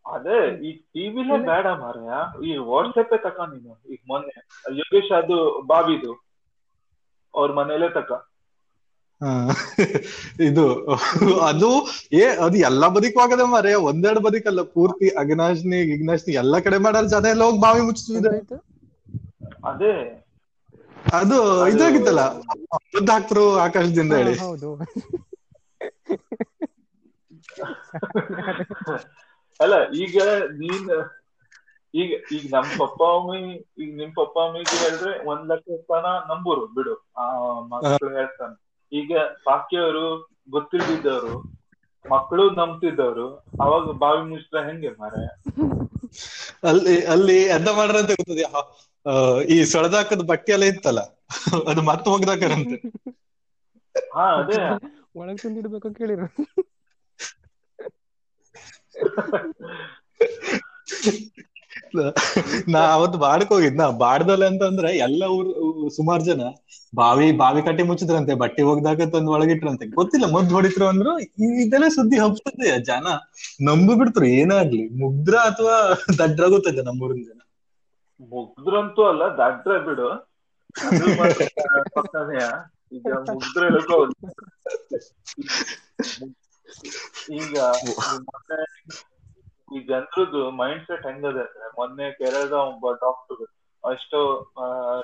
[0.06, 2.10] ಅದೇ ಈ ಟಿವಿಲೇ ಬೇಡ ಮಾರ್ಯ
[2.48, 3.74] ಈ ವಾಟ್ಸಪ್ ತಕ ನೀನು.
[3.94, 4.36] ಈಗ ಮೊನ್ನೆ
[4.80, 5.38] ಯೋಗೇಶ್ ಅದು
[5.72, 6.12] ಬಾಬಿದು
[7.34, 8.10] ಅವ್ರ ಮನೇಲೆ ತಕ.
[10.48, 10.66] ಇದು
[11.50, 11.70] ಅದು
[12.16, 12.88] ಏ ಅದು ಎಲ್ಲಾ
[13.26, 18.20] ಆಗದೆ ಮಾರೆ ಒಂದೆರಡು ಬದಿಕಲ್ಲ ಪೂರ್ತಿ ಅಗ್ನಾಶ್ನಿ ಗಿಗ್ನಾಶ್ನಿ ಎಲ್ಲಾ ಕಡೆ ಮಾಡಾರ ಜನ ಎಲ್ಲ ಹೋಗಿ ಬಾವಿ ಮುಚ್ಚಿದೆ
[18.22, 18.58] ಎಂತಾಯ್ತು?
[19.70, 19.94] ಅದೇ.
[21.20, 21.38] ಅದು
[21.72, 22.22] ಇದಾಗಿತ್ತಲ್ಲ
[22.94, 24.36] ಬುದ್ಧ ಹಾಕ್ತರು ಆಕಾಶದಿಂದ ಹೇಳಿ.
[24.42, 24.70] ಹೌದು.
[29.60, 30.16] ಅಲ್ಲ ಈಗ
[30.60, 30.90] ನೀನ್
[31.94, 33.40] ಈಗ ಈಗ ನಮ್ ಪಪ್ಪ ಅಮ್ಮಿ
[33.82, 36.94] ಈಗ ನಿಮ್ ಪಪ್ಪ ಅಮ್ಮಿಗೆ ಹೇಳಿದ್ರೆ ಒಂದ್ ಲಕ್ಷ ಸ್ಥಾನ ನಂಬರು ಬಿಡು.
[37.18, 37.26] ಆ
[37.74, 38.56] ಮಕ್ಕಳು ಹೇಳ್ತಾನೆ.
[38.92, 39.12] ಈಗ
[39.46, 40.04] ಬಾಕಿಯವರು
[40.50, 41.34] ಗೊತ್ತಿಲ್ದಿದ್ದವರು
[42.06, 43.26] ಮಕ್ಕಳು ನಂಬ್ತಿದ್ದವರು
[43.62, 45.26] ಅವಾಗ ಬಾವಿ ಮುಚ್ಚಿದ್ರೆ ಹೆಂಗೆ ಮಾರಾಯ
[46.70, 48.44] ಅಲ್ಲಿ ಅಲ್ಲಿ ಎಂತ ಮಾಡ್ರಂತ ಗೊತ್ತದೆ
[49.50, 51.00] ಈ ಸೊಳದಾಕದ ಬಟ್ಟೆ ಎಲ್ಲ ಇತ್ತಲ್ಲ?
[51.70, 52.76] ಅದು ಮತ್ತೆ ಒಗ್ದಾಕರಂತೆ
[54.12, 54.58] ಹಾ ಅದೇ.
[55.16, 56.26] ಒಳಗ್ ತಂದಿಡ್ಬೇಕು ಕೇಳಿರು
[62.74, 65.52] ನಾ ಅವತ್ತು ಬಾಡಕ್ ಹೋಗಿದ್ನ ಬಾಡ್ದಲ್ಲ ಅಂತಂದ್ರೆ ಎಲ್ಲ ಊರು,
[65.98, 66.44] ಸುಮಾರು ಜನ
[66.94, 69.86] ಬಾವಿ ಬಾವಿ ಕಟ್ಟಿ ಮುಚ್ಚಿದ್ರಂತೆ, ಬಟ್ಟೆ ಒಗ್ದಾಗ ತಂದು ಒಳಗಿಟ್ರಂತೆ.
[70.00, 71.12] ಗೊತ್ತಿಲ್ಲ, ಮದ್ದು ಹೊಡಿತ್ರು ಅಂದ್ರು
[71.64, 73.06] ಇದೆಲ್ಲ ಸುದ್ದಿ ಹಬ್ತದೆ ಜನ.
[73.70, 74.84] ನಂಬು ಬಿಡ್ತ್ರು, ಏನಾಗ್ಲಿ.
[75.02, 75.78] ಮುಗ್ದ್ರ ಅಥವಾ
[76.22, 77.40] ದಡ್ರ ಗೊತ್ತಿಲ್ಲ ನಮ್ಮೂರಿನ ಜನ?
[78.32, 80.10] ಮುಗ್ದ್ರಂತೂ ಅಲ್ಲ, ದಡ್ರ ಬಿಡು.
[82.98, 83.64] ಈಗ ಮುಗ್ದ್ರ
[87.40, 87.56] ಈಗ
[89.72, 93.44] ಈ ಜನರದ್ದು ಮೈಂಡ್ ಸೆಟ್ ಹೆಂಗದೆ ಅಂದ್ರೆ ಮೊನ್ನೆ ಕೇರಳದ ಒಬ್ಬ ಡಾಕ್ಟರ್
[93.84, 94.20] ಅಷ್ಟು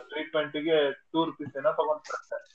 [0.09, 0.77] ಟ್ರೀಟ್ಮೆಂಟ್ಗೆ
[1.11, 2.45] ಟೂ ರುಪೀಸ್ ಏನೋ ತಗೊಂಡ್ಬರ್ತಾರೆ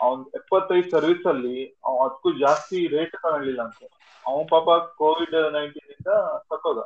[0.00, 3.80] ಅವ್ನ್ ಎಪ್ಪತ್ತೈದು ಸರ್ವಿಸ್ ಅಲ್ಲಿ ಅವ್ ಅದಕ್ಕೂ ಜಾಸ್ತಿ ರೇಟ್ ತಗೊಳ್ಳಿಲ್ಲ ಅಂತ.
[4.24, 6.10] ಅವನ್ ಪಾಪ ಕೋವಿಡ್ ನೈನ್ಟೀನ್ ಇಂದ
[6.50, 6.80] ತಕೋದ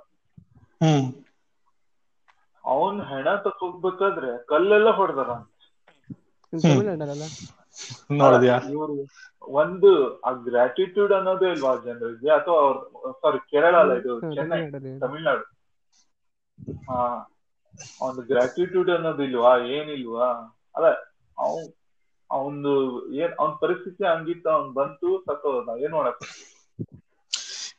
[0.81, 1.07] ಹ್ಮ್.
[2.65, 5.31] ಅವನ್ ಹೆಣ ತಕೋಬೇಕಾದ್ರೆ ಕಲ್ಲೆಲ್ಲ ಹೊಡೆದಾರ
[8.71, 8.95] ಇವ್ರು
[9.59, 9.91] ಒಂದು
[10.23, 12.31] ಆ ಗ್ರಾಟಿಟ್ಯೂಡ್ ಅನ್ನೋದು ಇಲ್ವಾ ಜನರಿಗೆ?
[12.39, 12.77] ಅಥವಾ ಅವ್ರ
[13.23, 14.61] ಸಾರಿ ಕೇರಳ ಅಲ್ಲ ಇದು ಚೆನ್ನೈ
[15.03, 15.45] ತಮಿಳ್ನಾಡು.
[16.89, 16.99] ಹಾ
[18.01, 19.53] ಒಂದು ಗ್ರಾಟಿಟ್ಯೂಡ್ ಅನ್ನೋದು ಇಲ್ವಾ?
[19.75, 20.29] ಏನಿಲ್ವಾ?
[20.77, 20.89] ಅಲ್ಲ
[21.39, 21.61] ಅವ್
[22.31, 22.73] ಅವಂದು
[23.19, 26.23] ಏನ್ ಅವನ್ ಪರಿಸ್ಥಿತಿ ಹಂಗಿತ್ತು ಅವ್ನ್ ಬಂತು ಸತ್ತೋದ ಏನ್ ಮಾಡಕ್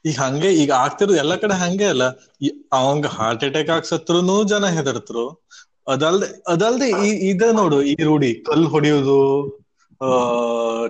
[0.05, 2.05] ಈಗ ಹಂಗೆ ಈಗ ಆಗ್ತಿರೋದು ಎಲ್ಲಾ ಕಡೆ ಹಂಗೆ ಅಲ್ಲ.
[2.77, 5.25] ಅವಂಗ ಹಾರ್ಟ್ ಅಟ್ಯಾಕ್ ಆಗ್ ಸತ್ರುನು ಜನ ಹೆದರ್ತರು.
[5.87, 9.17] ಅದಲ್ದೆ ಅದಲ್ದೆ ಈ ಇದ ನೋಡು ಈ ರೂಢಿ ಕಲ್ ಹೊಡಿಯೋದು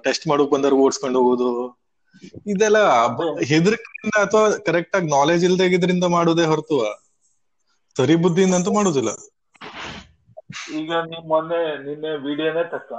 [0.06, 1.50] ಟೆಸ್ಟ್ ಮಾಡೋಕ್ ಬಂದವ್ರು ಓಡಿಸ್ಕೊಂಡು ಹೋಗೋದು.
[2.54, 2.80] ಇದೆಲ್ಲ
[3.52, 5.46] ಹೆದರಿಕೆಯಿಂದ ಅಥವಾ ಕರೆಕ್ಟ್ ಆಗಿ ನಾಲೆಜ್
[5.78, 6.78] ಇದ್ರಿಂದ ಮಾಡೋದೇ ಹೊರತು,
[7.96, 9.12] ಸರಿ ಬುದ್ಧಿಯಿಂದ ಅಂತೂ ಮಾಡುದಿಲ್ಲ.
[10.80, 12.92] ಈಗ ನೀವು ಮೊನ್ನೆ, ನಿನ್ನೆ ವಿಡಿಯೋನೇ ತಕ್ಕ.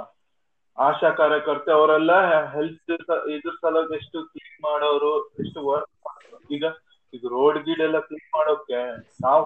[0.77, 2.13] ಆಶಾ ಕಾರ್ಯಕರ್ತೆ ಅವರೆಲ್ಲ
[2.55, 2.93] ಹೆಲ್ತ್
[3.35, 5.11] ಇದ್ರ ಸಲುವಾಗಿ ಎಷ್ಟು ಕ್ಲೀನ್ ಮಾಡೋರು,
[5.43, 5.91] ಎಷ್ಟು ವರ್ಕ್
[6.55, 6.65] ಈಗ
[7.13, 8.81] ಈಗ ರೋಡ್ ಗೀಡ್ ಎಲ್ಲ ಕ್ಲೀನ್ ಮಾಡೋಕೆ
[9.25, 9.43] ನಾವ್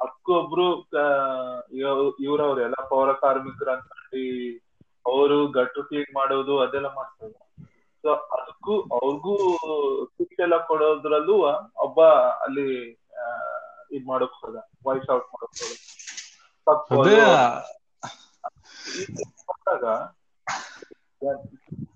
[0.00, 0.66] ಹೋಗ್ತೀವಿ ಒಬ್ರು
[2.26, 4.22] ಇವ್ರವ್ರು ಎಲ್ಲ ಪೌರ ಕಾರ್ಮಿಕರು ಅನ್ಕೊಂಡು
[5.06, 7.34] ಅವರು ಗಟ್ಟು ಕ್ಲೀನ್ ಮಾಡೋದು ಅದೆಲ್ಲ ಮಾಡ್ತಾರೆ.
[8.04, 9.34] ಸೊ ಅದಕ್ಕೂ ಅವ್ರಿಗೂ
[10.16, 11.36] ಕಿಟ್ ಎಲ್ಲ ಕೊಡೋದ್ರಲ್ಲೂ
[11.86, 11.98] ಒಬ್ಬ
[12.46, 12.68] ಅಲ್ಲಿ
[13.96, 15.72] ಇದ್ ಮಾಡಕ್ ಹೋದ ವಾಯ್ಸ್ ಔಟ್ ಮಾಡಕ್ ಹೋದ.
[16.66, 17.16] ತಪ್ಪು ಅದೇ.
[18.44, 19.84] ಅದು ಕೊಟ್ಟಾಗ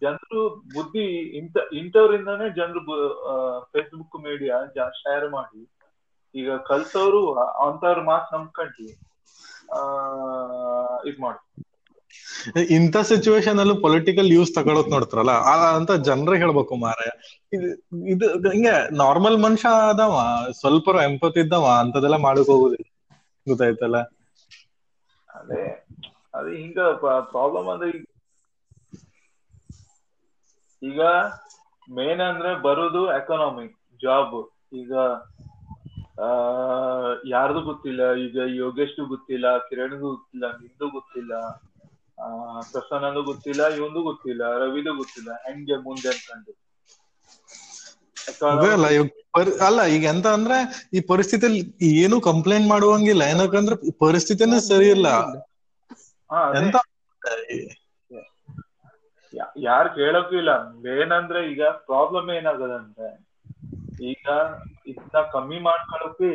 [0.03, 0.41] ಜನರು
[0.75, 1.05] ಬುದ್ಧಿ
[1.39, 2.81] ಇಂಥ ಇಂಥವ್ರಿಂದಾನೇ ಜನರು
[3.73, 4.57] ಫೇಸ್ಬುಕ್ ಮೀಡಿಯಾ
[5.01, 5.61] ಶೇರ್ ಮಾಡಿ
[6.35, 7.21] ಈಗ ಕಲ್ತವ್ರು
[7.65, 8.89] ಅಂತವ್ರ ಮಾತ್ ನಂಬ್ಕೊಂಡಿ
[9.73, 9.81] ಆ
[11.05, 11.41] ಇದ್ ಮಾಡ್.
[12.77, 15.35] ಇಂಥ ಸಿಚುವೇಶನ್ ಅಲ್ಲೂ ಪೊಲಿಟಿಕಲ್ ಯೂಸ್ ತಗೊಳಕ್ ನೋಡ್ತಾರಲ್ಲ
[15.71, 17.11] ಅಂತ ಜನರೇ ಹೇಳ್ಬೇಕು ಮಾರಾಯ
[17.53, 17.69] ಇದು
[18.15, 20.17] ಇದು ಹಿಂಗೆ ನಾರ್ಮಲ್ ಮನುಷ್ಯ ಅದಾವ
[20.61, 20.73] ಸ್ವಲ್ಪ
[21.07, 22.87] ಎಂಪತ್ ಇದ್ದವ ಅಂತದೆಲ್ಲ ಮಾಡಕ್ ಹೋಗುದಿಲ್ಲ.
[23.47, 23.97] ಗೊತ್ತಾಯ್ತಲ್ಲ?
[25.29, 25.63] ಅದೇ
[26.35, 26.79] ಅದೇ ಹಿಂಗ
[27.31, 28.05] ಪ್ರಾಬ್ಲಮ್ ಅಂದ್ರೆ ಈಗ
[30.83, 31.01] ಈಗ
[31.89, 34.37] ಮೇನ್ ಅಂದ್ರೆ ಬರುದು ಎಕನಾಮಿಕ್ ಜಾಬ್
[34.81, 34.93] ಈಗ
[36.17, 36.27] ಆ
[37.31, 41.33] ಯಾರ್ದು ಗೊತ್ತಿಲ್ಲ ಈಗ ಯೋಗೇಶ್ಗೂ ಗೊತ್ತಿಲ್ಲ ಕಿರಣ್ಗೂ ಗೊತ್ತಿಲ್ಲ ನಿಂದು ಗೊತ್ತಿಲ್ಲ
[42.19, 42.29] ಆ
[42.71, 46.53] ಪ್ರಸನ್ನದು ಗೊತ್ತಿಲ್ಲ ಇವಂದು ಗೊತ್ತಿಲ್ಲ ರವಿದು ಗೊತ್ತಿಲ್ಲ ಹೆಂಗೆ ಮುಂದೆ ಅನ್ಕೊಂಡು
[49.67, 50.57] ಅಲ್ಲ ಈಗ ಎಂತ ಅಂದ್ರೆ
[50.93, 51.63] ಈ ಪರಿಸ್ಥಿತಿಯಲ್ಲಿ
[51.97, 55.09] ಏನು ಕಂಪ್ಲೇಂಟ್ ಮಾಡುವಂಗಿಲ್ಲ ಏನಕ್ಕಂದ್ರೆ ಪರಿಸ್ಥಿತಿನೇ ಸರಿ ಇಲ್ಲ.
[56.59, 56.77] ಎಂತ?
[57.23, 57.45] ಯಾರು
[59.63, 60.53] ಯಾರ್ ಕೇಳಕ್ಕೂ ಇಲ್ಲ
[60.97, 63.09] ಏನಂದ್ರೆ ಈಗ ಪ್ರಾಬ್ಲಮ್ ಏನಾಗದಂದ್ರೆ
[64.11, 64.27] ಈಗ
[64.91, 66.31] ಇದನ್ನ ಕಮ್ಮಿ ಮಾಡ್ಕೊಳಕ್ಕೆ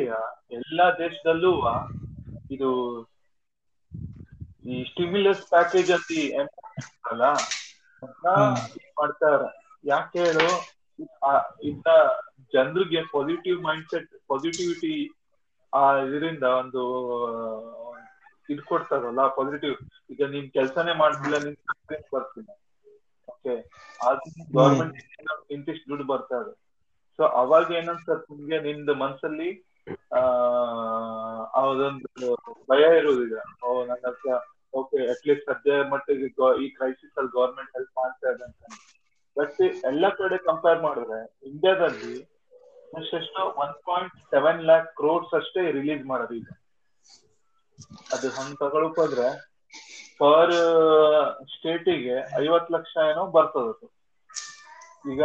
[0.58, 1.52] ಎಲ್ಲಾ ದೇಶದಲ್ಲೂ
[2.50, 2.70] ಇದು
[4.66, 6.24] ಈ ಸ್ಟಿಮ್ಯುಲಸ್ ಪ್ಯಾಕೇಜ್ ಅಂತ ಈ
[7.10, 7.24] ಅಲ್ಲ
[8.98, 9.40] ಮಾಡ್ತಾರ
[9.84, 10.48] ಯಾಕೆ ಹೇಳು
[11.70, 11.88] ಇಂತ
[12.54, 14.94] ಜನರಿಗೆ ಪಾಸಿಟಿವ್ ಮೈಂಡ್ ಸೆಟ್ ಪಾಸಿಟಿವಿಟಿ
[15.72, 16.82] ಆ ಇದರಿಂದ ಒಂದು
[18.48, 19.76] ಇದ್ ಕೊಡ್ತಾರಲ್ಲ ಪಾಸಿಟಿವ್
[20.12, 21.58] ಈಗ ನೀನ್ ಕೆಲ್ಸನೇ ಮಾಡ್ತಿಲ್ಲ ನಿನ್
[22.12, 22.52] ಬರ್ತೀನಿ.
[23.28, 23.54] ಓಕೆ
[24.56, 24.96] ಗೌರ್ಮೆಂಟ್
[25.56, 26.58] ಇಂತಿಷ್ಟು ದುಡ್ಡು ಬರ್ತಾರೆ ಇದೆ.
[27.20, 29.76] ಸೊ ಅವಾಗ ಏನನ್ಸತ್ ನಿಮ್ಗೆ ನಿಂದ ಮನ್ಸಲ್ಲಿ,
[30.14, 30.20] ಆ,
[31.60, 32.34] ಅದೊಂದು
[32.70, 38.30] ಭಯ ಇರುವುದಿಲ್ಲ ಓ, ನನ್ನ ಹತ್ರ, ಓಕೆ ಅಟ್ಲೀಸ್ಟ್ ಸದ್ಯ ಮಟ್ಟಿಗೆ ಈ ಕ್ರೈಸಿಸ್ ಅಲ್ಲಿ ಗೌರ್ಮೆಂಟ್ ಹೆಲ್ಪ್ ಮಾಡ್ತಾ
[38.30, 38.74] ಇದೆ ಅಂತ.
[39.38, 42.20] ಬಟ್ ಎಲ್ಲ ಕಡೆ ಕಂಪೇರ್ ಮಾಡಿದ್ರೆ ಇಂಡಿಯಾದಲ್ಲಿ
[43.14, 46.48] ಎಷ್ಟು one point seven lakh crores ಅಷ್ಟೇ ರಿಲೀಸ್ ಮಾಡೋದು ಈಗ.
[48.12, 49.50] ಅದು ಹಂಗ್ ತಗೊಳಕ್ ಹೋದ್ರೆ
[50.18, 50.52] ಪರ್
[51.46, 53.99] ಸ್ಟೇಟಿಗೆ ಐವತ್ ಲಕ್ಷ ಏನೋ ಬರ್ತದ ಅದು.
[55.04, 55.22] ಈಗ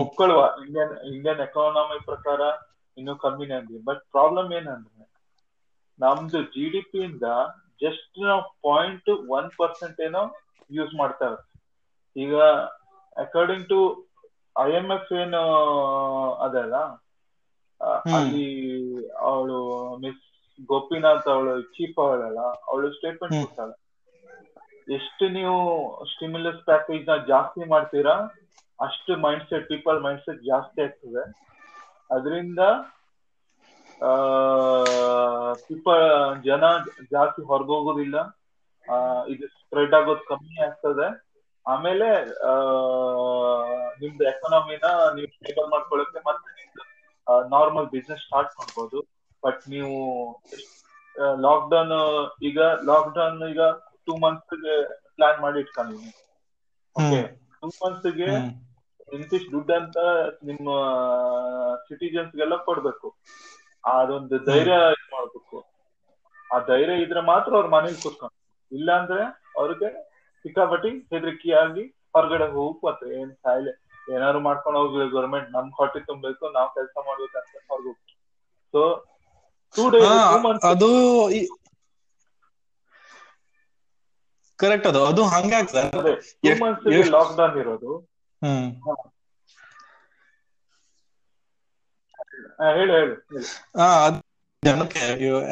[0.00, 2.40] ಒಪ್ಕೊಳ್ಳುವ ಇಂಡಿಯನ್ ಇಂಡಿಯನ್ ಎಕಾನಮಿ ಪ್ರಕಾರ
[2.96, 5.04] ಇನ್ನು ಕಮ್ಮಿನೇ ಅಂದ್ರೆ ಬಟ್ ಪ್ರಾಬ್ಲಮ್ ಏನಂದ್ರೆ
[6.00, 7.26] ನಮ್ದು ಜಿ ಡಿ ಪಿ ಇಂದ
[7.82, 10.22] ಜಸ್ಟ್ ನಾವು ಪಾಯಿಂಟ್ ಒನ್ ಪರ್ಸೆಂಟ್ ಏನೋ
[10.70, 11.38] ಯೂಸ್ ಮಾಡ್ತಾರೆ
[12.16, 12.34] ಈಗ
[13.16, 13.78] according to
[14.56, 15.42] I M F ಏನು
[16.40, 16.74] ಅದಲ್ಲ
[18.16, 18.48] ಅಲ್ಲಿ?
[19.28, 19.58] ಅವಳು
[20.02, 20.24] ಮಿಸ್
[20.68, 23.38] ಗೋಪಿನಾಥ್ ಅವಳು ಚೀಫ್ ಅವಳಲ್ಲ ಅವಳು ಸ್ಟೇಟ್ಮೆಂಟ್.
[23.38, 23.74] ಕೊಡ್ತಾಳೆ.
[24.88, 25.56] ಎಷ್ಟು ನೀವು
[26.12, 28.14] ಸ್ಟಿಮ್ಯುಲಸ್ ಪ್ಯಾಕೇಜ್ನ ಜಾಸ್ತಿ ಮಾಡ್ತೀರಾ?
[28.80, 31.22] ಅಷ್ಟು mind set people mind set ಜಾಸ್ತಿ ಆಗ್ತದೆ.
[32.10, 32.60] ಅದರಿಂದ
[35.68, 36.04] ಪೀಪಲ್
[36.46, 36.64] ಜನ
[37.12, 38.16] ಜಾಸ್ತಿ ಹೊರಗೋಗೋದಿಲ್ಲ.
[39.32, 41.08] ಇದು ಸ್ಪ್ರೆಡ್ ಆಗೋದು ಕಮ್ಮಿ ಆಗ್ತದೆ.
[41.66, 42.06] ಆಮೇಲೆ
[44.02, 46.82] ನಿಮ್ದು ಎಕನಾಮಿನ ನೀವು ಸ್ಟೇಬಲ್ ಮಾಡ್ಕೊಳಕ್ಕೆ ಮತ್ತೆ ನಿಮ್ದು
[47.52, 48.98] ನಾರ್ಮಲ್ ಬಿಸ್ನೆಸ್ ಸ್ಟಾರ್ಟ್ ಮಾಡ್ಬೋದು.
[49.42, 49.98] ಬಟ್ ನೀವು
[51.44, 51.94] ಲಾಕ್ ಡೌನ್
[52.48, 53.62] ಈಗ ಲಾಕ್ ಡೌನ್ ಈಗ
[54.06, 54.76] ಟೂ ಮಂತ್ಸ್ಗೆ
[55.16, 56.12] ಪ್ಲಾನ್ ಮಾಡಿ ಇಟ್ಕೊಂಡಿದ್ದೀನಿ
[56.96, 57.20] ಓಕೆ
[57.60, 58.50] ಟೂ ಮಂತ್ಸ್ಗೆ ಹ್ಮ್.
[59.10, 59.98] ಇಂತಿಷ್ಟು ದುಡ್ಡು ಅಂತ
[60.48, 60.68] ನಿಮ್ಮ
[61.86, 63.08] ಸಿಟಿಜನ್ಸ್ ಗೆಲ್ಲ ಕೊಡ್ಬೇಕು.
[63.84, 65.58] ಅದೊಂದು ಧೈರ್ಯ ಇದ್ ಮಾಡ್ಬೇಕು.
[66.50, 68.36] ಆ ಧೈರ್ಯ ಇದ್ರೆ ಮಾತ್ರ ಅವ್ರ ಮನೇಲಿ ಕೂತ್ಕೊಂಡು
[68.72, 69.22] ಇಲ್ಲ ಅಂದ್ರೆ
[69.56, 69.88] ಅವ್ರಿಗೆ
[70.44, 73.72] ಸಿಕ್ಕಾಪಟ್ಟಿ ಹೆದರಿಕೆ ಆಗಿ ಹೊರಗಡೆ ಹೋಗ್ಬೇಕು ಮತ್ತೆ ಏನ್ ಕಾಯಿಲೆ?
[74.08, 77.38] ಏನಾದ್ರು ಮಾಡ್ಕೊಂಡು ಹೋಗ್ಲಿ ಗೌರ್ಮೆಂಟ್ ನಮ್ ಹೊಟ್ಟೆ ತುಂಬಬೇಕು ನಾವ್ ಕೆಲಸ ಮಾಡ್ಬೇಕಂತ
[77.70, 77.92] ಹೊರಗು
[78.74, 78.82] ಸೊ
[79.74, 80.14] ಟೂ ಡೇಸ್
[80.70, 80.88] ಅದು
[84.58, 85.00] ಕರೆಕ್ಟ್ ಅದು.
[85.10, 86.12] ಅದು ಹಂಗೆ ಆಗ್ತದೆ.
[87.14, 87.92] ಲಾಕ್ ಡೌನ್ ಇರೋದು.
[92.70, 92.96] ಹೇಳು
[94.62, 95.02] ಜನಕ್ಕೆ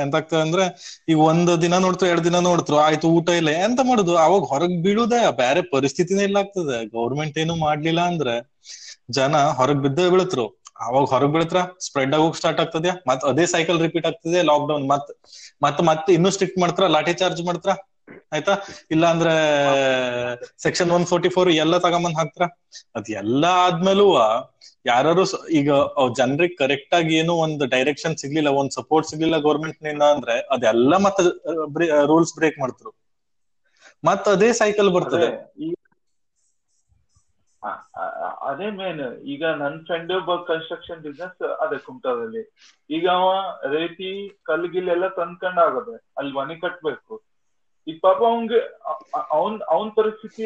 [0.02, 0.64] ಎಂತಾಗ್ತದೆ ಅಂದ್ರೆ
[1.08, 4.14] ಈಗ ಒಂದ್ ದಿನ ನೋಡ್ತು ಎರಡ್ ದಿನ ನೋಡ್ತ್ರು ಆಯ್ತು ಊಟ ಇಲ್ಲ ಎಂತ ಮಾಡುದು?
[4.16, 6.76] ಅವಾಗ ಹೊರಗ್ ಬೀಳುದೇ ಬೇರೆ ಪರಿಸ್ಥಿತಿನೇ ಇಲ್ಲ ಆಗ್ತದೆ.
[6.96, 8.34] ಗೌರ್ಮೆಂಟ್ ಏನು ಮಾಡ್ಲಿಲ್ಲ ಅಂದ್ರೆ
[9.10, 10.46] ಜನ ಹೊರಗ್ ಬಿದ್ದೇ ಬೀಳತ್ರು.
[10.86, 11.58] ಅವಾಗ ಹೊರಗ್ ಬೀಳತ್ರ?
[11.86, 12.94] ಸ್ಪ್ರೆಡ್ ಆಗೋಕ್ ಸ್ಟಾರ್ಟ್ ಆಗ್ತದ್ಯಾ?
[13.08, 15.10] ಮತ್ ಅದೇ ಸೈಕಲ್ ರಿಪೀಟ್ ಆಗ್ತದೆ ಲಾಕ್ ಡೌನ್ ಮತ್
[15.64, 16.86] ಮತ್ ಮತ್ತೆ ಇನ್ನೂ ಸ್ಟ್ರಿಕ್ಟ್ ಮಾಡ್ತಾರ?
[16.88, 17.74] ಲಾಠಿ ಚಾರ್ಜ್ ಮಾಡ್ತಾರ?
[18.34, 18.54] ಆಯ್ತಾ?
[18.94, 19.32] ಇಲ್ಲ ಅಂದ್ರೆ
[20.64, 22.46] ಸೆಕ್ಷನ್ ಒನ್ ಫೋರ್ಟಿ ಫೋರ್ ಎಲ್ಲ ತಗೊಂಬಂದ್ ಹಾಕ್ತಾರ?
[22.96, 24.06] ಅದ್ ಎಲ್ಲಾ ಆದ್ಮೇಲೂ
[24.86, 25.24] ಯಾರು
[25.60, 25.70] ಈಗ
[26.18, 31.24] ಜನರಿಗೆ ಕರೆಕ್ಟ್ ಆಗಿ ಏನು ಒಂದು ಡೈರೆಕ್ಷನ್ ಸಿಗ್ಲಿಲ್ಲ, ಒಂದ್ ಸಪೋರ್ಟ್ ಸಿಗ್ಲಿಲ್ಲ ಗೌರ್ಮೆಂಟ್ನಿಂದ ಅಂದ್ರೆ ಅದೆಲ್ಲ ಮತ್ತೆ
[32.12, 32.92] ರೂಲ್ಸ್ ಬ್ರೇಕ್ ಮಾಡ್ತರು.
[34.04, 35.28] ಮತ್ತ ಅದೇ ಸೈಕಲ್ ಬರ್ತದೆ.
[38.50, 39.00] ಅದೇ ಮೇನ್
[39.32, 42.42] ಈಗ ನನ್ ಫ್ರೆಂಡ್ ಒಬ್ಬ ಕನ್ಸ್ಟ್ರಕ್ಷನ್ ಬಿಸ್ನೆಸ್ ಅದೇ ಕುಮಟಾದಲ್ಲಿ.
[42.90, 43.26] ಈಗ ಅವ,
[43.74, 44.10] ರೇತಿ
[44.50, 47.16] ಕಲ್ಗಿಲ್ ಎಲ್ಲ ತಂದ್ಕೊಂಡ್ ಆಗದೆ, ಅಲ್ಲಿ ಮನೆ ಕಟ್ಬೇಕು.
[47.88, 48.60] ಈ ಪಾಪ ಅವಂಗೆ
[49.36, 50.42] ಅವನ್ ಅವನ್ ಪರಿಸ್ಥಿತಿ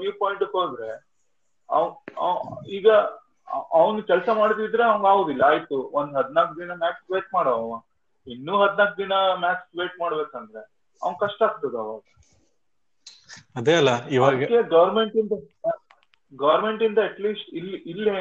[0.00, 0.90] ವ್ಯೂ ಪಾಯಿಂಟ್ ಹೋದ್ರೆ
[2.76, 2.88] ಈಗ
[3.74, 5.42] ಅವನು ಕೆಲಸ ಮಾಡದಿದ್ರೆ ಅವ್ನ್ ಆಗುದಿಲ್ಲ.
[5.50, 7.60] ಆಯ್ತು ಒಂದ್ ಹದ್ನಾಲ್ಕು ದಿನ ಮ್ಯಾಕ್ಸ್ ವೇಟ್ ಮಾಡವ.
[8.26, 10.62] ಇನ್ನೂ ಹದ್ನಾಲ್ಕು ದಿನ ಮ್ಯಾಕ್ಸ್ ವೇಟ್ ಮಾಡ್ಬೇಕಂದ್ರೆ
[11.02, 12.02] ಅವ್ನ್ ಕಷ್ಟ ಆಗ್ತದ ಅವಾಗ.
[13.58, 14.40] ಅದೇ ಅಲ್ಲ ಇವಾಗ
[14.72, 15.34] ಗವರ್ಮೆಂಟ್ ಇಂದ
[16.32, 18.12] ಗವರ್ಮೆಂಟ್ ಇಂದ ಅಟ್ಲೀಸ್ಟ್ ಇಲ್ಲಿ ಇಲ್ಲಿ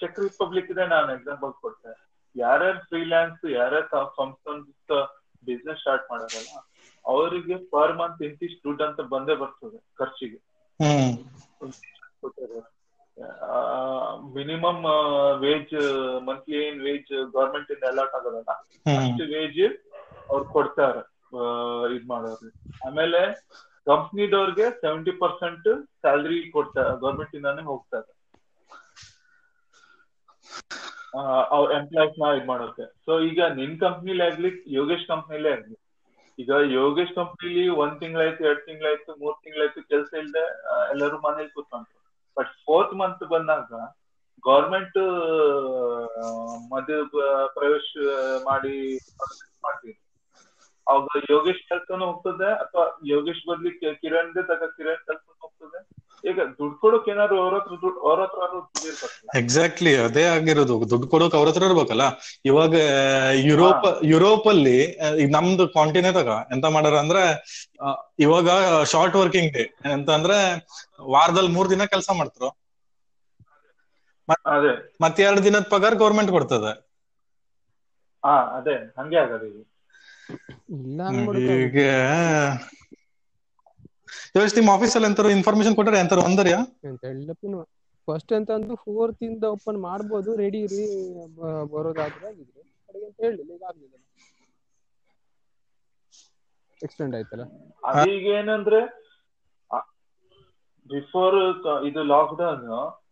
[0.00, 1.96] ಚೆಕ್ ರಿಪಬ್ಲಿಕ್ ಇದೆ ನಾನು ಎಕ್ಸಾಂಪಲ್ ಕೊಡ್ತೇನೆ
[2.36, 5.00] ಯಾರ್ಯಾರು ಫ್ರೀಲ್ಯಾನ್ಸ್ ಯಾರ್ಯಾರು ಸಂಸ್ಥೆ
[5.44, 6.54] ಬಿಸ್ನೆಸ್ ಸ್ಟಾರ್ಟ್ ಮಾಡೋರಲ್ಲ
[7.04, 10.38] ಅವರಿಗೆ ಪರ್ ಮಂತ್ ಇಂತಿಷ್ಟು ದುಡ್ಡು ಅಂತ ಬಂದೇ ಬರ್ತದೆ ಖರ್ಚಿಗೆ.
[14.36, 14.84] ಮಿನಿಮಮ್
[15.42, 15.74] ವೇಜ್
[16.28, 18.52] ಮಂತ್ಲಿ ಏನ್ ವೇಜ್ ಗವರ್ಮೆಂಟ್ ಇಂದ ಅಲಾಟ್ ಆಗೋದಲ್ಲ
[19.00, 19.60] ಅಷ್ಟು ವೇಜ್
[20.30, 21.02] ಅವ್ರು ಕೊಡ್ತಾರೆ
[21.96, 22.48] ಇದ್ ಮಾಡೋರು
[22.86, 23.20] ಆಮೇಲೆ
[23.86, 25.68] ಕಂಪ್ನಿದವ್ರಿಗೆ ಸೆವೆಂಟಿ ಪರ್ಸೆಂಟ್
[26.02, 28.10] ಸ್ಯಾಲ್ರಿ ಕೊಡ್ತಾರೆ ಗವರ್ಮೆಂಟ್ ಇಂದಾನೆ ಹೋಗ್ತಾರೆ.
[31.56, 32.84] ಅವ್ರ ಎಂಪ್ಲಾಯ್ಸ್ನ ಇದ್ ಮಾಡೋಕೆ.
[33.06, 35.76] ಸೊ ಈಗ ನಿನ್ ಕಂಪ್ನಿಲೇ ಆಗ್ಲಿ ಯೋಗೇಶ್ ಕಂಪ್ನಿಲೇ ಆಗ್ಲಿ
[36.38, 41.92] ಈಗ ಯೋಗೇಶ್ ಕಂಪ್ನಿಲಿ ಒಂದ್ ತಿಂಗಳಾಯ್ತು ಎರಡ್ ತಿಂಗಳಾಯ್ತು ಮೂರ್ ತಿಂಗಳಾಯ್ತು ಕೆಲಸ ಇಲ್ದೆ ಆ, ಎಲ್ಲರೂ ಮನೇಲಿ ಕೂತ್ಕೊಂಡ್ರು.
[42.36, 43.70] ಬಟ್ ಫೋರ್ತ್ ಮಂತ್ ಬಂದಾಗ
[44.44, 44.98] ಗೌರ್ಮೆಂಟ್
[46.72, 46.96] ಮದು
[47.54, 47.90] ಪ್ರವೇಶ
[48.44, 48.74] ಮಾಡಿ
[49.62, 49.94] ಮಾಡ್ತೀವಿ.
[50.86, 54.34] ಅವಾಗ ಯೋಗೇಶ್ ಕೆಲ್ಸನೂ ಹೋಗ್ತದೆ ಅಥವಾ ಯೋಗೇಶ್ ಬದ್ಲಿ ಕಿರಣ್
[54.76, 55.80] ಕಿರಣ್ ಕೆಲ್ಸನು ಹೋಗ್ತದೆ?
[56.24, 58.40] ಈಗ ದುಡ್ಡು ಕೊಡೋಕೆ ಏನಾದ್ರು ಅವ್ರ ಹತ್ರ ದುಡ್ಡು ಅವ್ರ ಹತ್ರ
[59.40, 60.74] ಎಕ್ಸಾಕ್ಟ್ಲಿ ಅದೇ ಆಗಿರೋದು.
[60.90, 62.04] ದುಡ್ಡು ಕೊಡೋಕೆ ಅವ್ರ ಹತ್ರ ಇರ್ಬೇಕಲ್ಲ.
[62.48, 62.74] ಇವಾಗ
[63.48, 64.76] ಯುರೋಪ್ ಯುರೋಪ್ ಅಲ್ಲಿ
[65.34, 67.22] ನಮ್ದು ಕಾಂಟಿನೆಂಟ್ ಆಗ ಎಂತ ಮಾಡಾರ ಅಂದ್ರೆ
[68.24, 68.48] ಇವಾಗ
[68.92, 70.38] ಶಾರ್ಟ್ ವರ್ಕಿಂಗ್ ಡೇ ಎಂತ ಅಂದ್ರೆ
[71.14, 72.50] ವಾರದಲ್ಲಿ ಮೂರ್ ದಿನ ಕೆಲಸ ಮಾಡ್ತಾರ?
[74.48, 74.72] ಅದೇ.
[75.04, 76.72] ಮತ್ತೆ ಎರಡು ದಿನದ ಪಗಾರ ಗೌರ್ಮೆಂಟ್ ಕೊಡ್ತದೆ.
[78.22, 78.76] ಹಾ ಅದೇ.
[78.96, 79.58] ಹಂಗೆ ಆಗದ ಈಗ
[84.34, 87.60] ಇಲ್ಲ ನಿಮ್ಮ ಮಾಡೋದು ಈಗ ಯೋಚ್ ನಿಮ್ ಆಫೀಸ್ ಅಲ್ಲಿ ಎಂತಾರು ಇನ್ಫಾರ್ಮೇಶನ್ ಕೊಟ್ಟರೆ ಎಂತಾರು ಅಂದರ್ಯಾ ಅಂತ ಹೇಳಪ್ಪಿನ
[88.08, 90.82] ಫಸ್ಟ್ ಅಂತ ಅಂದ್ರೆ ಫೋರ್ತ್ ಇಂದ ಓಪನ್ ಮಾಡ್ಬೋದು ರೆಡಿ ರೀ
[91.72, 92.62] ಬರೋದಾದ್ರೆ ಆಗಿದ್ರೆ.
[92.88, 93.94] ಕಡೆಗೆ ಅಂತ ಹೇಳಿಲ್ಲ ಈಗ ಆಗ್ಲಿಲ್ಲ.
[96.80, 97.44] ಎಕ್ಸ್ಟೆಂಡ್ ಆಯ್ತಲ್ಲ?
[97.90, 98.80] ಅದೀಗ ಏನಂದ್ರೆ
[100.90, 101.36] ಬಿಫೋರ್
[101.88, 102.64] ಇದು ಲಾಕ್ ಡೌನ್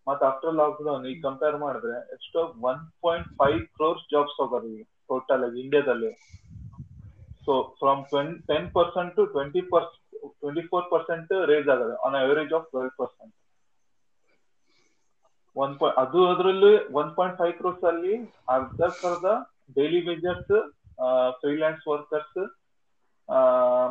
[0.07, 5.45] ಮತ್ತೆ ಆಫ್ಟರ್ ಲಾಕ್ಡೌನ್ ಈಗ ಕಂಪೇರ್ ಮಾಡಿದ್ರೆ ಎಷ್ಟೋ one point five crores jobs ಹೋಗೋದು ಈಗ ಟೋಟಲ್
[5.47, 6.11] ಆಗಿ ಇಂಡಿಯಾದಲ್ಲಿ
[7.47, 8.03] so from
[8.49, 10.02] ten percent to twenty percent
[10.41, 13.35] twenty four percent raise ಆಗದೆ on average of twelve percent
[15.57, 18.15] one point ಅದು ಅದರಲ್ಲಿ ಒನ್ ಪಾಯಿಂಟ್ ಫೈವ್ ಕ್ರೋರ್ಸ್ ಅಲ್ಲಿ
[18.55, 19.27] ಅರ್ಧಕ್ಕರ್ಧ
[19.77, 20.55] ಡೈಲಿ ವೇಜರ್ಸ್
[21.41, 22.41] ಫ್ರೀಲ್ಯಾನ್ಸ್ ವರ್ಕರ್ಸ್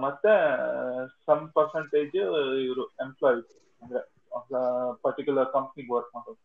[0.04, 0.34] ಮತ್ತೆ
[1.28, 2.16] ಸಮ್ ಪರ್ಸೆಂಟೇಜ್
[2.66, 4.02] ಇವರು ಎಂಪ್ಲಾಯೀಸ್ ಅಂದ್ರೆ
[5.06, 6.42] ಪರ್ಟಿಕ್ಯುಲರ್ ಕಂಪ್ನಿಗೆ ವರ್ಕ್ ಮಾಡೋದು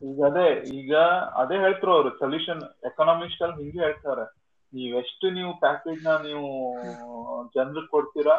[0.00, 0.46] ಈಗ ಅದೇ
[0.78, 0.92] ಈಗ
[1.42, 4.24] ಅದೇ ಹೇಳ್ತಾರೆ ಅವರು ಸೊಲ್ಯೂಷನ್ ಎಕನಾಮಿಸ್ಟ್ ಅಲ್ಲಿ ಹಿಂಗೆ ಹೇಳ್ತಾರೆ.
[4.74, 6.48] ನೀವೆಷ್ಟು ನೀವು ಪ್ಯಾಕೇಜ್ನ ನೀವು
[7.54, 8.36] ಜನರಿಗೆ ಕೊಡ್ತೀರಾ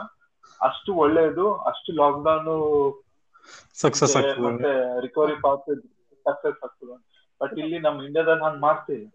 [0.59, 2.49] ಅಷ್ಟು ಒಳ್ಳೇದು ಅಷ್ಟು ಲಾಕ್ಡೌನ್
[3.83, 4.43] ಸಕ್ಸಸ್ ಆಗ್ತದೆ.
[4.47, 4.71] ಮತ್ತೆ
[5.05, 5.69] ರಿಕವರಿ ಪಾತ್
[6.25, 6.95] ಸಕ್ಸಸ್ ಆಗ್ತದೆ
[7.41, 9.05] ಬಟ್ ಇಲ್ಲಿ ನಮ್ ಇಂಡಿಯಾದಲ್ಲಿ ಹಂಗ್ ಮಾಡ್ತೀವಿ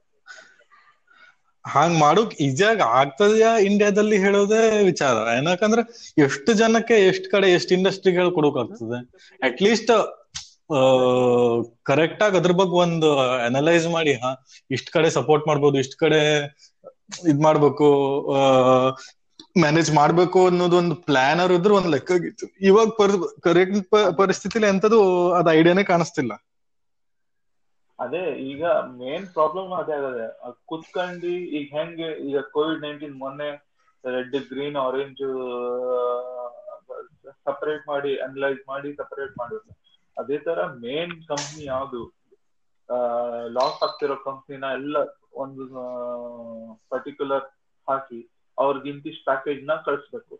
[1.64, 5.16] ಹಾಂಗ್ ಮಾಡೋಕ್ ಈಜಿಯಾಗಿ ಆಗ್ತದ್ಯಾ ಇಂಡಿಯಾದಲ್ಲಿ ಹೇಳೋದೇ ವಿಚಾರ.
[5.38, 5.82] ಏನಕಂದ್ರೆ
[6.26, 8.98] ಎಷ್ಟು ಜನಕ್ಕೆ ಎಷ್ಟ್ ಕಡೆ ಎಷ್ಟ್ ಇಂಡಸ್ಟ್ರಿಗಳು ಕೊಡೋಕ್ ಆಗ್ತದೆ
[9.40, 9.92] ಅಟ್ ಲೀಸ್ಟ್
[11.90, 13.08] ಕರೆಕ್ಟ್ ಆಗಿ ಅದ್ರ ಬಗ್ಗೆ ಒಂದು
[13.48, 14.30] ಅನಲೈಸ್ ಮಾಡಿ ಹಾ
[14.76, 16.20] ಇಷ್ಟ್ ಕಡೆ ಸಪೋರ್ಟ್ ಮಾಡ್ಬೋದು ಇಷ್ಟ್ ಕಡೆ
[17.30, 17.86] ಇದ್ ಮಾಡ್ಬೇಕು
[19.60, 22.46] ಮ್ಯಾನೇಜ್ ಮಾಡ್ಬೇಕು ಅನ್ನೋದು ಒಂದು ಪ್ಲಾನರ್ ಇದ್ರ ಒಂದ್ ಲೆಕ್ಕ ಆಗಿತ್ತು.
[22.62, 22.88] ಇವಾಗ
[23.46, 23.80] ಕರೆಕ್ಟ್
[24.18, 24.98] ಪರಿಸ್ಥಿತಿಲಿ ಎಂತದು
[25.38, 26.32] ಅದ್ ಐಡಿಯಾನೇ ಕಾಣಿಸ್ತಿಲ್ಲ.
[27.98, 28.20] ಅದೇ,
[28.50, 28.62] ಈಗ
[29.00, 30.26] ಮೇನ್ ಪ್ರಾಬ್ಲಮ್ ಅದೇ ಆಗದೆ.
[30.68, 33.50] ಕುತ್ಕೊಂಡಿ ಈಗ ಹೆಂಗೆ, ಈಗ ಕೋವಿಡ್ ನೈನ್ಟೀನ್ ಮೊನ್ನೆ
[34.04, 35.22] ರೆಡ್, ಗ್ರೀನ್ ಆರೆಂಜ್
[37.46, 39.74] ಸಪರೇಟ್ ಮಾಡಿ ಅನಲೈಸ್ ಮಾಡಿ ಸಪರೇಟ್ ಮಾಡಿದ್ರು.
[40.16, 42.02] ಅದೇ ತರ ಮೇನ್ ಕಂಪ್ನಿ ಯಾವ್ದು?
[43.56, 44.96] ಲಾಸ್ ಆಗ್ತಿರೋ ಕಂಪ್ನಿನ ಎಲ್ಲ
[45.32, 45.64] ಒಂದು
[46.88, 47.46] ಪರ್ಟಿಕ್ಯುಲರ್
[47.88, 48.20] ಹಾಕಿ
[48.58, 50.34] ಅವ್ರಿಗೆ ಇಂತಿಷ್ಟು ಪ್ಯಾಕೇಜ್ನ ಕಳಿಸ್ಬೇಕು.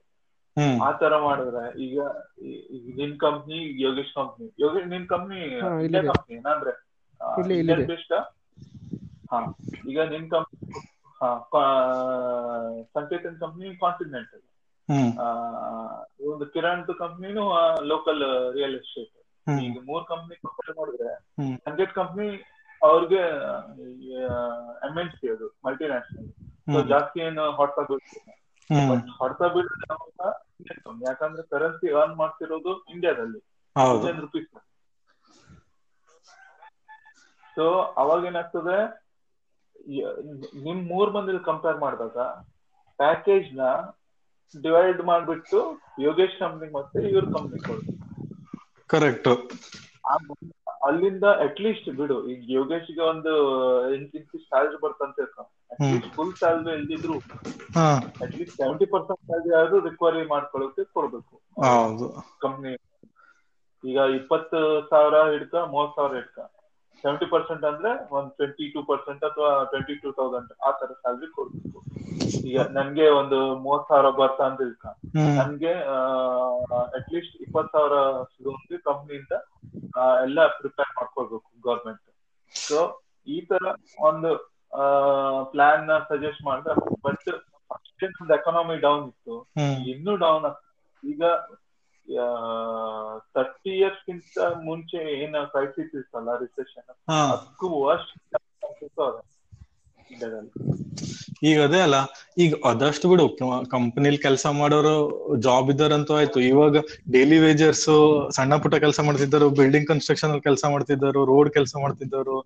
[0.82, 1.96] ಆ ತರ ಮಾಡಿದ್ರೆ ಈಗ
[2.96, 5.38] ನಿನ್ ಕಂಪ್ನಿ ಯೋಗೇಶ್ ಕಂಪ್ನಿ ಯೋಗೇಶ್ ನಿನ್ ಕಂಪ್ನಿ
[5.84, 6.02] ಇಲ್ಲೇ.
[6.02, 6.36] ಕಂಪ್ನಿ.
[7.86, 8.14] ಬೇಸ್ಡ್
[9.32, 9.40] ಹಾ.
[9.88, 10.80] ಈಗ ನಿನ್ ಕಂಪ್ನಿ
[11.20, 11.30] ಹಾ
[12.94, 14.42] ಸಂಕೇತನ್ ಕಂಪ್ನಿ ಕಾಂಟಿನೆಂಟಲ್
[15.18, 15.26] ಆ
[16.26, 17.42] ಒಂದು ಕಿರಣ್ ಕಂಪ್ನಿನೂ
[17.82, 19.16] ಲೋಕಲ್ ರಿಯಲ್ ಎಸ್ಟೇಟ್
[19.62, 21.12] ಈಗ ಮೂರ್ ಕಂಪ್ನಿ ಕಂಪೇರ್ ಮಾಡಿದ್ರೆ
[21.64, 22.26] ಸಂಕೇತ್ ಕಂಪ್ನಿ
[22.82, 23.22] ಅವ್ರಿಗೆ
[24.82, 26.28] ಎಂಎನ್ಸಿ ಎನ್ ಸಿ ಅದು ಮಲ್ಟಿನ್ಯಾಷನಲ್
[26.66, 28.30] ಸೊ ಜಾಸ್ತಿ ಏನು ಹೊಡ್ತಾ ಬೀಳ್ತಿಲ್ಲ
[29.18, 29.96] ಹೊಡೆತ ಬೀಳಿದ್ರೆ
[31.06, 33.40] ಯಾಕಂದ್ರೆ ಕರೆನ್ಸಿ ಅರ್ನ್ ಮಾಡ್ತಿರೋದು ಇಂಡಿಯಾದಲ್ಲಿ
[33.92, 34.48] ಇಂಡಿಯನ್ ರುಪೀಸ್
[37.56, 37.64] ಸೊ
[37.96, 38.76] ಅವಾಗ ಏನಾಗ್ತದೆ?
[40.64, 42.18] ನಿಮ್ ಮೂರ್ ಮಂದಿಲಿ ಕಂಪೇರ್ ಮಾಡಿದಾಗ
[42.98, 43.62] ಪ್ಯಾಕೇಜ್ನ
[44.54, 45.58] ಡಿವೈಡ್ ಮಾಡ್ಬಿಟ್ಟು
[46.02, 47.96] ಯೋಗೇಶ್ ಕಂಪ್ನಿ ಮತ್ತೆ ಇವ್ರ ಕಂಪ್ನಿ ಕೊಡ್ತಾರೆ
[48.90, 49.28] ಕರೆಕ್ಟ್
[50.22, 53.32] ಮುಂದೆ ಅಲ್ಲಿಂದ ಅಟ್ಲೀಸ್ಟ್ ಬಿಡು ಈಗ ಯೋಗೇಶ್ಗೆ ಒಂದು
[53.96, 55.26] ಇಂತಿಂತಿ ಸ್ಯಾಲ್ರಿ ಬರ್ತಂತ
[55.74, 57.16] at least full salary ಇಲ್ದಿದ್ರು
[58.24, 61.34] at least seventy percent salary ಆದ್ರೂ ರಿಕ್ವೈರಿ ಮಾಡ್ಕೊಳ್ಳೋಕೆ ಕೊಡ್ಬೇಕು.
[62.44, 62.72] ಕಂಪ್ನಿ
[63.84, 64.58] ಈಗ ಇಪ್ಪತ್ತು
[64.90, 66.38] ಸಾವಿರ ಹಿಡ್ಕ ಮೂವತ್ ಸಾವಿರ ಹಿಡ್ಕ.
[67.02, 71.78] ಸೆವೆಂಟಿ ಪರ್ಸೆಂಟ್ ಅಂದ್ರೆ ಒಂದ್ ಟ್ವೆಂಟಿ ಟೂ ಪರ್ಸೆಂಟ್ ಅಥವಾ ಟ್ವೆಂಟಿ ಟೂ ತೌಸಂಡ್ ಆ ತರ ಸ್ಯಾಲ್ರಿ ಕೊಡ್ಬೇಕು.
[72.48, 74.86] ಈಗ ನನ್ಗೆ ಒಂದು ಮೂವತ್ ಸಾವಿರ ಬರ್ತಾ ಅಂತ ಇರ್ಕ
[75.38, 75.72] ನನ್ಗೆ
[76.96, 77.96] ಅಟ್ ಲೀಸ್ಟ್ ಇಪ್ಪತ್ ಸಾವಿರ
[78.32, 79.34] ಸಿಗೋಂಗೆ ಕಂಪ್ನಿಯಿಂದ
[80.24, 82.04] ಎಲ್ಲ ಪ್ರಿಪೇರ್ ಮಾಡ್ಕೊಳ್ಬೇಕು ಗೌರ್ಮೆಂಟ್
[82.52, 82.78] ಸೊ
[83.26, 83.64] ಈ ತರ
[84.08, 84.30] ಒಂದು
[85.52, 86.74] ಪ್ಲಾನ್ನ ಸಜೆಸ್ಟ್ ಮಾಡಿದ್ರೆ
[87.06, 87.28] ಬಟ್
[88.20, 89.34] ಒಂದು ಎಕಾನಮಿ ಡೌನ್ ಇತ್ತು.
[89.92, 90.46] ಇನ್ನೂ ಡೌನ್
[91.02, 91.22] ಈಗ
[93.34, 96.88] ತರ್ಟಿ ಇಯರ್ಸ್ ಗಿಂತ ಮುಂಚೆ ಏನ ಕ್ರೈಸಿಸ್ ಇತ್ತಲ್ಲ ರಿಸೆಷನ್
[97.28, 97.68] ಅದಕ್ಕೂ
[101.48, 101.98] ಈಗ ಅದೇ ಅಲ್ಲ
[102.38, 103.24] ಈಗ ಅದಷ್ಟು ಬಿಡು
[103.72, 104.94] ಕಂಪನಿಲಿ ಕೆಲಸ ಮಾಡೋರು
[105.44, 106.38] ಜಾಬ್ ಇದ್ದಾರಂತೂ ಆಯ್ತು.
[106.50, 106.74] ಇವಾಗ
[107.14, 107.86] ಡೈಲಿ ವೇಜರ್ಸ್
[108.36, 112.36] ಸಣ್ಣ ಪುಟ್ಟ ಕೆಲಸ ಮಾಡ್ತಿದ್ದರು ಬಿಲ್ಡಿಂಗ್ ಕನ್ಸ್ಟ್ರಕ್ಷನ್ ಅಲ್ಲಿ ಕೆಲಸ ಮಾಡ್ತಿದ್ದರು ರೋಡ್ ಕೆಲಸ ಮಾಡ್ತಿದ್ದವರು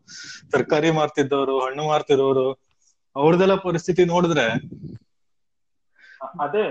[0.52, 2.46] ತರಕಾರಿ ಮಾರ್ತಿದ್ದವರು ಹಣ್ಣು ಮಾರ್ತಿರೋರು
[3.16, 4.46] ಅವ್ರದೆಲ್ಲ ಪರಿಸ್ಥಿತಿ ನೋಡಿದ್ರೆ
[6.38, 6.64] ಅದೇ.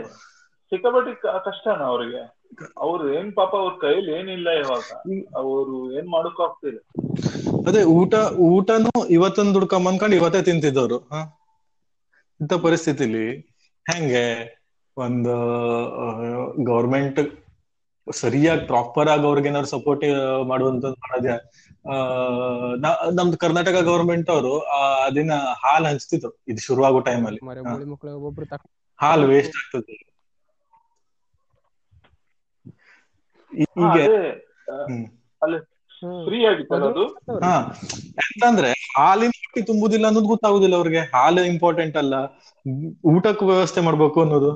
[0.74, 1.14] ಸಿಕ್ಕಾಪಟ್ಟೆ
[1.46, 2.22] ಕಷ್ಟನ ಅವ್ರಿಗೆ.
[2.78, 4.88] ಅವ್ರು ಏನ್ ಪಾಪ ಅವ್ರ ಕೈಲಿ ಏನಿಲ್ಲ ಇವಾಗ.
[5.36, 6.80] ಅವರು ಏನ್ ಮಾಡಕ್ ಆಗ್ತಿಲ್ಲ.
[7.68, 8.14] ಅದೇ ಊಟ
[8.48, 10.98] ಊಟನು ಇವತ್ತೊಂದು ದುಡ್ಕೊಂಡ್ ಬಂದ್ಕೊಂಡು ಇವತ್ತೇ ತಿಂತಿದ್ದವ್ರು.
[11.00, 11.30] ಇಂತ
[12.40, 13.26] ಇಂಥ ಪರಿಸ್ಥಿತಿಲಿ
[13.86, 14.26] ಹೆಂಗೆ
[14.98, 15.34] ಒಂದು
[16.64, 17.20] ಗೌರ್ಮೆಂಟ್
[18.12, 20.04] ಸರಿಯಾಗಿ ಪ್ರಾಪರ್ ಆಗಿ ಅವ್ರಿಗೆ ಏನಾದ್ರು ಸಪೋರ್ಟ್
[20.48, 21.36] ಮಾಡುವಂತ ಮಾಡೋದೇ
[21.90, 21.96] ಆ
[22.76, 24.60] ನಾ- ನಮ್ದು ಕರ್ನಾಟಕ ಗೌರ್ಮೆಂಟ್ ಅವರು
[25.06, 26.44] ಅದನ್ನ ಹಾಲ್ ಹಂಚ್ತಿದ್ರು.
[26.48, 27.40] ಇದು ಶುರುವಾಗೋ ಟೈಮಲ್ಲಿ
[28.46, 28.66] ತಕ್ಕ
[29.00, 30.10] ಹಾಲ್ ವೇಸ್ಟ್ ಆಗ್ತದೆ ಈ-
[33.36, 33.43] ಹಾ,
[33.74, 34.06] ಹೀಗೆ
[35.41, 35.60] ಅಲ್ಲಿ.
[36.24, 37.04] ಫ್ರೀ ಆಗಿತ್ತಲ್ಲ ಅದು?
[38.20, 41.01] ಯಾಕಂದ್ರೆ ಹಾಲಿನ ಹೊಟ್ಟಿ ತುಂಬುದಿಲ್ಲ ಅನ್ನೋದು ಗೊತ್ತಾಗುದಿಲ್ಲ ಅವ್ರಿಗೆ.
[41.14, 42.16] ಹಾಲು ಇಂಪಾರ್ಟೆಂಟ್ ಅಲ್ಲ.
[43.12, 44.51] ಊಟಕ್ಕೂ ವ್ಯವಸ್ಥೆ ಮಾಡ್ಬೇಕು ಅನ್ನೋದು.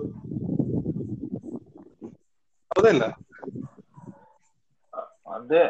[2.71, 3.05] ಹೌದಿಲ್ಲ
[5.31, 5.63] ಅದೇ.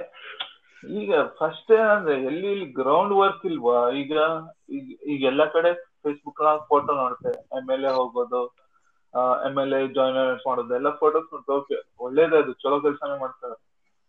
[0.84, 3.80] ಈಗ ಫಸ್ಟ್ ಏನಂದ್ರೆ ಎಲ್ಲಿ ಇಲ್ಲಿ ಗ್ರೌಂಡ್ ವರ್ಕ್ ಇಲ್ವಾ?
[4.02, 4.14] ಈಗ
[4.78, 5.72] ಈಗ ಈಗ ಎಲ್ಲಾ ಕಡೆ
[6.02, 7.40] ಫೇಸ್ಬುಕ್ ಫೋಟೋ ನೋಡ್ತೇವೆ.
[7.58, 8.42] ಎಂ ಎಲ್ ಎ ಹೋಗೋದು.
[9.44, 13.56] ಎಂ ಎಲ್ ಎ ಜಾಯಿನ್ ಮಾಡೋದು ಎಲ್ಲ ಫೋಟೋಸ್ ಓಕೆ ಒಳ್ಳೇದೇ ಅದು ಚಲೋ ಕೆಲಸನೇ ಮಾಡ್ತಾರೆ.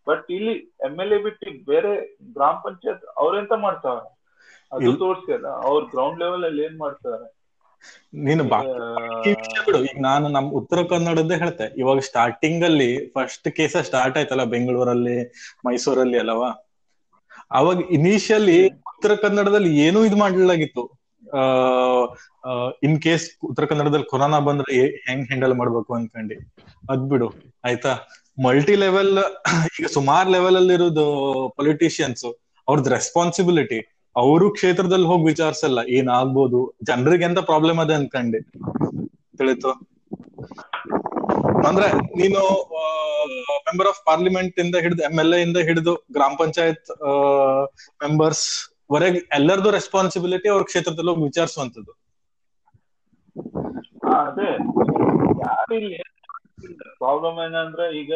[0.07, 0.55] ಬಟ್ ಇಲ್ಲಿ
[0.86, 1.92] ಎಂ ಎಲ್ ಎ ಬಿಟ್ಟು ಬೇರೆ
[2.36, 4.05] ಗ್ರಾಮ ಪಂಚಾಯತ್ ಅವ್ರೆಂತ ಮಾಡ್ತಾರೆ
[4.72, 7.26] ಅದು ಇಲ್- ತೋರ್ಸಿ ಅಲ್ಲ ಅವ್ರ ಗ್ರೌಂಡ್ ಲೆವೆಲ್ ಅಲ್ಲಿ ಏನ್ ಮಾಡ್ತಾರೆ?
[8.22, 8.42] ನೀನು
[9.66, 11.66] ಬಿಡು ಈಗ ನಾನು ನಮ್ ಉತ್ತರ ಕನ್ನಡದ್ದೇ ಹೇಳ್ತೆ.
[11.76, 15.16] ಇವಾಗ ಸ್ಟಾರ್ಟಿಂಗ್ ಅಲ್ಲಿ ಫಸ್ಟ್ ಕೇಸ ಸ್ಟಾರ್ಟ್ ಆಯ್ತಲ್ಲ ಬೆಂಗಳೂರಲ್ಲಿ
[15.66, 16.51] ಮೈಸೂರಲ್ಲಿ ಅಲ್ಲವಾ?
[17.51, 18.59] ಅವಾಗ ಇನಿಷಿಯಲಿ
[18.90, 20.82] ಉತ್ತರ ಕನ್ನಡದಲ್ಲಿ ಏನೂ ಇದು ಮಾಡ್ಲಾಗಿತ್ತು
[22.86, 26.36] ಇನ್ ಕೇಸ್ ಉತ್ತರ ಕನ್ನಡದಲ್ಲಿ ಕೊರೋನಾ ಬಂದ್ರೆ ಹೆಂಗ್ ಹ್ಯಾಂಡಲ್ ಮಾಡ್ಬೇಕು ಅನ್ಕಂಡಿ.
[26.92, 27.28] ಅದ್ ಬಿಡು,
[27.68, 27.92] ಆಯ್ತಾ?
[28.46, 29.12] ಮಲ್ಟಿ ಲೆವೆಲ್
[29.78, 31.06] ಈಗ ಸುಮಾರ್ ಲೆವೆಲ್ ಅಲ್ಲಿ ಇರೋದು
[31.58, 32.26] ಪೊಲಿಟಿಷಿಯನ್ಸ್
[32.68, 33.78] ಅವ್ರದ್ ರೆಸ್ಪಾನ್ಸಿಬಿಲಿಟಿ
[34.16, 36.60] ಅವರು ಕ್ಷೇತ್ರದಲ್ಲಿ ಹೋಗಿ ವಿಚಾರಿಸಲ್ಲ, ಏನಾಗ್ಬೋದು?
[36.88, 38.40] ಜನರಿಗೆ ಎಂತ ಪ್ರಾಬ್ಲಮ್ ಅದೇ ಅನ್ಕಂಡಿ.
[39.40, 39.72] ತಿಳಿತು?
[41.68, 41.88] ಅಂದ್ರೆ
[42.20, 42.40] ನೀನು
[43.68, 46.90] ಮೆಂಬರ್ ಆಫ್ ಪಾರ್ಲಿಮೆಂಟ್ ಇಂದ ಹಿಡಿದು ಎಂ ಎಲ್ ಎ ಇಂದ ಹಿಡಿದು, ಗ್ರಾಮ ಪಂಚಾಯತ್
[48.04, 48.46] ಮೆಂಬರ್ಸ್
[48.91, 51.93] ವರೆಗೆ ಎಲ್ಲರದು ರೆಸ್ಪಾನ್ಸಿಬಿಲಿಟಿ ಅವ್ರ ಕ್ಷೇತ್ರದಲ್ಲಿ ಹೋಗಿ ವಿಚಾರಿಸುವಂತದ್ದು
[54.18, 54.51] ಅದೇ.
[57.01, 58.12] ಪ್ರಾಬ್ಲಮ್ ಏನಂದ್ರೆ ಈಗ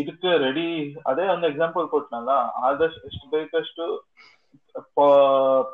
[0.00, 0.66] ಇದಕ್ಕೆ ರೆಡಿ
[1.10, 2.32] ಅದೇ ಒಂದು ಎಕ್ಸಾಂಪಲ್ ಕೊಟ್ನಲ್ಲ,
[2.66, 3.84] ಆದಷ್ಟು ಎಷ್ಟು ಬೇಕಷ್ಟು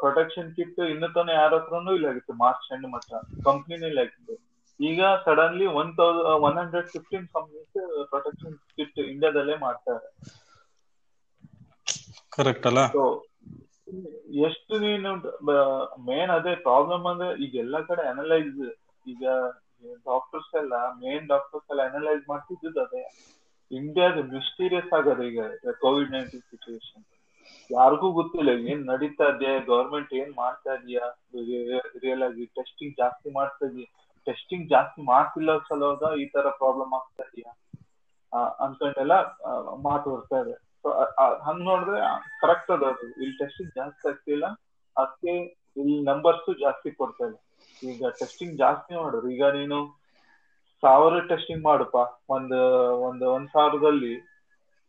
[0.00, 2.32] ಪ್ರೊಟೆಕ್ಷನ್ ಕಿಟ್ ಇನ್ನು ತಾನೇ ಯಾರ ಹತ್ರನೂ ಇಲ್ಲ ಆಗಿತ್ತು.
[2.44, 3.10] ಮಾರ್ಚ್ ಎಂಡ್ ಮಟ್ಟ
[3.48, 4.34] ಕಂಪ್ನಿನೂ ಇಲ್ಲ ಆಗಿತ್ತು.
[4.80, 7.72] ಈಗ suddenly one thousand one hundred fifteen companies
[8.12, 10.06] protection kit ಇಂಡಿಯಾದಲ್ಲೇ ಮಾಡ್ತಾರೆ
[12.32, 12.80] ಕರೆಕ್ಟ್ ಅಲ್ಲ?
[14.46, 15.10] ಎಷ್ಟು ನೀನು
[16.08, 18.60] ಮೇನ್ ಅದೇ ಪ್ರಾಬ್ಲಮ್ ಅಂದ್ರೆ ಈಗ ಎಲ್ಲಾ ಕಡೆ ಅನಲೈಸ್
[19.06, 19.22] ಈಗ
[20.06, 23.04] ಡಾಕ್ಟರ್ಸ್ ಎಲ್ಲ ಮೇನ್ ಡಾಕ್ಟರ್ಸ್ ಎಲ್ಲ ಅನಲೈಸ್ ಮಾಡ್ತಿದ್ದು ಅದೇ.
[23.70, 25.40] ಇಂಡಿಯಾದ ಮಿಸ್ಟೀರಿಯಸ್ ಆಗದೆ ಈಗ
[25.80, 27.04] ಕೋವಿಡ್ ನೈನ್ಟೀನ್ ಸಿಚುವೇಶನ್
[27.70, 31.04] ಯಾರಿಗೂ ಗೊತ್ತಿಲ್ಲ, ಏನ್ ನಡೀತಾ ಇದೆಯಾ ಗವರ್ಮೆಂಟ್ ಏನ್ ಮಾಡ್ತಾ ಇದೆಯಾ?
[32.02, 33.88] ರಿಯಲ್ ಆಗಿ ಟೆಸ್ಟಿಂಗ್ ಜಾಸ್ತಿ ಮಾಡ್ತಾ ಇದೆಯಾ?
[34.26, 37.52] ಟೆಸ್ಟಿಂಗ್ ಜಾಸ್ತಿ ಮಾಡ್ತಿಲ್ಲ ಸಲುವಾಗ ಈ ತರ ಪ್ರಾಬ್ಲಮ್ ಆಗ್ತಾ ಇದೆಯಾ?
[38.64, 39.14] ಅನ್ಕೊಂಡೆಲ್ಲ
[39.86, 40.56] ಮಾತು ಬರ್ತಾ ಇದೆ.
[41.44, 42.00] ಹಂಗ್ ನೋಡಿದ್ರೆ
[42.40, 43.06] ಕರೆಕ್ಟ್ ಅದ ಅದು.
[43.16, 44.46] ಇಲ್ಲಿ ಟೆಸ್ಟಿಂಗ್ ಜಾಸ್ತಿ ಆಗ್ತಿಲ್ಲ
[44.96, 45.32] ಅದಕ್ಕೆ
[45.76, 47.38] ಇಲ್ಲಿ ನಂಬರ್ಸ್ ಜಾಸ್ತಿ ಕೊಡ್ತಾ ಇಲ್ಲ
[47.82, 49.78] ಈಗ ಟೆಸ್ಟಿಂಗ್ ಜಾಸ್ತಿ ಮಾಡೋರು ಈಗ ನೀನು
[50.82, 51.96] ಸಾವಿರ ಟೆಸ್ಟಿಂಗ್ ಮಾಡಪ್ಪ
[52.34, 52.54] ಒಂದ್
[53.06, 54.12] ಒಂದ್ ಒಂದ್ ಸಾವಿರದಲ್ಲಿ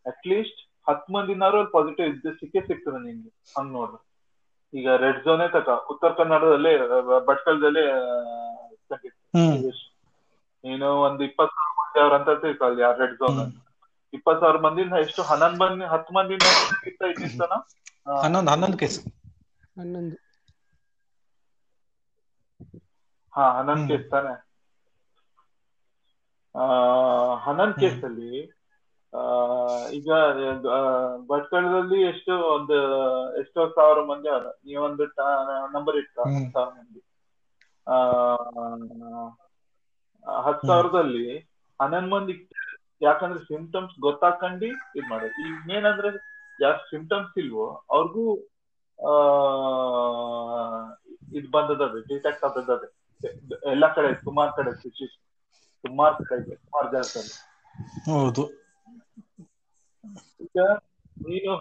[0.06, 3.32] ಅಟ್ಲೀಸ್ಟ್ ಹತ್ ಮಂದಿನಾರು ಪಾಸಿಟಿವ್ ಇದ್ದು ಸಿಕ್ಕೇ ಸಿಗ್ತದೆ ನಿಂಗೆ.
[3.52, 4.00] ಹಂಗ್ ನೋಡ್ರಿ
[4.74, 6.74] ಈಗ ರೆಡ್ ಝೋನೇ ತಕ ಉತ್ತರ ಕನ್ನಡದಲ್ಲಿ
[7.28, 7.84] ಭಟ್ಕಲ್ದಲ್ಲಿ
[10.64, 11.56] ನೀನು ಒಂದ್ ಇಪ್ಪತ್
[11.90, 13.52] ಸಾವಿರ ಅಂತ ತಿಳ್ಕೊಳ್ಳಿ ಆ ರೆಡ್ ಝೋನ್ ಹ್ಮ್.
[14.14, 15.22] ಇಪ್ಪತ್ ಸಾವಿರ ಮಂದಿ ಎಷ್ಟು?
[15.30, 16.46] ಹನ್ನೊಂದ್ ಮಂದಿ ಹತ್ತು ಮಂದಿನ
[17.12, 17.54] ಇಟ್ಟಿರ್ತಾನ
[18.24, 18.98] ಹನ್ನೊಂದು ಹನ್ನೊಂದು ಕೇಸ್
[19.76, 20.18] ಹನ್ನೊಂದು.
[23.34, 23.88] ಹಾ ಹನ್ನೊಂದು.
[23.88, 24.34] ಕೇಸ್ ತಾನೆ.
[27.44, 27.76] ಹನ್ನೊಂದು.
[27.78, 28.32] ಕೇಸ್ ಅಲ್ಲಿ
[29.14, 29.22] ಆ
[29.98, 30.10] ಈಗ
[31.30, 32.78] ಭಟ್ಕಳದಲ್ಲಿ ಎಷ್ಟು ಒಂದು
[33.42, 34.46] ಎಷ್ಟೋ ಸಾವಿರ ಮಂದಿ ಅದ.
[34.66, 35.06] ನೀವೊಂದು
[35.74, 36.18] ನಂಬರ್ ಇಟ್ಟ
[36.50, 37.02] ಸಾವಿರ ಮಂದಿ.
[37.88, 37.98] ಆ
[40.46, 41.26] ಹತ್ತು ಸಾವಿರದಲ್ಲಿ
[41.80, 42.34] ಹನ್ನೊಂದು ಮಂದಿ
[43.02, 45.36] ಯಾಕಂದ್ರೆ ಸಿಂಪ್ಟಮ್ಸ್ ಗೊತ್ತಾಕಂಡಿ ಇದ್ ಮಾಡೋದು.
[45.44, 46.10] ಈಗ ಏನಂದ್ರೆ
[46.60, 48.26] ಯಾರು ಸಿಂಪ್ಟಮ್ಸ್ ಇಲ್ವೋ ಅವ್ರಿಗೂ
[49.00, 49.14] ಆ
[51.38, 52.72] ಇದ್ ಬಂದದ ಡಿಟೆಕ್ಟ್ ಆದದ
[53.72, 54.72] ಎಲ್ಲಾ ಕಡೆ ಸುಮಾರು ಕಡೆ
[55.84, 57.36] ಸುಮಾರು ಕಡೆ ಸುಮಾರ್ ಜಾಗದಲ್ಲಿ
[58.08, 58.44] ಹೌದು.
[60.46, 60.58] ಈಗ
[61.18, 61.52] ನೀನು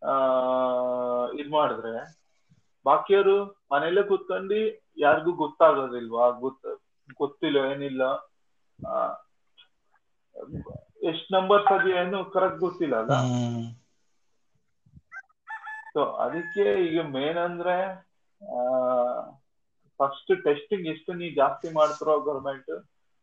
[0.01, 0.13] ಆ
[1.39, 1.93] ಇದ್ ಮಾಡಿದ್ರೆ
[2.87, 3.35] ಬಾಕಿಯವರು
[3.71, 4.59] ಮನೆಯಲ್ಲೇ ಕೂತ್ಕೊಂಡು
[4.97, 6.25] ಯಾರಿಗೂ ಗೊತ್ತಾಗೋದಿಲ್ವಾ?
[6.43, 6.65] ಗೊತ್ತ
[7.21, 8.03] ಗೊತ್ತಿಲ್ಲ ಏನಿಲ್ಲ.
[11.09, 13.13] ಎಷ್ಟ್ ನಂಬರ್ಸ್ ಅದು ಏನು ಕರೆಕ್ಟ್ ಗೊತ್ತಿಲ್ಲ ಅಲ್ಲ?
[15.93, 17.75] ಸೊ ಅದಕ್ಕೆ ಈಗ ಮೇನ್ ಅಂದ್ರೆ
[19.99, 22.71] ಫಸ್ಟ್ ಟೆಸ್ಟಿಂಗ್ ಎಷ್ಟು ನೀವು ಜಾಸ್ತಿ ಮಾಡ್ತಿರೋ ಗೌರ್ಮೆಂಟ್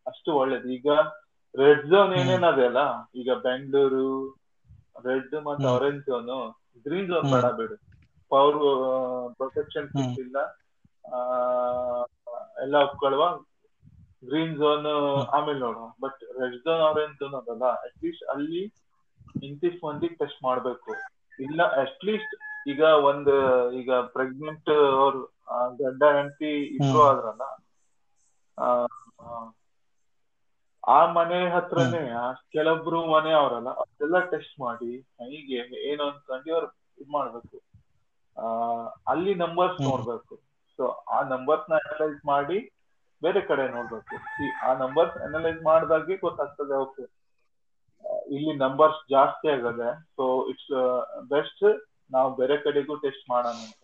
[0.05, 0.67] ಅಷ್ಟು ಒಳ್ಳೇದು.
[0.77, 0.87] ಈಗ
[1.55, 2.81] ರೆಡ್ ಝೋನ್ ಏನೇನದೆ ಅಲ್ಲ?
[3.21, 4.07] ಈಗ ಬೆಂಗಳೂರು
[5.05, 5.67] ರೆಡ್ ಮತ್ತೆ.
[5.75, 6.31] Orange zone
[6.85, 7.27] green zone.
[7.33, 7.75] ಬೇಡ ಬಿಡು.
[8.31, 8.59] ಪವರ್
[9.35, 9.87] ಪ್ರೊಟೆಕ್ಷನ್
[11.05, 11.17] ಆ,
[12.61, 13.23] ಎಲ್ಲ ಒಪ್ಕೊಳ್ಳುವ
[14.23, 14.87] ಗ್ರೀನ್ ಝೋನ್
[15.29, 15.85] ಆಮೇಲೆ ನೋಡುವ.
[16.01, 18.61] But red zone orange zone ಅದಲ್ಲ ಅಟ್ಲೀಸ್ಟ್ ಅಲ್ಲಿ
[19.43, 20.91] ಇಂತಿಷ್ಟು ಮಂದಿಗೆ ಟೆಸ್ಟ್ ಮಾಡ್ಬೇಕು.
[21.39, 22.33] ಇಲ್ಲ ಅಟ್ಲೀಸ್ಟ್
[22.67, 23.31] ಈಗ ಒಂದ್
[23.73, 24.69] ಈಗ ಪ್ರೆಗ್ನೆಂಟ್
[24.99, 25.21] ಅವ್ರು
[25.77, 27.43] ಗಂಡ ಹೆಂಡತಿ ಇಬ್ರು ಆದ್ರಲ್ಲ
[28.57, 28.67] ಆ,
[31.13, 32.01] ಮನೆ ಹತ್ರನೇ
[32.51, 34.91] ಕೆಲವೊಬ್ರು ಮನೆ ಅವರಲ್ಲ ಅದೆಲ್ಲ ಟೆಸ್ಟ್ ಮಾಡಿ
[35.29, 35.55] ಹೀಗೆ
[35.85, 36.67] ಏನು ಅನ್ಕೊಂಡು ಅವ್ರು
[36.97, 37.55] ಇದ್ ಮಾಡ್ಬೇಕು.
[39.11, 39.77] ಅಲ್ಲಿ ನಂಬರ್ಸ್.
[39.89, 40.33] ನೋಡ್ಬೇಕು.
[40.77, 42.57] ಸೊ ಆ ನಂಬರ್ಸ್ನ ಅನಲೈಸ್ ಮಾಡಿ
[43.21, 44.15] ಬೇರೆ ಕಡೆ ನೋಡ್ಬೇಕು.
[44.43, 47.05] ಈ ಆ ನಂಬರ್ಸ್ ಅನಲೈಸ್ ಮಾಡಿದಾಗೆ ಗೊತ್ತಾಗ್ತದೆ ಓಕೆ
[48.35, 49.89] ಇಲ್ಲಿ ನಂಬರ್ಸ್ ಜಾಸ್ತಿ ಆಗದೆ.
[50.15, 50.73] ಸೊ ಇಟ್ಸ್
[51.33, 51.63] ಬೆಸ್ಟ್
[52.15, 53.81] ನಾವು ಬೇರೆ ಕಡೆಗೂ ಟೆಸ್ಟ್ ಮಾಡೋಣ ಅಂತ.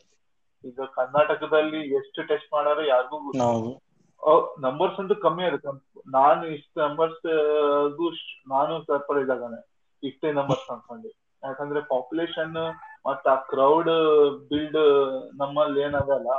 [0.70, 3.18] ಈಗ ಕರ್ನಾಟಕದಲ್ಲಿ ಎಷ್ಟು ಟೆಸ್ಟ್ ಮಾಡಾರೋ ಯಾರಿಗೂ
[4.66, 5.72] ನಂಬರ್ಸ್ ಅಂತೂ ಕಮ್ಮಿ ಆಗುತ್ತೆ.
[6.18, 7.22] ನಾನು ಇಷ್ಟು ನಂಬರ್ಸ್
[8.54, 9.60] ನಾನು ಸರ್ಪ್ರೈಸ್ ಆಗಾನೆ
[10.04, 11.10] ಇಷ್ಟೇ ನಂಬರ್ಸ್ ಅನ್ಕೊಂಡು
[11.43, 12.56] ಯಾಕಂದ್ರೆ ಪಾಪ್ಯುಲೇಷನ್
[13.06, 13.91] ಮತ್ತ ಆ ಕ್ರೌಡ್
[14.49, 14.82] ಬಿಲ್ಡ್
[15.34, 16.32] ನಮ್ಮಲ್ಲಿ ಏನದಲ್ಲ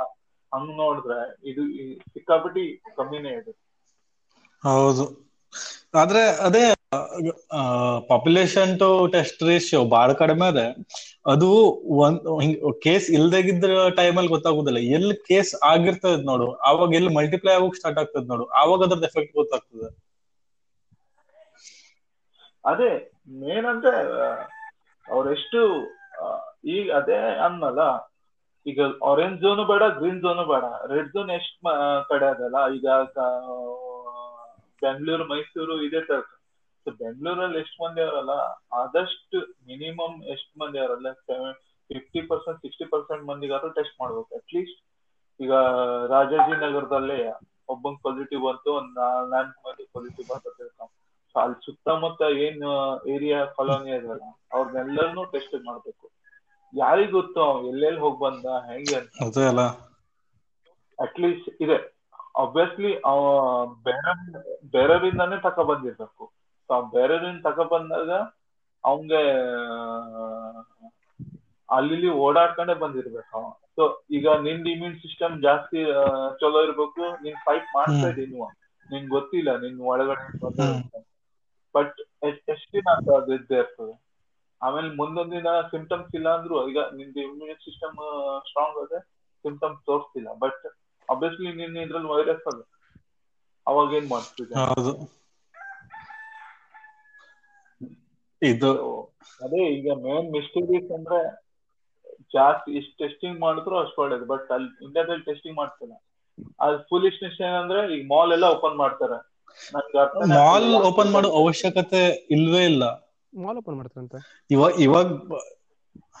[0.51, 1.19] ಹಂಗ್ ನೋಡಿದ್ರೆ
[1.51, 1.63] ಇದು
[2.13, 2.65] ಸಿಕ್ಕಾಪಟ್ಟಿ
[2.97, 3.53] ಕಮ್ಮಿನೇ ಇದೆ.
[4.63, 5.05] ಹೌದು.
[6.01, 6.61] ಆದ್ರೆ ಅದೇ
[8.09, 10.65] ಪಾಪ್ಯುಲೇಷನ್ ಟು ಟೆಸ್ಟ್ ರೇಷಿಯೋ ಬಹಳ ಕಡಿಮೆ ಅದೇ.
[11.33, 11.49] ಅದು
[11.97, 12.21] ಒಂದ್
[12.85, 13.71] ಕೇಸ್ ಇಲ್ದಾಗಿದ್ರ
[14.13, 14.81] ಅಲ್ಲಿ ಗೊತ್ತಾಗುದಿಲ್ಲ.
[14.97, 19.89] ಎಲ್ಲಿ ಕೇಸ್ ಆಗಿರ್ತದ ನೋಡು ಅವಾಗ ಎಲ್ಲಿ ಮಲ್ಟಿಪ್ಲೈ ಆಗೋಕ್ ಸ್ಟಾರ್ಟ್ ಆಗ್ತದ ನೋಡು ಅವಾಗ ಅದ್ರದ್ದು ಎಫೆಕ್ಟ್ ಗೊತ್ತಾಗ್ತದೆ.
[22.63, 22.91] ಅದೇ
[23.41, 23.99] ಮೇನ್ ಅಂದ್ರೆ
[25.05, 25.61] ಅವರೆಷ್ಟು
[26.63, 28.11] ಈಗ ಅದೇ ಅನ್ನಲ್ಲ.
[28.65, 30.65] ಈಗ ಆರೆಂಜ್ ಝೋನು ಬೇಡ ಗ್ರೀನ್ ಝೋನು ಬೇಡ.
[30.93, 31.57] ರೆಡ್ ಝೋನ್ ಎಷ್ಟ್
[32.09, 32.73] ಕಡೆ ಅದಲ್ಲ.
[32.73, 32.87] ಈಗ
[34.81, 36.19] ಬೆಂಗಳೂರು, ಮೈಸೂರು ಇದೇ ತರ
[36.85, 38.33] ಸೊ ಬೆಂಗಳೂರಲ್ಲಿ ಎಷ್ಟ್ ಮಂದಿ ಅವರಲ್ಲ?
[38.73, 41.11] ಆದಷ್ಟು ಮಿನಿಮಮ್ ಎಷ್ಟ್ ಮಂದಿ ಅವರಲ್ಲ?
[41.89, 44.35] ಫಿಫ್ಟಿ ಪರ್ಸೆಂಟ್ ಸಿಕ್ಸ್ಟಿ ಪರ್ಸೆಂಟ್ ಮಂದಿಗಾದ್ರೂ ಟೆಸ್ಟ್ ಮಾಡ್ಬೇಕು.
[44.35, 44.79] ಅಟ್ಲೀಸ್ಟ್
[45.39, 45.53] ಈಗ
[46.07, 47.31] ರಾಜಾಜಿನಗರದಲ್ಲೇ
[47.69, 50.49] ಒಬ್ಬಂಗ್ ಪಾಸಿಟಿವ್ ಬಂತು, ಒಂದ್ ನಾಲ್ಕು ಮಂದಿ ಪಾಸಿಟಿವ್ ಬಂತು
[51.35, 52.63] ಅಲ್ಲಿ ಸುತ್ತಮುತ್ತ ಏನ್
[53.07, 56.12] ಏರಿಯಾ ಕಾಲೋನಿ ಅದಲ್ಲ ಅವ್ರನ್ನೆಲ್ಲರನ್ನೂ ಟೆಸ್ಟ್ ಮಾಡ್ಬೇಕು.
[56.73, 59.09] ಯಾರಿಗ್ ಗೊತ್ತು ಅವ್ ಎಲ್ಲೆಲ್ಲಿ ಹೋಗ್ ಬಂದ ಹೆಂಗೆ ಅಂತ.
[59.21, 59.63] ಅದೇ ಅಲ್ಲ.
[60.99, 61.77] ಅಟ್ಲೀಸ್ಟ್ ಇದೆ.
[62.37, 63.19] ಅಬ್ವಿಯಸ್ಲಿ ಅವ
[63.83, 64.13] ಬೇರೆ
[64.71, 66.31] ಬೇರೆಯವರಿಂದಾನೇ ತಕ ಬಂದಿರ್ಬೇಕು.
[66.69, 68.09] ಸೊ ಬೇರೆಯವರಿಂದ ತಕ ಬಂದಾಗ
[68.83, 69.21] ಅವಂಗೆ
[71.69, 73.51] ಅಲ್ಲಿ ಓಡಾಡ್ಕೊಂಡೇ ಬಂದಿರ್ಬೇಕು ಅವ.
[73.75, 75.85] ಸೊ ಈಗ ನಿಂದ್ ಇಮ್ಯೂನ್ ಸಿಸ್ಟಮ್ ಜಾಸ್ತಿ
[76.39, 78.49] ಚಲೋ ಇರ್ಬೇಕು ನೀನ್ ಫೈಟ್ ಮಾಡ್ತಾ ಹ್ಮ್.
[78.89, 80.25] ನಿನ್ ಗೊತ್ತಿಲ್ಲ ನಿನ್ ಒಳಗಡೆ.
[81.75, 84.02] ಬಟ್ ಎಷ್ಟ್ ದಿನ ಅಂತ ಅದು ಇದ್ದೇ ಇರ್ತದೆ?
[84.63, 87.97] ಆಮೇಲೆ ಮುಂದೊಂದ್ ದಿನ ಸಿಂಪ್ಟಮ್ಸ್ ಇಲ್ಲ ಅಂದ್ರು ಈಗ ನಿಮ್ದು ಇಮ್ಯೂನ್ ಸಿಸ್ಟಮ್
[88.49, 88.99] ಸ್ಟ್ರಾಂಗ್ ಆದ್ರೆ
[89.45, 90.29] ಸಿಂಪ್ಟಮ್ಸ್ ತೋರಿಸ್ತಿಲ್ಲ.
[90.43, 90.63] ಬಟ್
[91.09, 92.59] ಅಬ್ವಿಯಸ್ಲಿ ನಿನ್ನ ಇದ್ರಲ್ಲಿ ವೈರಸ್ ಅದ.
[93.67, 94.59] ಅವಾಗ ಏನ್ ಮಾಡ್ತಿದ್ದೆ?
[98.41, 98.71] ಇದು
[99.41, 101.19] ಅದೇ ಈಗ ಮೇನ್ ಮಿಸ್ಟೇಕ್ ಅಂದ್ರೆ
[102.33, 104.25] ಜಾಸ್ತಿ ಇಷ್ಟು ಟೆಸ್ಟಿಂಗ್ ಮಾಡಿದ್ರು ಅಷ್ಟು ಒಳ್ಳೇದು.
[104.25, 105.93] ಬಟ್ ಅಲ್ಲಿ ಇಂಡಿಯಾದಲ್ಲಿ ಟೆಸ್ಟಿಂಗ್ ಮಾಡ್ತಿಲ್ಲ.
[106.59, 109.17] ಅದು ಫುಲಿಶ್ನೆಸ್ ಏನಂದ್ರೆ ಈಗ ಮಾಲ್ ಎಲ್ಲ ಓಪನ್ ಮಾಡ್ತಾರೆ.
[110.33, 110.67] ಮಾಲ್.
[110.89, 112.01] ಓಪನ್ ಮಾಡೋ ಅವಶ್ಯಕತೆ
[112.35, 112.83] ಇಲ್ವೇ ಇಲ್ಲ.
[113.33, 114.15] ಮಾಲ್ ಓಪನ್ ಮಾಡ್ತಾರಂತ.
[114.49, 115.07] ಇವಾಗ ಇವಾಗ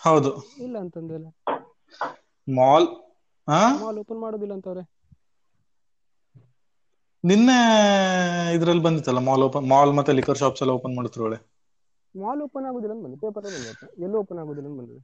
[0.03, 0.31] ಹೌದು.
[0.65, 1.27] ಇಲ್ಲ ಅಂತಂದಿಲ್ಲ
[2.47, 2.87] ಮಾಲ್
[3.77, 4.83] ಮಾಲ್ ಓಪನ್ ಮಾಡೋದಿಲ್ಲ ಅಂತವ್ರೆ
[7.23, 7.57] ನಿನ್ನೆ
[8.55, 11.37] ಇದ್ರಲ್ಲಿ ಬಂದಿತ್ತಲ್ಲ ಮಾಲ್ ಓಪನ್ ಮಾಲ್ ಮತ್ತೆ ಲಿಕರ್ ಶಾಪ್ಸ್ ಎಲ್ಲ ಓಪನ್ ಮಾಡ್ತಿರೋಳೆ
[12.15, 15.01] ಮಾಲ್ ಓಪನ್ ಆಗುದಿಲ್ಲ ಅಂತ ಬಂದಿದೆ ಪೇಪರ್ ಬಂದಿತ್ತು ಎಲ್ಲೂ ಓಪನ್ ಆಗುದಿಲ್ಲ ಅಂತ ಬಂದಿದೆ.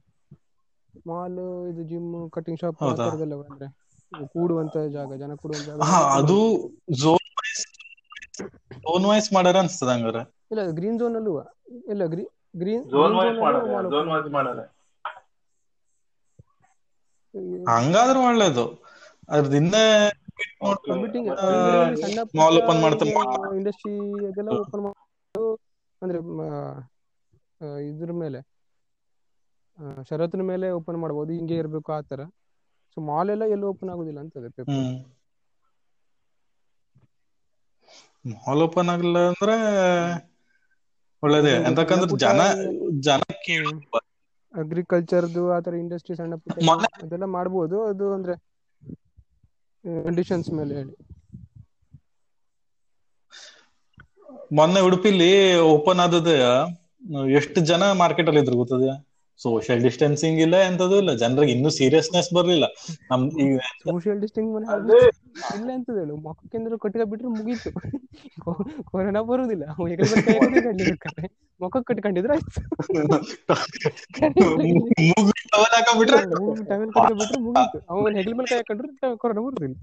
[1.06, 1.38] ಮಾಲ್
[1.70, 3.06] ಇದು ಜಿಮ್ ಕಟಿಂಗ್ ಶಾಪ್ ಆ ಹೌದಾ?
[3.42, 3.68] ಬಂದ್ರೆ.
[4.32, 5.78] ಕೂಡುವಂತ ಜಾಗ ಜನ ಕೂಡುವಂತ ಜಾಗ.
[6.16, 6.38] ಅದು
[6.88, 7.19] ವೈಸ್
[8.84, 10.18] ಝೋನ್ ವೈಸ್ ಮಾಡಾರ ಅನ್ಸ್ತದ ಹಂಗಾರ?
[10.52, 11.32] ಇಲ್ಲ ಗ್ರೀನ್ ಝೋನ್ ಅಲ್ಲೂ.
[11.92, 12.24] ಇಲ್ಲ ಗ್ರೀ
[12.62, 13.62] ಗ್ರೀನ್ ಝೋನ್ ವೈಸ್ ಮಾಡಾರ
[13.92, 14.58] ಝೋನ್ ವೈಸ್ ಮಾಡಾರ
[17.72, 18.64] ಹಂಗಾದ್ರೆ ಒಳ್ಳೇದು.
[19.28, 19.76] ಅದ್ರಿಂದ
[20.86, 22.22] ಹಿಂದೆ
[22.58, 23.12] ಓಪನ್ ಮಾಡ್ತಾರೆ.
[23.58, 23.94] ಇಂಡಸ್ಟ್ರಿ
[24.30, 25.44] ಅದೆಲ್ಲ ಓಪನ್ ಮಾಡೋದು
[26.02, 26.18] ಅಂದ್ರೆ
[27.90, 28.40] ಇದ್ರ ಮೇಲೆ
[29.78, 32.22] ಶರತ್ನ ಷರತ್ತಿನ ಮೇಲೆ ಓಪನ್ ಮಾಡಬಹುದು ಹಿಂಗೆ ಇರಬೇಕು ಆ ತರ
[32.96, 34.96] ಸೊ ಮಾಲ್ ಎಲ್ಲ ಎಲ್ಲೂ ಓಪನ್ ಆಗುದಿಲ್ಲ ಅಂತದೆ ಪೇಪರ್ ಹ್ಮ್
[38.24, 39.54] ಮಾಲ್ ಓಪನ್ ಆಗಿಲ್ಲ ಅಂದ್ರೆ
[41.22, 42.40] ಒಳ್ಳೇದೇ ಒಂದು ಎಂತಕಂದ್ರೆ ಜನ
[43.00, 43.78] ಜನಕ್ಕೆ ಜನ
[44.54, 46.58] ಅಗ್ರಿಕಲ್ಚರ್ದು ಆ ತರ ಇಂಡಸ್ಟ್ರಿ ಸಣ್ಣ ಪುಟ್ಟ
[47.02, 47.76] ಅದೆಲ್ಲ ಮಾಡ್ಬೋದು.
[47.84, 48.34] ಅದು ಅಂದ್ರೆ
[50.04, 50.94] ಕಂಡೀಷನ್ಸ್ ಮೇಲೆ ಹೇಳಿ.
[54.52, 55.28] ಮೊನ್ನೆ ಉಡುಪಿಲಿ
[55.66, 56.30] ಓಪನ್ ಆದದ
[57.34, 58.86] ಎಷ್ಟು ಜನ ಮಾರ್ಕೆಟ್ ಅಲ್ಲಿ ಇದ್ರು ಗೊತ್ತದ
[59.40, 61.12] ಸೋಷಿಯಲ್ ಡಿಸ್ಟೆನ್ಸಿಂಗ್ ಇಲ್ಲ ಎಂತದೂ ಇಲ್ಲ.
[61.14, 62.66] ಜನರಿಗೆ ಇನ್ನೂ ಸೀರಿಯಸ್ನೆಸ್ ಬರ್ಲಿಲ್ಲ.
[63.12, 64.20] ನಮ್ ಈಗ ಸೋಷಿಯಲ್
[64.74, 65.00] ಅದೇ.
[65.56, 67.70] ಇಲ್ಲ ಅಂತ ಹೇಳು ಮಕ್ಕಕ್ಕೆಂದ್ರೆ ಕಟ್ಟಿಗೆ ಬಿಟ್ರೆ ಮುಗೀತು.
[68.88, 69.64] ಕೊರೋನಾ ಬರುದಿಲ್ಲ.
[71.60, 72.60] ಮೊಕ್ಕ ಕಟ್ಕೊಂಡಿದ್ರೆ ಆಯ್ತು.
[77.20, 77.78] ಬಿಟ್ರೆ ಮುಗೀತು.
[77.90, 78.88] ಅವನ ಹೆಗಲ ಮೇಲೆ ಕೈ ಹಾಕೊಂಡ್ರು
[79.18, 79.76] ಕೊರೋನಾ ಬರುದಿಲ್ಲ.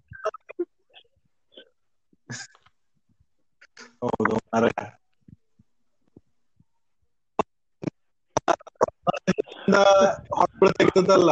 [4.03, 4.71] ಹೌದು ಮಾರ್ರೆ.
[9.03, 9.16] ಇಂದ
[10.37, 11.31] ಹೊರಗಡೆ ತೆಗ್ದದ್ದಲ್ಲ.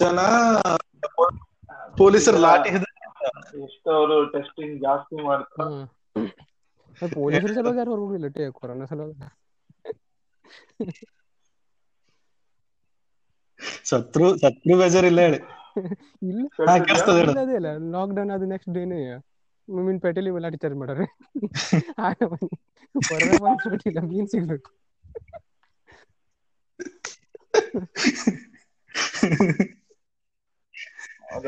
[0.00, 0.18] ಜನ
[2.00, 2.70] ಪೊಲೀಸರು ಲಾಠಿ
[3.94, 5.70] ಅವರು ಟೆಸ್ಟಿಂಗ್ ಜಾಸ್ತಿ ಮಾಡ್ತಾರೆ
[7.16, 9.28] ಪೊಲೀಸರ ಸಲುವಾಗಿ ಯಾರು ಹೊರಗೋಗಿಲ್ಲ ಟೇ ಕೊರೋನಾ ಸಲುವಾಗಿ.
[13.90, 15.40] ಸತ್ರು ಸತ್ರು ಬೇಜಾರಿಲ್ಲ ಹೇಳಿ.
[16.30, 16.44] ಇಲ್ಲ
[17.94, 19.00] ಲಾಕ್ ಡೌನ್ ಆದ ನೆಕ್ಸ್ಟ್ ಡೇನೇ
[19.68, 21.06] ಮೀನ್ ಪೇಟೆಲಿ ಲಾಠಿ ಚಾರ್ಜ್ ಮಾಡ್ಯಾರೆ
[22.94, 24.70] ಕೊರೋನಾ ಬಂದ್ಬಿಟ್ಟಿಲ್ಲ ಮೀನ್ ಸಿಗ್ಬೇಕು.
[31.32, 31.46] ಅದ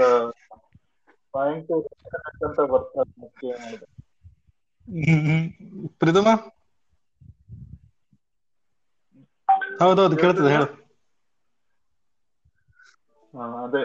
[1.34, 1.70] ಪಾಯಿಂಟ್
[2.42, 2.58] ಅಂತ
[4.88, 5.44] ಹ್ಮ್.
[5.98, 6.28] ಪ್ರೀತಮ?
[9.80, 10.66] ಹೌದೌದು ಕೇಳ್ತದೆ ಹೇಳು.
[13.34, 13.82] ಹಾ, ಅದೇ.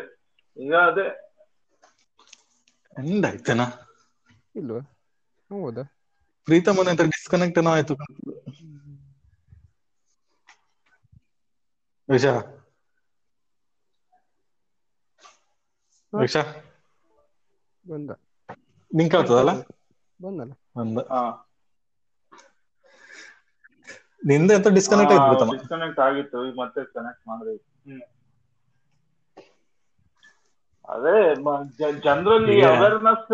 [0.57, 1.07] ಈಗ ಅದೇ.
[2.95, 3.61] ಎಂದಾಯ್ತೇನ?
[4.55, 4.82] ಇಲ್ವಾ?
[5.51, 5.84] ಹೌದಾ?
[6.47, 7.95] ಪ್ರೀತಮ್ ಅಂತ ಡಿಸ್ಕನೆಕ್ಟ್ ಏನೋ ಆಯ್ತು.
[12.10, 12.26] ವಿಷ
[16.14, 16.38] ವಿಷ
[17.86, 18.12] ಬಂದ
[18.91, 19.51] ನಿಂಗ್ ಕೇಳ್ತದಲ್ಲ
[20.20, 20.53] ಬಂದಲ್ಲ
[21.12, 21.22] ಹಾ
[24.22, 27.58] ನಿಂದ ಎಂತ ಡಿಸ್ಕನೆಕ್ಟ್ ಆಯ್ತು ಡಿಸ್ಕನೆಕ್ಟ್ ಆಗಿತ್ತು ಈಗ ಮತ್ತೆ ಕನೆಕ್ಟ್ ಮಾಡಿದ್ರಿ
[30.88, 31.16] ಅದೇ
[32.05, 32.55] ಜನರಲ್ಲಿ.
[32.70, 33.32] ಅವೇರ್ನೆಸ್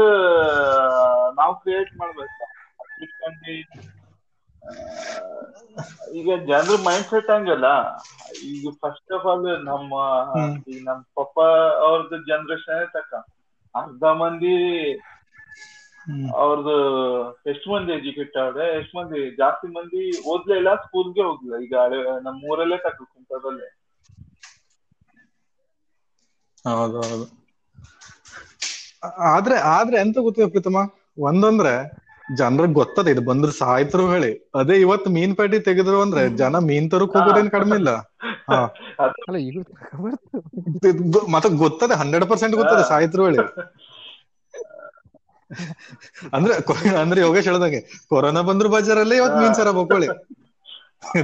[1.38, 2.40] ನಾವು ಕ್ರಿಯೇಟ್ ಮಾಡ್ಬೇಕು.
[2.42, 4.03] ಆ,
[6.20, 7.68] ಈಗ ಜನರ ಮೈಂಡ್ ಸೆಟ್ ಹಂಗಲ್ಲ.
[8.50, 9.92] ಈಗ ಫಸ್ಟ್ ಆಫ್ ಆಲ್ ನಮ್ಮ
[10.34, 11.38] ನಮ್ ಈಗ ನಮ್ಮ ಪಪ್ಪ
[11.86, 13.14] ಅವ್ರದ್ದು ಜನರೇಷನ್ ತಕ್ಕ.
[13.76, 14.56] ಅರ್ಧ ಮಂದಿ.
[16.38, 16.76] ಅವ್ರದ್ದು
[17.52, 21.58] ಎಷ್ಟು ಮಂದಿ ಎಜುಕೇಟ್ ಆದ್ರೆ ಎಷ್ಟು ಮಂದಿ ಜಾಸ್ತಿ ಮಂದಿ ಓದ್ಲೇ ಇಲ್ಲ ಸ್ಕೂಲ್ಗೆ ಹೋಗ್ಲಿಲ್ಲ.
[21.66, 21.76] ಈಗ
[22.26, 23.70] ನಮ್ಮ ಊರಲ್ಲೇ ತಕ್ಕ ಕುಂತದಲ್ಲೇ
[26.66, 27.26] ಹೌದು ಹೌದು
[29.32, 30.78] ಆದ್ರೆ ಆದ್ರೆ ಎಂತ ಗೊತ್ತಿದೆ ಪ್ರೀತಮ
[31.26, 31.74] ಒಂದಂದ್ರೆ
[32.40, 34.32] ಜನರಿಗೆ ಗೊತ್ತದ ಇದು ಬಂದ್ರ ಸಾಯ್ತರು ಹೇಳಿ.
[34.60, 37.92] ಅದೇ ಇವತ್ತು ಮೀನ್ ಪೇಟಿ ತೆಗೆದ್ರು ಅಂದ್ರೆ ಜನ ಮೀನ್ ತರಕ್ ಹೋಗೋದೇನ್ ಕಡಿಮೆ ಇಲ್ಲ.
[41.36, 43.40] ಮತ್ತ ಗೊತ್ತದ ಹಂಡ್ರೆಡ್ ಪರ್ಸೆಂಟ್ ಗೊತ್ತದೆ ಸಾಯ್ತರು ಹೇಳಿ.
[46.36, 46.54] ಅಂದ್ರೆ
[47.04, 47.82] ಅಂದ್ರೆ ಯೋಗೇಶ್ ಹೇಳ್ದಂಗೆ
[48.12, 50.10] ಕೊರೋನಾ ಬಂದ್ರು ಬಜಾರಲ್ಲೇ ಇವತ್ತು ಮೀನ್ ಸರ ಬಕ್ಕೊಳ್ಳಿ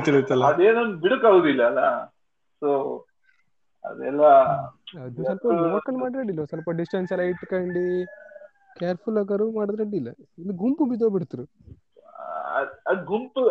[0.08, 1.82] ತಿಳಿತಲ್ಲ ಅದೇನೊಂದು ಬಿಡುಕ್ ಆಗುದಿಲ್ಲ ಅಲ್ಲ.
[2.62, 2.70] ಸೊ
[3.84, 4.24] ಅದೆಲ್ಲ
[5.06, 7.84] ಅದು ಸ್ವಲ್ಪ ಲೋಕಲ್ ಮಾಡಿರಡಿಲ್ಲ ಸ್ವಲ್ಪ ಡಿಸ್ಟೆನ್ಸ್ ಎಲ್ಲ ಇಟ್ಕೊಂಡು
[8.80, 10.10] ಕೇರ್ಫುಲ್ ಆಗಾರು ಮಾಡಿದ್ರೆ ಅಡ್ಡಿಲ್ಲ
[10.42, 11.46] ಇಲ್ಲಿ ಗುಂಪು ಬಿದ್ದೋಗ್ಬಿಡ್ತರು
[13.10, 13.42] ಗುಂಪು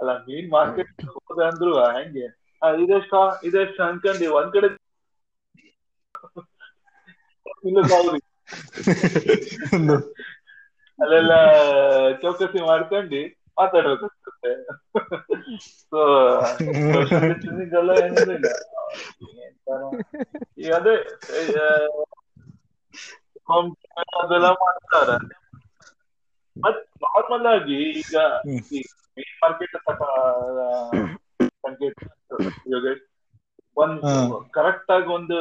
[0.00, 0.10] ಅಲ್ಲ.
[0.26, 2.26] ಮೀನ್ ಮಾರ್ಕೆಟ್ ಹೋದೆ ಅಂದ್ರು ಹೆಂಗೆ?
[2.84, 3.14] ಇದೆಷ್ಟ
[3.48, 4.68] ಇದೆಷ್ಟ ಅನ್ಕೊಂಡಿ ಒಂದ್ ಕಡೆ.
[10.98, 11.32] ಅಲ್ಲೆಲ್ಲ
[12.22, 13.20] ಚೌಕಸಿ ಮಾಡ್ಕೊಂಡು
[13.58, 14.52] ಮಾತಾಡ್ಬೇಕಾಗ್ತದೆ
[15.90, 16.00] ಸೊ
[18.02, 18.48] ಏನಿಲ್ಲ.
[20.78, 20.94] ಅದೇ
[24.20, 25.16] ಅದೆಲ್ಲ ಮಾಡ್ತಾರೆ
[26.56, 28.16] ಬಟ್ ನಾರ್ಮಲ್ ಆಗಿ ಈಗ
[29.42, 29.76] ಮಾರ್ಕೆಟ್
[31.64, 31.88] ಸಂಖ್ಯೆ
[33.76, 34.00] ಒಂದ್.
[34.56, 35.36] ಕರೆಕ್ಟ್ ಆಗಿ ಒಂದು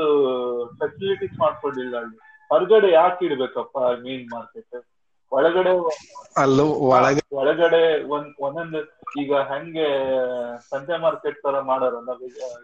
[0.80, 2.18] ಫೆಸಿಲಿಟೀಸ್ ಮಾಡ್ಕೊಂಡಿಲ್ಲ ಅಲ್ಲಿ
[2.52, 4.78] ಹೊರಗಡೆ ಯಾಕೆ ಇಡ್ಬೇಕಪ್ಪ ಮೀನ್ ಮಾರ್ಕೆಟ್
[5.32, 5.72] ಒಳಗಡೆ
[7.40, 7.82] ಒಳಗಡೆ
[8.14, 8.80] ಒಂದ್ ಒಂದೊಂದು
[9.22, 9.88] ಈಗ ಹೆಂಗೆ
[10.70, 12.12] ಸಂತೆ ಮಾರ್ಕೆಟ್ ತರ ಮಾಡಾರಲ್ಲ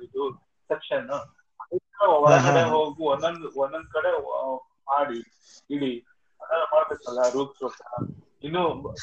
[0.06, 0.34] ಇದು-
[0.70, 1.08] ಸೆಕ್ಷನ್
[2.20, 4.12] ಒಳಗಡೆ ಹೋಗು, ಒಂದೊಂದ್ ಒಂದೊಂದ್ ಕಡೆ
[4.90, 5.20] ಮಾಡಿ
[5.70, 5.92] ಇಡಿ.
[6.42, 8.08] ಅದೆಲ್ಲ ಮಾಡ್ಬೇಕಲ್ಲ ರೂಲ್ಸ್ ಪ್ರಕಾರ
[8.44, 8.94] ಇನ್ನು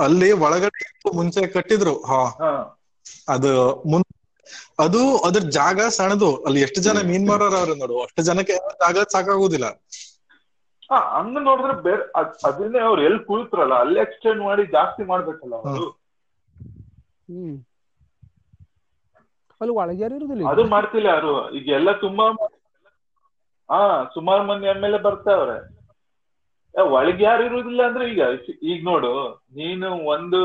[0.00, 0.80] ಅಲ್ಲಿ ಒಳಗಡೆ
[1.14, 2.02] ಮುಂಚೆ ಕಟ್ಟಿದ್ರು.
[2.04, 2.24] ಹಾ.
[2.24, 2.78] ಹಾ.
[3.28, 4.04] ಅದು ಮುನ್
[4.78, 6.36] ಅದು ಅದ್ರ ಜಾಗ ಸಣ್ಣದು.
[6.36, 8.02] ಅಲ್ಲಿ ಎಷ್ಟು ಜನ ಮೀನ್ ಮಾರೋರ್ ಅವ್ರು ನೋಡು.
[8.02, 9.66] ಅಷ್ಟು ಜನಕ್ಕೆ ಜಾಗ ಸಾಕಾಗುದಿಲ್ಲ.
[10.90, 15.90] ಹಾ ಹಂಗ ನೋಡಿದ್ರೆ ಬೇರೆ ಅದ್- ಅದನ್ನೇ ಅವ್ರು ಎಲ್ಲಿ ಕುಳಿತ್ರಲ್ಲ ಅಲ್ಲಿ ಎಕ್ಸ್ಟೆಂಡ್ ಮಾಡಿ ಜಾಸ್ತಿ ಮಾಡ್ಬೇಕಲ್ಲ ಅವರು.
[17.28, 17.56] ಹ್ಮ್.
[19.60, 21.54] ಅಲ್ಲಿ ಒಳಗೆ ಯಾರು ಇರುದಿಲ್ಲ ಅದು ಮಾಡ್ತಿಲ್ಲ ಯಾರು.
[21.54, 22.24] ಈಗ ಎಲ್ಲ ತುಂಬಾ
[23.70, 23.80] ಹಾ
[24.14, 25.56] ಸುಮಾರು ಮಂದಿ ಎಂ ಎಲ್ ಎ ಬರ್ತಾವ್ರೆ.
[26.92, 28.22] ಒಳಗೆ ಯಾರು ಇರುವುದಿಲ್ಲ ಅಂದ್ರೆ ಈಗ
[28.70, 29.12] ಈಗ ನೋಡು
[29.56, 30.40] ನೀನು ಒಂದು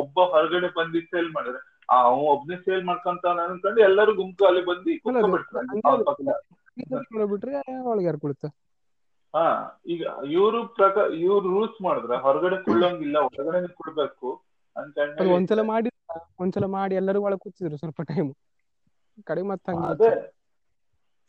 [0.00, 4.96] ಒಬ್ಬ ಹೊರಗಡೆ ಬಂದಿ ಸೇಲ್ ಮಾಡಿದ್ರೆ ಆ ಅವ ಒಬ್ನೇ ಸೇಲ್ ಮಾಡ್ಕೊಂತಾನ ಅನ್ಕೊಂಡು ಎಲ್ಲರೂ ಗುಂಪು ಅಲ್ಲಿ ಬಂದು
[5.04, 5.62] ಕುಳ್ಕೊಂಡ್ಬಿಟ್ರೆ
[7.32, 7.54] ಬಿಟ್ರೆ
[7.88, 8.46] ಒಳಗೆ ಯಾರು ಕುಳಿತ
[9.34, 9.46] ಹಾ
[9.94, 10.02] ಈಗ
[10.34, 14.30] ಇವ್ರು ಪ್ರಕಾರ ಇವ್ರು ರೂಲ್ಸ್ ಮಾಡಿದ್ರೆ ಹೊರಗಡೆ ಕುಳ್ಳಂಗಿಲ್ಲ ಹೊರಗಡೆ ಕುಡ್ಬೇಕು
[14.76, 14.96] ಅಂತ
[15.34, 15.90] ಒಂದ್ಸಲ ಮಾಡಿ
[16.42, 18.30] ಒಂದ್ಸಲ ಮಾಡಿ ಎಲ್ಲರೂ ಒಳಗೆ ಕೂತಿದ್ರು ಸ್ವಲ್ಪ ಟೈಮ್
[19.26, 20.10] ಕಡಿಮೆ ಮತ್ತೆ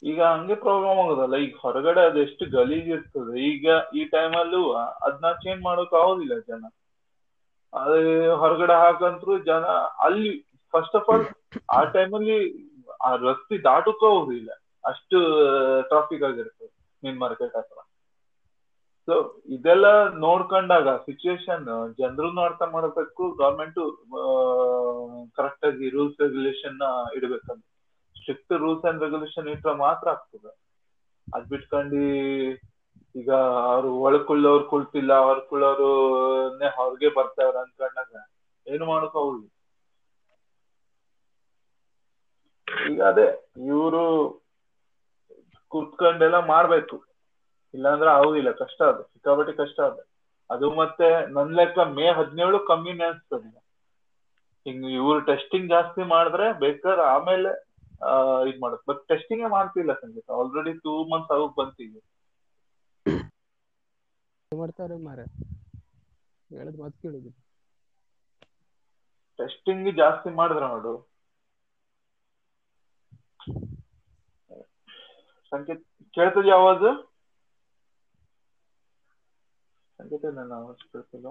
[0.04, 1.36] ಈಗ ಹಂಗೆ ಪ್ರಾಬ್ಲಮ್ ಆಗೋದಲ್ಲ.
[1.46, 3.34] ಈಗ ಹೊರಗಡೆ ಅದೆಷ್ಟು ಗಲೀಜ್ ಇರ್ತದೆ.
[3.52, 3.66] ಈಗ
[4.00, 4.62] ಈ ಟೈಮಲ್ಲೂ
[5.06, 6.64] ಅದನ್ನ ಚೇಂಜ್ ಮಾಡೋಕ್ ಆಗೋದಿಲ್ಲ ಜನ.
[7.74, 7.98] ಅದು
[8.42, 9.66] ಹೊರಗಡೆ ಹಾಕಂತ್ರು ಜನ
[10.06, 10.32] ಅಲ್ಲಿ
[10.74, 11.26] ಫಸ್ಟ್ ಆಫ್ ಆಲ್
[11.78, 12.38] ಆ ಟೈಮಲ್ಲಿ
[13.08, 14.52] ಆ ರಸ್ತೆ ದಾಟಕ್ಕೂ ಹೋಗುದಿಲ್ಲ
[14.84, 15.18] ಅಷ್ಟು
[15.92, 16.70] ಟ್ರಾಫಿಕ್ ಆಗಿರ್ತದೆ
[17.04, 17.78] ಮೀನ್ ಮಾರ್ಕೆಟ್ ಹತ್ರ.
[19.08, 19.16] ಸೊ
[19.56, 19.88] ಇದೆಲ್ಲ
[20.26, 21.66] ನೋಡ್ಕೊಂಡಾಗ ಸಿಚುವೇಶನ್
[22.00, 23.80] ಜನರನ್ನು ಅರ್ಥ ಮಾಡಬೇಕು ಗವರ್ಮೆಂಟ್
[25.38, 26.80] ಕರೆಕ್ಟ್ ಆಗಿ ರೂಲ್ಸ್ ರೆಗ್ಯುಲೇಷನ್
[27.18, 27.64] ಇಡ್ಬೇಕಂತ.
[28.20, 30.52] ಸ್ಟ್ರಿಕ್ಟ್ ರೂಲ್ಸ್ ಅಂಡ್ ರೆಗ್ಯುಲೇಷನ್ ಇಟ್ರೆ ಮಾತ್ರ ಆಗ್ತದೆ.
[31.28, 32.02] ಅದ್ ಬಿಟ್ಕೊಂಡು
[33.16, 33.30] ಈಗ
[33.70, 35.92] ಅವ್ರು ಒಳಕೊಳ್ಳೋರು ಕುಳ್ತಿಲ್ಲ ಹೊರಕೊಳ್ಳೋರು
[36.78, 38.14] ಹೊರಗೆ ಬರ್ತಾವ್ರ ಅನ್ಕೊಂಡಾಗ
[38.68, 39.48] ಏನು ಮಾಡಕ್ ಹೋಗ್ಲಿ
[42.88, 43.28] ಈಗ ಅದೇ,
[43.68, 44.04] ಇವರು
[45.72, 46.98] ಕುತ್ಕೊಂಡೆಲ್ಲ ಮಾಡ್ಬೇಕು.
[47.74, 50.02] ಇಲ್ಲಾಂದ್ರೆ ಆಗುದಿಲ್ಲ, ಕಷ್ಟ ಅದು, ಸಿಕ್ಕಾಪಟ್ಟೆ ಕಷ್ಟ ಅದು.
[50.50, 53.50] ಅದು ಮತ್ತೆ ನನ್ ಲೆಕ್ಕ ಮೇ ಹದಿನೇಳು ಕಮ್ಮಿನೇ ಅನ್ಸ್ತದೆ
[54.66, 57.52] ಹಿಂಗ್ ಇವ್ರು ಟೆಸ್ಟಿಂಗ್ ಜಾಸ್ತಿ ಮಾಡಿದ್ರೆ ಬೇಕಾದ್ರೆ ಆಮೇಲೆ
[58.48, 60.28] ಇದ್ ಮಾಡುತ್ತೆ ಬಟ್ ಟೆಸ್ಟಿಂಗ್ ಮಾಡ್ತಿಲ್ಲ ಸಂಗೀತ.
[60.40, 62.00] ಆಲ್ರೆಡಿ ಟೂ ಮಂತ್ಸ್ ಆಗೋಗ್ ಬಂತೀವಿ
[64.52, 65.20] ಮಾಡ್ತಾರೆ ಮಾರ
[66.52, 67.10] ಹೇಳದ್ ಮಾತು
[69.40, 70.94] ಟೆಸ್ಟಿಂಗ್ ಜಾಸ್ತಿ ಮಾಡಿದ್ರ ನೋಡು
[75.52, 75.84] ಸಂಕೇತ್
[76.14, 76.88] ಕೇಳ್ತದ ಆವಾಜ್
[80.00, 81.28] ಸಂಕೇತ ನನ್ನ ಆವಾಜ್ ಕೇಳ್ತಿಲ್ಲ.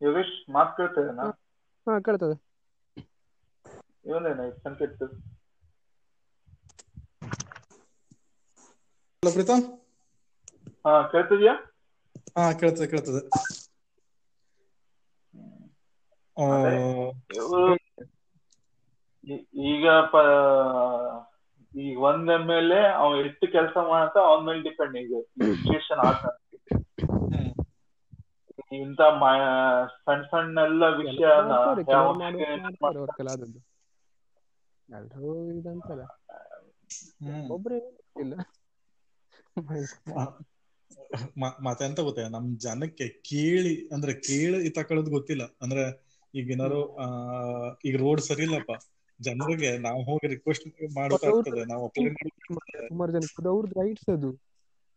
[0.00, 1.26] ಯೋಗೇಶ್ ಮಾತ್ ಕೇಳ್ತೇನಾ
[1.86, 2.36] ಹಾ ಕೇಳ್ತದೆ.
[4.06, 5.02] ಇವನೇನ ಸಂಕೇತ್
[9.22, 9.64] ಹಲೋ ಪ್ರೀತಮ್?
[10.84, 11.54] ಹಾ ಕೇಳ್ತಿದ್ಯಾ?
[12.36, 13.20] ಹಾ ಕೇಳ್ತದೆ ಕೇಳ್ತದೆ.
[19.66, 20.22] ಈಗ ಪ
[21.74, 25.12] ಈಗ ಒಂದ್ ಮೇಲೆ ಎಲ್ ಎ ಅವ್ ಎಷ್ಟು ಕೆಲಸ ಮಾಡತ್ತ ಅವನ ಮೇಲೆ ಡಿಪೆಂಡ್ ಈಗ.
[25.54, 26.22] ಸಿಚುಯೇಷನ್ ಆದ.
[28.82, 31.88] ಇಂತ ಮ- ಸಣ್ಣ ಸಣ್ಣ ಎಲ್ಲ ವಿಷಯ ಮತ್ತೆಂತ
[34.88, 36.02] ಎಲ್ರೂ ಇದಂತಲ್ಲ.
[37.50, 37.78] ಒಬ್ರು
[38.20, 38.34] ಇಲ್ಲ
[41.80, 42.00] ಎಂತ
[42.30, 45.42] ನಮ್ ಜನಕ್ಕೆ ಕೇಳಿ ಅಂದ್ರೆ ಕೇಳಿ ತಕೊಳ್ಳೋದು ಗೊತ್ತಿಲ್ಲ.
[45.62, 47.06] ಅಂದ್ರೆ ಈಗ ಏನಾರು ಆ
[47.84, 48.70] ಈಗ ರೋಡ್ ಸರಿ ಇಲ್ಲಪ್ಪ.
[49.20, 52.30] ಜನರಿಗೆ ನಾವು ಹೋಗಿ ರಿಕ್ವೆಸ್ಟ್ ಮಾಡೋದಾಗ್ತದೆ ನಾವು ಅಪ್ಲೈ ಮಾಡಿ
[52.88, 54.32] ಸುಮಾರು ಜನ ಅವ್ರದ್ದು ರೈಟ್ಸ್ ಅದು.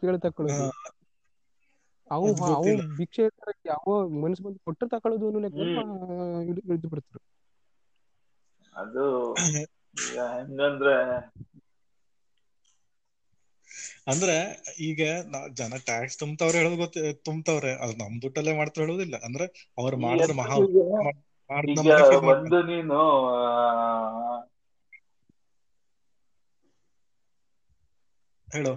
[0.01, 0.71] ಕೇಳಿ ತಕೊಳ್ಳೋದು.
[2.11, 2.71] ಅವು ಅವು.
[2.99, 3.25] ಭಿಕ್ಷೆ
[3.65, 3.87] ಯಾವ
[4.17, 5.61] ಮನಸ್ಸು ಬಂದು ಕೊಟ್ಟು ತಕೊಳ್ಳೋದು ಅನ್ನೋ ಲೆಕ್ಕ
[6.47, 7.23] ಹಿಡಿದು ಬಿಡ್ತಾರೆ
[8.75, 9.05] ಅದು
[10.03, 10.95] ಈಗ ಹೆಂಗಂದ್ರೆ
[14.11, 14.35] ಅಂದ್ರೆ
[14.87, 16.97] ಈಗ ನಾ- ಜನ ಟ್ಯಾಕ್ಸ್ ತುಂಬ್ತಾವ್ರೆ ಹೇಳೋದು ಗೊತ್ತ
[17.27, 17.71] ತುಂಬ್ತಾವ್ರೆ.
[17.83, 19.47] ಅದು ನಮ್ ದುಡ್ಡಲ್ಲೇ ಮಾಡ್ತಾರೆ ಹೇಳೋದಿಲ್ಲ ಅಂದ್ರೆ
[19.77, 22.99] ಅವ್ರು ಮಾಡೋದು ಮಾಡಿದ್ರೆ ಮಹಾ ಒಂದು ನೀನು
[28.47, 28.73] ಹೇಳು.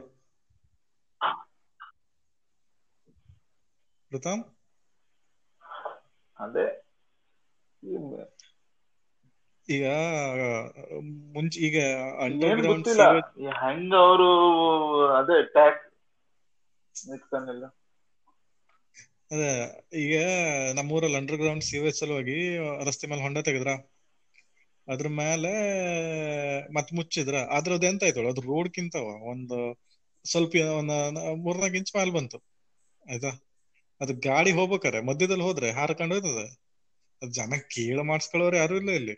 [4.16, 4.42] ಪ್ರಥಮ್
[6.38, 6.66] ಅದೇ
[9.68, 9.84] ಈಗ
[11.34, 11.78] ಮುಂಚೆ ಈಗ
[12.24, 12.88] ಅಂಡರ್ ಏನ್ ಗ್ರೌಂಡ್
[13.60, 14.28] ಹೆಂಗ ಅವರು
[15.16, 15.82] ಅದೇ ಟ್ಯಾಕ್
[19.30, 19.48] ಅದೇ
[20.02, 20.14] ಈಗ
[20.76, 22.36] ನಮ್ಮೂರಲ್ಲಿ ಅಂಡರ್ ಗ್ರೌಂಡ್ ಸೀವೇಜ್ ಸಲುವಾಗಿ
[22.88, 23.72] ರಸ್ತೆ ಮೇಲೆ ಹೊಂಡ ತೆಗೆದ್ರ?
[24.88, 25.52] ಅದ್ರ ಮೇಲೆ
[26.76, 27.36] ಮತ್ ಮುಚ್ಚಿದ್ರ?
[27.56, 29.06] ಆದ್ರ ಅದ ಎಂತ ಆಯ್ತು ಅದು ರೋಡ್ ಕಿಂತವ?
[29.32, 29.58] ಒಂದು
[30.24, 30.94] ಸ್ವಲ್ಪ ಒಂದ್
[31.44, 32.38] ಮೂರ್ನಾಲ್ಕು ಇಂಚ್ ಮೇಲೆ ಬಂತು.
[33.06, 33.30] ಆಯ್ತಾ?
[34.00, 36.42] ಅದು ಗಾಡಿ ಹೋಗ್ಬೇಕಾರೆ ಮಧ್ಯದಲ್ಲಿ ಹೋದ್ರೆ ಹಾರ್ಕೊಂಡು ಹೋಯ್ತದ.
[37.22, 39.16] ಅದ್ ಜನ ಕೇಳ ಮಾಡಿಸ್ಕೊಳ್ಳೋರು ಯಾರು ಇಲ್ಲ ಇಲ್ಲಿ.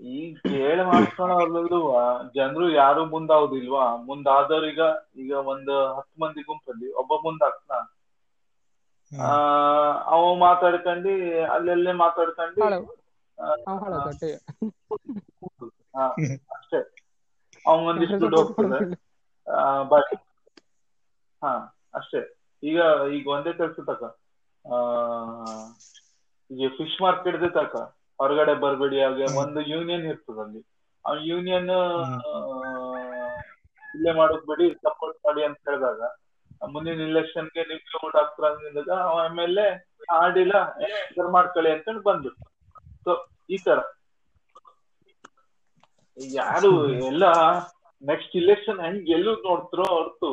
[0.00, 1.80] ಈಗ ಕೇಳಿ ಮಾಡ್ಕೊಳೋರ್ಲೂ
[2.34, 4.68] ಜನರು ಯಾರು ಮುಂದಾವುದಿಲ್ವಾ ಮುಂದಾದವ್ರು
[5.18, 7.84] ಈಗ ಒಂದ್ ಹತ್ತು ಮಂದಿ ಗುಂಪಲ್ಲಿ ಒಬ್ಬ ಮುಂದಾಗ್ತಾನ.
[9.12, 9.30] ಆ
[10.12, 11.14] ಅವ ಮಾತಾಡ್ಕೊಂಡಿ
[11.54, 12.66] ಅಲ್ಲೆಲ್ಲೇ ಮಾತಾಡ್ಕೊಂಡಿ
[16.56, 16.80] ಅಷ್ಟೇ.
[17.84, 18.80] ಒಂದಿಷ್ಟು ದುಡ್ಡು ಹೋಗ್ತದೆ.
[19.90, 20.16] ಬಾಕಿ.
[21.42, 21.52] ಹಾ
[21.94, 22.20] ಅಷ್ಟೇ.
[22.62, 22.78] ಈಗ
[23.16, 24.02] ಈಗ ಒಂದೇ ಕೆಲ್ಸ ತಕ.
[24.64, 24.76] ಆ
[26.50, 27.72] ಈಗ ಫಿಶ್ ಮಾರ್ಕೆಟ್ ತಕ.
[28.18, 30.60] ಹೊರಗಡೆ ಬರಬೇಡಿ ಹಾಗೆ ಒಂದು ಯೂನಿಯನ್ ಇರ್ತದ ಅಲ್ಲಿ.
[31.04, 31.72] ಆ ಯೂನಿಯನ್.
[33.94, 36.00] ಇಲ್ಲೇ ಮಾಡೋದ್ ಬಿಡಿ ಸಪೋರ್ಟ್ ಮಾಡಿ ಅಂತ ಹೇಳಿದಾಗ.
[36.68, 37.80] ಮುಂದಿನ ಇಲೆಕ್ಷನ್ಗೆ ನೀವು
[38.16, 39.68] ಹಾಕ್ತಾರ ಅಂದಾಗ ಅವ ಎಂ ಎಲ್ ಎ
[40.18, 40.54] ಆಡಿಲ್ಲ
[41.30, 42.30] ಮಾಡ್ಕೊಳ್ಳಿ ಬಂದಿತ್ತು ಬಂದು
[43.04, 43.12] ಸೊ
[43.50, 43.78] ಈ ತರ.
[46.34, 46.70] ಯಾರು
[47.08, 47.24] ಎಲ್ಲ
[48.02, 50.30] ನೆಕ್ಸ್ಟ್ ಇಲೆಕ್ಷನ್ ಹೆಂಗ್ ಗೆಲ್ಲುದ್ ನೋಡ್ತಿರೋ ಹೊರ್ತು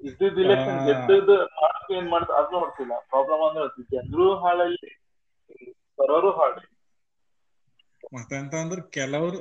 [0.00, 4.90] ಇದ್ದಿದ್ ಇಲೆಕ್ಷನ್ ಗೆದ್ದದ ಮಾಡಕ್ಕೆ ಮಾಡಕ್ ಏನ್ ಮಾಡ್ತಾರೆ ಅದ್ ಮಾಡ್ತಿಲ್ಲ ಪ್ರಾಬ್ಲಮ್ ಅಂದ್ರೆ ಅದು ಜನರು ಹಾಳಲ್ಲಿ
[5.98, 6.60] ಬರೋರು ಹಾಳು
[8.12, 9.38] ಮತ್ತೆ ಎಂತ ಅಂದ್ರೆ ಕೆಲವರು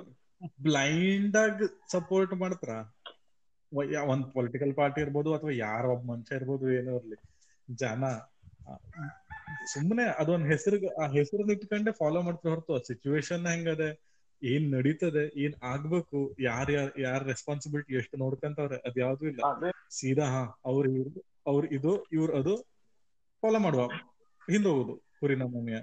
[0.65, 2.73] ಬ್ಲೈಂಡ್ ಆಗಿ ಸಪೋರ್ಟ್ ಮಾಡ್ತಾರ.
[4.09, 7.17] ಒಂದ್ ಪೊಲಿಟಿಕಲ್ ಪಾರ್ಟಿ ಇರ್ಬೋದು ಅಥವಾ ಯಾರ ಒಬ್ಬ ಮನುಷ್ಯ ಇರ್ಬೋದು ಏನೋ ಇರ್ಲಿ.
[7.67, 8.03] ಜನ
[9.73, 12.75] ಸುಮ್ಮನೆ ಅದೊಂದ್ ಹೆಸರು ಆ ಹೆಸರನ್ನ ಇಟ್ಕೊಂಡೆ ಫಾಲೋ ಮಾಡ್ತಾರೆ ಹೊರತು.
[12.89, 13.89] ಸಿಚುವೇಶನ್ ಹೆಂಗದೆ?
[14.41, 19.41] ಏನ್ ನಡೀತದೆ ಏನ್ ಆಗ್ಬೇಕು ಯಾರ ಯಾರ್ ಯಾರ ರೆಸ್ಪಾನ್ಸಿಬಿಲಿಟಿ ಎಷ್ಟು ನೋಡ್ಕೊಂತವ್ರೆ ಅದ್ ಯಾವ್ದು ಇಲ್ಲ.
[19.97, 21.11] ಸೀದಾ ಹಾ ಅವ್ರ ಇವ್ರು
[21.47, 22.53] ಅವ್ರ ಇದು ಇವ್ರ ಅದು
[23.43, 23.83] ಫಾಲೋ ಮಾಡುವ
[24.47, 24.95] ಹಿಂದೋಗುದು
[25.39, 25.79] ನಮೂನೆಯ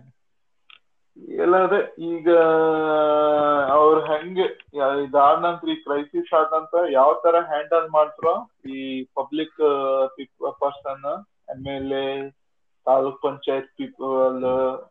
[1.39, 1.79] ಎಲ್ಲ ಅದೇ
[2.09, 2.29] ಈಗ
[3.77, 4.47] ಅವ್ರ ಹೆಂಗೆ
[5.05, 8.35] ಇದಾದ ನಂತರ ಈ ಕ್ರೈಸಿಸ್ ಆದ ನಂತರ ಯಾವ ತರ ಹ್ಯಾಂಡಲ್ ಮಾಡ್ತಾರೋ
[8.73, 8.81] ಈ
[9.17, 9.61] ಪಬ್ಲಿಕ್
[10.61, 11.07] ಪರ್ಸನ್
[11.51, 12.07] ಆಮೇಲೆ L A
[12.87, 14.39] taluk panchayat people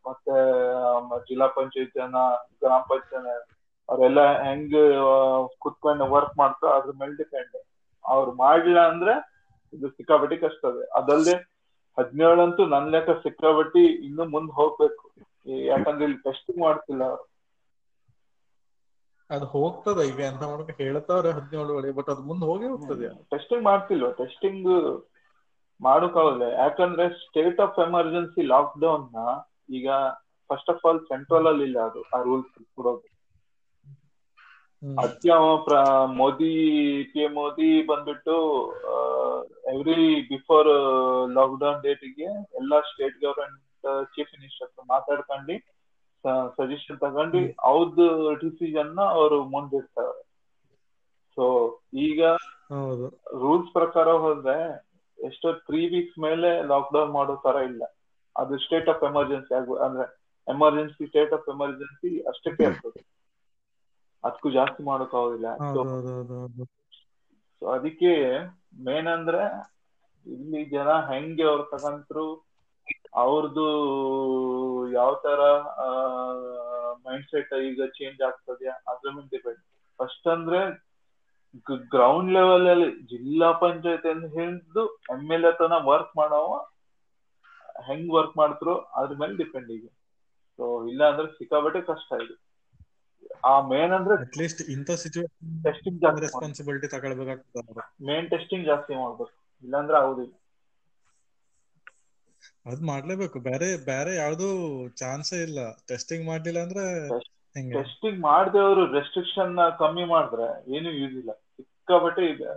[0.08, 0.36] ಮತ್ತೆ
[1.28, 2.22] ಜಿಲ್ಲಾ ಪಂಚಾಯತ್ ಜನ
[2.62, 3.46] ಗ್ರಾಮ ಪಂಚಾಯತ್
[3.90, 4.76] ಅವರೆಲ್ಲ ಹೆಂಗ್
[5.64, 7.56] ಕುತ್ಕೊಂಡು ವರ್ಕ್ ಮಾಡ್ತಾರೋ ಅದ್ರ ಮೇಲೆ ಡಿಪೆಂಡ್
[8.06, 9.14] ಅವ್ರು ಮಾಡ್ಲಿಲ್ಲ ಅಂದ್ರೆ
[9.74, 10.84] ಇದು ಸಿಕ್ಕಾಪಟ್ಟಿ ಕಷ್ಟ ಅದೇ.
[11.00, 11.36] ಅದಲ್ಲದೆ
[11.98, 15.04] ಹದಿನೇಳಂತೂ ನನ್ ಲೆಕ್ಕ ಸಿಕ್ಕಾಪಟ್ಟಿ ಇನ್ನು ಮುಂದ್ ಹೋಗ್ಬೇಕು.
[15.68, 17.26] ಯಾಕಂದ್ರೆ ಇಲ್ಲಿ ಟೆಸ್ಟಿಂಗ್ ಮಾಡ್ತಿಲ್ಲ ಅವ್ರು.
[19.30, 23.10] ಅದು ಹೋಗ್ತದ ಈಗ ಎಂತ ಮಾಡ್ಬೇಕು ಹೇಳ್ತಾವ್ರೆ ಹದಿನೇಳು ಒಳಗೆ ಬಟ್ ಅದು ಮುಂದೆ ಹೋಗಿ ಹೋಗ್ತದೆ.
[23.32, 24.12] ಟೆಸ್ಟಿಂಗ್ ಮಾಡ್ತಿಲ್ವಾ?
[24.20, 24.70] ಟೆಸ್ಟಿಂಗ್
[25.82, 29.18] ಮಾಡೋಕ್ಕಾಗಲ್ಲ ಯಾಕಂದ್ರೆ ಸ್ಟೇಟ್ ಆಫ್ ಎಮರ್ಜೆನ್ಸಿ ಲಾಕ್ ಡೌನ್ನ
[29.78, 29.88] ಈಗ
[30.50, 33.08] ಫಸ್ಟ್ ಆಫ್ ಆಲ್ ಸೆಂಟ್ರಲ್ ಅಲ್ಲಿ ಇಲ್ಲ ಅದು ಆ ರೂಲ್ಸ್ ಕೊಡೋದು.
[35.04, 35.36] ಅತ್ಯ
[36.20, 36.52] ಮೋದಿ
[37.12, 38.36] ಪಿ ಎಂ ಮೋದಿ ಬಂದ್ಬಿಟ್ಟು
[39.74, 40.02] ಎವ್ರಿ
[40.32, 40.70] ಬಿಫೋರ್
[41.38, 42.28] ಲಾಕ್ಡೌನ್ ಡೇಟಿಗೆ
[42.60, 43.62] ಎಲ್ಲಾ ಸ್ಟೇಟ್ ಗವರ್ಮೆಂಟ್
[44.14, 45.56] ಚೀಫ್ ಮಿನಿಸ್ಟರ್ ಮಾತಾಡ್ಕೊಂಡು
[46.60, 48.06] ಸಜೆಷನ್ ತಗೊಂಡು ಅವ್ರದ್ದು
[48.44, 50.16] ಡಿಸಿಷನ್ನ ಅವರು ಮುಂದಿಡ್ತಾರೆ.
[51.38, 51.46] ಸೊ
[52.08, 52.22] ಈಗ
[53.42, 54.58] ರೂಲ್ಸ್ ಪ್ರಕಾರ ಹೋದ್ರೆ
[55.20, 57.82] ಎಷ್ಟೋ ತ್ರೀ ವೀಕ್ಸ್ ಮೇಲೆ ಲಾಕ್ಡೌನ್ ಮಾಡೋ ತರ ಇಲ್ಲ.
[58.36, 60.06] ಅದು ಸ್ಟೇಟ್ ಆಫ್ ಎಮರ್ಜೆನ್ಸಿ ಆಗ ಅಂದ್ರೆ
[60.48, 63.02] ಎಮರ್ಜೆನ್ಸಿ ಸ್ಟೇಟ್ ಆಫ್ ಎಮರ್ಜೆನ್ಸಿ ಅಷ್ಟಕ್ಕೆ ಇರ್ತದೆ.
[64.24, 65.50] ಅದಕ್ಕೂ ಜಾಸ್ತಿ ಮಾಡೋಕ್ ಆಗೋದಿಲ್ಲ.
[67.62, 68.12] ಸೊ ಅದಕ್ಕೆ
[68.86, 69.42] ಮೇನ್ ಅಂದ್ರೆ
[70.26, 72.26] ಇಲ್ಲಿ ಜನ ಹೆಂಗೆ ಅವ್ರು ತಗಂತ್ರು
[73.22, 73.68] ಅವ್ರದ್ದು
[74.94, 75.42] ಯಾವ ತರ
[77.06, 79.62] ಮೈಂಡ್ ಸೆಟ್ ಈಗ ಚೇಂಜ್ ಆಗ್ತದೆ ಅದ್ರ ಮೇಲೆ ಡಿಪೆಂಡ್
[80.00, 80.60] ಫಸ್ಟ್ ಅಂದ್ರೆ
[81.94, 84.84] ಗ್ರೌಂಡ್ ಲೆವೆಲ್ ಅಲ್ಲಿ ಜಿಲ್ಲಾ ಪಂಚಾಯತ್ ಅಂತ ಹಿಡಿದು
[85.14, 86.52] ಎಂ ಎಲ್ ಎ ತನ ವರ್ಕ್ ಮಾಡೋವ
[87.88, 89.86] ಹೆಂಗ್ ವರ್ಕ್ ಮಾಡ್ತಾರೋ ಅದ್ರ ಮೇಲೆ ಡಿಪೆಂಡ್ ಈಗ.
[90.60, 92.36] ಸೊ ಇಲ್ಲ ಅಂದ್ರೆ ಸಿಕ್ಕಾಬಟ್ಟೆ ಕಷ್ಟ ಇದೆ.
[93.44, 99.34] ಆ ಮೇನ್ ಅಂದ್ರೆ ಅಟ್ ಲೀಸ್ಟ್ ಇಂಥ ಸಿಚುವೇಶನ್ ಟೆಸ್ಟಿಂಗ್ ಜಾಸ್ತಿ ರೆಸ್ಪಾನ್ಸಿಬಿಲಿಟಿ ತಗೊಳ್ಬೇಕಾಗ್ತದೆ ಮೇನ್ ಟೆಸ್ಟಿಂಗ್ ಜಾಸ್ತಿ ಮಾಡ್ಬೇಕು.
[99.64, 100.34] ಇಲ್ಲಾಂದ್ರೆ ಆಗುದಿಲ್ಲ.
[102.66, 103.38] ಅದ್ ಮಾಡ್ಲೇಬೇಕು.
[103.48, 104.48] ಬೇರೆ ಬೇರೆ ಯಾವ್ದು
[105.02, 105.60] ಚಾನ್ಸೇ ಇಲ್ಲ.
[105.88, 106.86] ಟೆಸ್ಟಿಂಗ್ ಮಾಡ್ಲಿಲ್ಲ ಅಂದ್ರೆ
[107.72, 111.32] ಟೆಸ್ಟಿಂಗ್ ಮಾಡದೆ ಅವರು ರೆಸ್ಟ್ರಿಕ್ಷನ್ ಕಮ್ಮಿ ಮಾಡಿದ್ರೆ ಏನು ಯೂಸ್ ಇಲ್ಲ.
[111.88, 112.48] ಸಿಕ್ಕಾಬಟ್ಟೆ ಇದೆ,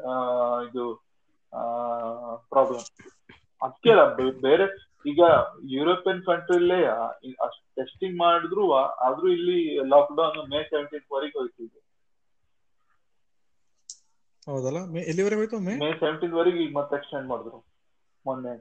[2.53, 2.85] ಪ್ರಾಬ್ಲಮ್
[3.62, 3.93] ಅದಕ್ಕೆ
[4.47, 4.66] ಬೇರೆ
[5.11, 5.20] ಈಗ
[5.74, 6.79] ಯುರೋಪಿಯನ್ ಕಂಟ್ರಿಲೇ
[7.79, 8.64] ಟೆಸ್ಟಿಂಗ್ ಮಾಡಿದ್ರು
[9.07, 9.59] ಆದ್ರೂ ಇಲ್ಲಿ
[9.93, 11.66] ಲಾಕ್ಡೌನ್ ಮೇ ಸೆವೆಂಟೀನ್ ವರೆಗೆ ಹೋಯ್ತು
[14.47, 14.79] ಹೌದಲ್ಲ?
[14.93, 15.74] ಮೇ ಎಲ್ಲಿವರೆಗೆ ಹೋಯ್ತು ಮೇ?
[15.83, 17.59] ಮೇ ಸೆವೆಂಟೀನ್ ವರೆಗೆ ಈಗ ಮತ್ತೆ ಎಕ್ಸ್ಟೆಂಡ್ ಮಾಡಿದ್ರು
[18.24, 18.55] ಮೊನ್ನೆ.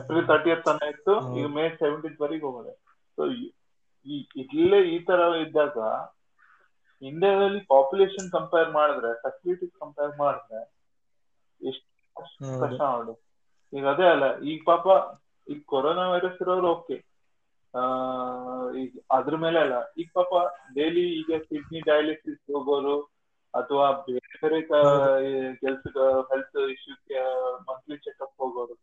[0.00, 2.74] ಏಪ್ರಿಲ್ ತರ್ಟಿಯತ್ ತನ ಇತ್ತು ಈಗ ಮೇ ಸೆವೆಂಟೀನ್ ವರೆಗೆ ಹೋಗಿದೆ.
[3.18, 3.22] ಸೊ
[4.06, 4.16] ಈ
[4.56, 5.76] ಇಲ್ಲೇ ಈ ತರ ಇದ್ದಾಗ
[7.02, 10.60] ಇಂಡಿಯಾದಲ್ಲಿ ಪಾಪ್ಯುಲೇಷನ್ ಕಂಪೇರ್ ಮಾಡಿದ್ರೆ ಫೆಸಿಲಿಟೀಸ್ ಕಂಪೇರ್ ಮಾಡಿದ್ರೆ
[11.60, 11.86] ಎಷ್ಟು.
[12.60, 13.12] ಕಷ್ಟ ನೋಡು.
[13.72, 14.86] ಈಗ ಅದೇ ಅಲ್ಲ ಈಗ ಪಾಪ
[15.46, 16.96] ಈಗ ಕೊರೋನಾ ವೈರಸ್ ಇರೋರು ಓಕೆ
[18.82, 20.32] ಈಗ ಅದ್ರ ಮೇಲೆ ಅಲ್ಲ ಈಗ ಪಾಪ
[20.76, 22.96] ಡೈಲಿ ಈಗ ಕಿಡ್ನಿ ಡಯಾಲಿಸಿಸ್ ಹೋಗೋರು
[23.54, 24.58] ಅಥವಾ ಬೇರೆ ಬೇರೆ
[25.62, 25.84] ಕೆಲ್ಸ
[26.30, 27.22] ಹೆಲ್ತ್ ಇಶ್ಯೂಗೆ
[27.68, 28.76] ಮಂತ್ಲಿ ಚೆಕ್ಅಪ್ ಹೋಗೋರು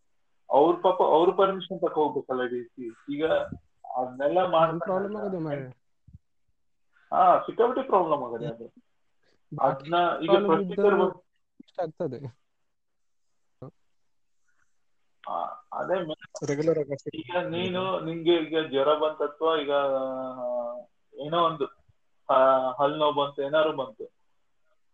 [0.50, 3.24] ಅವ್ರ ಪಾಪ ಅವ್ರ ಪರ್ಮಿಷನ್ ತಕ ಹೋಗ್ಬೇಕಲ್ಲ ಡಿ ಸಿ ಈಗ
[3.94, 5.08] ಅದನ್ನೆಲ್ಲ ಮಾಡ್ತಾರೆ.
[7.14, 8.68] ಹಾ ಸಿಕ್ಕಾಪಟ್ಟೆ ಪ್ರಾಬ್ಲಮ್ ಆಗದೆ ಅದು.
[9.52, 9.96] ಅದನ್ನ
[10.26, 10.98] ಈಗ ಪ್ರೊಸೀಜರ್
[11.60, 12.20] ಇಷ್ಟ ಆಗ್ತದೆ.
[15.78, 15.98] ಅದೇ
[16.50, 19.74] ರೆಗ್ಯುಲರ್ ಆಗಿ ಈಗ ನೀನು ನಿಂಗೆ ಈಗ ಜ್ವರ ಬಂತ ಅಥವಾ ಈಗ
[21.20, 21.66] ಏನೋ ಒಂದು
[22.80, 24.06] ಹಲ್ ನೋವು ಬಂತು ಏನಾರು ಬಂತು.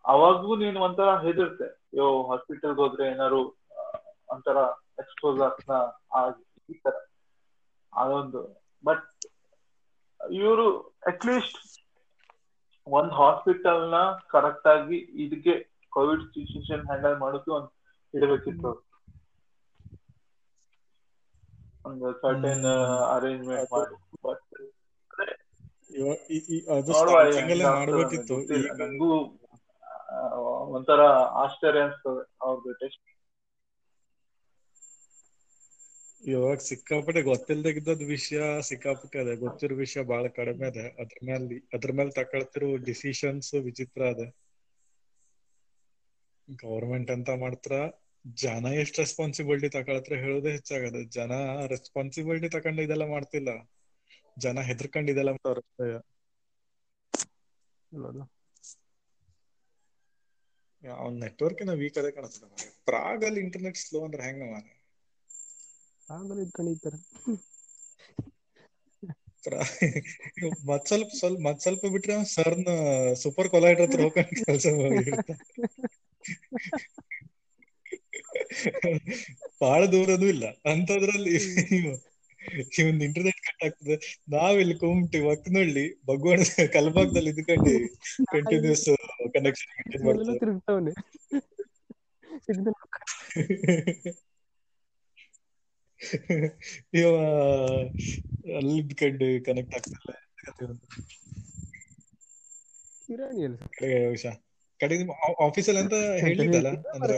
[0.05, 1.67] ಅವಾಗೂ ನೀನು ಒಂಥರ ಹೆದರ್ತೆ.
[1.93, 3.41] ಯೋ ಹಾಸ್ಪಿಟಲ್ಗೆ ಹೋದ್ರೆ ಏನಾರು
[4.29, 4.57] ಒಂಥರ
[4.99, 5.77] ಎಕ್ಸ್ಪೋಸ್ ಆಗ್ತಾ
[6.19, 6.95] ಆಗಿ ಈ ತರ.
[7.93, 8.41] ಅದೊಂದು.
[8.83, 9.05] ಬಟ್
[10.37, 10.65] ಇವರು
[11.07, 11.59] ಅಟ್ಲೀಸ್ಟ್
[12.89, 15.53] ಒಂದ್ ಹಾಸ್ಪಿಟಲ್ನ ಕರೆಕ್ಟ್ ಆಗಿ ಇದಕ್ಕೆ
[15.91, 17.69] ಕೋವಿಡ್ ಸಿಚುಯೇಷನ್ ಹ್ಯಾಂಡಲ್ ಮಾಡೋಕೆ ಒಂದ್
[18.13, 18.71] ಇಡಬೇಕಿತ್ತು.
[21.85, 22.65] ಒಂದು ಸರ್ಟನ್
[23.15, 23.95] ಅರೇಂಜ್ಮೆಂಟ್ ಮಾಡಿ.
[24.25, 24.45] ಬಟ್
[28.81, 29.11] ನಂಗೂ
[30.69, 31.01] ಒಂಥರ
[31.43, 33.01] ಆಶ್ಚರ್ಯ ಅನ್ಸ್ತದೆ ಅವ್ರದ್ದು ಟೆಸ್ಟ್
[36.21, 38.39] ಇವಾಗ ಸಿಕ್ಕಾಪಟ್ಟೆ ಗೊತ್ತಿಲ್ದಾಗಿದ್ದದ್ ವಿಷಯ
[38.69, 39.33] ಸಿಕ್ಕಾಪಟ್ಟೆ ಅದ.
[39.43, 40.81] ಗೊತ್ತಿರೋ ವಿಷಯ ಬಹಳ ಕಡಿಮೆ ಅದ.
[41.03, 41.45] ಅದ್ರ ಮೇಲೆ
[41.75, 44.23] ಅದ್ರ ಮೇಲೆ ತಕೊಳ್ತಿರೋ ಡಿಸಿಷನ್ಸ್ ವಿಚಿತ್ರ ಅದ.
[46.59, 47.75] ಗೌರ್ಮೆಂಟ್ ಅಂತ ಮಾಡ್ತಾರ
[48.37, 50.97] ಜನ ಎಷ್ಟ್ ರೆಸ್ಪಾನ್ಸಿಬಿಲಿಟಿ ತಕೊಳತ್ರ ಹೇಳೋದೇ ಹೆಚ್ಚಾಗದ.
[51.11, 51.31] ಜನ
[51.73, 53.49] ರೆಸ್ಪಾನ್ಸಿಬಿಲಿಟಿ ತಕೊಂಡು ಇದೆಲ್ಲ ಮಾಡ್ತಿಲ್ಲ.
[54.37, 55.31] ಜನ ಹೆದರ್ಕೊಂಡು ಇದೆಲ್ಲ?
[60.83, 62.49] ಅವ್ನ ನೆಟ್ವರ್ಕ್ ವೀಕ್ ಅದೇ ಕಾಣಿಸ್ತದೆ
[62.85, 64.71] ಪ್ರಾಗ್ ಅಲ್ಲಿ ಇಂಟರ್ನೆಟ್ ಸ್ಲೋ ಅಂದ್ರೆ ಹೆಂಗ ಮಾರೆ
[66.09, 66.99] ಆಗಲ್ಲ ಇಟ್ಕೊಂಡಿರ್ತಾರೆ
[70.69, 72.69] ಮತ್ ಸ್ವಲ್ಪ ಸ್ವಲ್ಪ ಮತ್ ಸ್ವಲ್ಪ ಬಿಟ್ರೆ ಸರ್ನ
[73.23, 74.65] ಸೂಪರ್ ಕೊಲೈಡರ್ ಹತ್ರ ಹೋಗ್ಕೊಂಡು ಕೆಲಸ
[79.61, 80.43] ಬಹಳ ದೂರದು ಇಲ್ಲ.
[80.71, 81.33] ಅಂತದ್ರಲ್ಲಿ
[82.77, 83.95] ಇವನ್ ಇಂಟರ್ನೆಟ್ ಕಟ್ ಆಗ್ತದೆ.
[84.33, 86.45] ನಾವಿಲ್ಲಿ ಕುಮ್ಟಿ ವಕ್ನಳ್ಳಿ ಭಗವಾನ್
[86.75, 87.73] ಕಲ್ಬಾಗ್ದಲ್ಲಿ ಇದ್ಕೊಂಡು
[88.33, 88.85] ಕಂಟಿನ್ಯೂಸ್
[89.35, 90.17] ಕನೆಕ್ಷನ್ ಸಿಗ್ನಲ್
[96.99, 97.07] ಇವ
[98.57, 100.11] ಅಲ್ಲಿ ಇದ್ಕೊಂಡು ಕನೆಕ್ಟ್ ಆಗ್ತಿಲ್ಲ.
[103.03, 103.99] ಕಿರಾಣಿ ಅಲ್ಲ ಕಡೆಗೆ
[104.79, 104.95] ಕಡೆ
[105.45, 106.69] ಆಫೀಸಲ್ಲಿ ಅಂತ ಹೇಳಿದ್ದಲ್ಲ?
[106.95, 107.17] ಅಂದ್ರೆ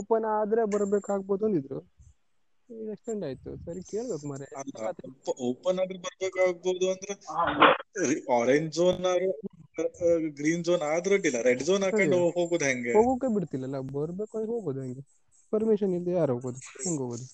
[0.00, 1.80] ಓಪನ್ ಆದ್ರೆ ಬರ್ಬೇಕಾಗ್ಬೋದು ಅಂದಿದ್ರು.
[2.92, 3.50] ಎಕ್ಸ್ಟೆಂಡ್ ಆಯ್ತು.
[3.64, 4.46] ಸರಿ ಕೇಳ್ಬೇಕು ಮರೆ
[5.48, 7.14] ಓಪನ್ ಆದ್ರೆ ಬರ್ಬೇಕಾಗ್ಬೋದು ಅಂದ್ರೆ
[8.38, 9.06] ಆರೆಂಜ್ ಝೋನ್
[10.36, 11.38] ಗ್ರೀನ್ ಝೋನ್ ಆದ್ರೂ ಅಡ್ಡಿಲ್ಲ.
[11.42, 12.96] ರೆಡ್ ಝೋನ್ ಹಾಕೊಂಡು ಹೋಗೋದು ಹೆಂಗೆ?
[12.96, 15.02] ಹೋಗೋಕೆ ಬಿಡ್ತಿಲ್ಲ ಬರ್ಬೇಕು ಅಂದ್ರೆ ಹೋಗೋದು ಹಂಗೆ?
[15.52, 16.60] ಪರ್ಮಿಷನ್ ಇಲ್ಲದೆ ಯಾರು ಹೋಗೋದು?
[16.82, 17.26] ಹೆಂಗ್ ಹೋಗೋದು?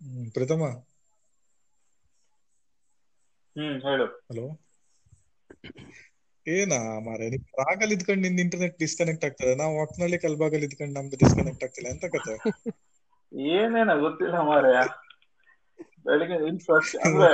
[0.00, 0.62] ಹ್ಮ್, ಪ್ರೀತಮ
[3.56, 4.06] ಹ್ಮ್ ಹೇಳು.
[4.28, 4.44] ಹಲೋ?
[6.46, 9.54] ಏನಾ ಮಾರೆ ನಿಮ್ ರಾಗಲ್ ಇದ್ಕೊಂಡು ನಿಂದ ಇಂಟರ್ನೆಟ್ ಡಿಸ್ಕನೆಕ್ಟ್ ಆಗ್ತದೆ.
[9.54, 11.90] ನಾವು ಒಕ್ನಲ್ಲಿ ಕಲ್ಬಾಗಲ್ ಇದ್ಕೊಂಡು ನಮ್ದು ಡಿಸ್ಕನೆಕ್ಟ್ ಆಗ್ತಿಲ್ಲ.
[11.90, 12.36] ಎಂತ ಕತೆ?
[13.52, 14.78] ಏನೇನ ಗೊತ್ತಿಲ್ಲ ಮಾರಾಯ
[16.06, 17.28] ಬೆಳಿಗ್ಗೆ ಇಲ್ಲಿ ಫ್ರಸ್ಟ್ ಅಂದ್ರೆ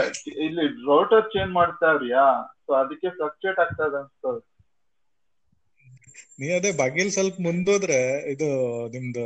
[0.46, 2.24] ಇಲ್ಲಿ ರೋಟರ್ ಚೇಂಜ್ ಮಾಡ್ತಾವ್ರಿಯಾ
[2.64, 4.40] ಸೊ ಅದಕ್ಕೆ ಫ್ಲಕ್ಚುಯೇಟ್ ಆಗ್ತದ ಅನ್ಸ್ತದೆ.
[6.38, 7.98] ನೀ ಅದೇ ಬಾಗಿಲ್ ಸ್ವಲ್ಪ ಮುಂದೋದ್ರೆ
[8.32, 8.48] ಇದು
[8.94, 9.24] ನಿಮ್ದು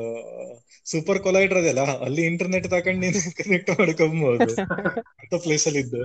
[0.86, 4.51] ಸೂಪರ್ ಕೊಲೈಡರ್ ಅದೆಲ್ಲ ಅಲ್ಲಿ ಇಂಟರ್ನೆಟ್ ತಕೊಂಡ್ ನೀನು ಕನೆಕ್ಟ್ ಮಾಡ್ಕೊಬಹುದು
[5.22, 6.03] ಅಂತ ಪ್ಲೇಸ್ ಅಲ್ಲಿ ಇದ್ದು.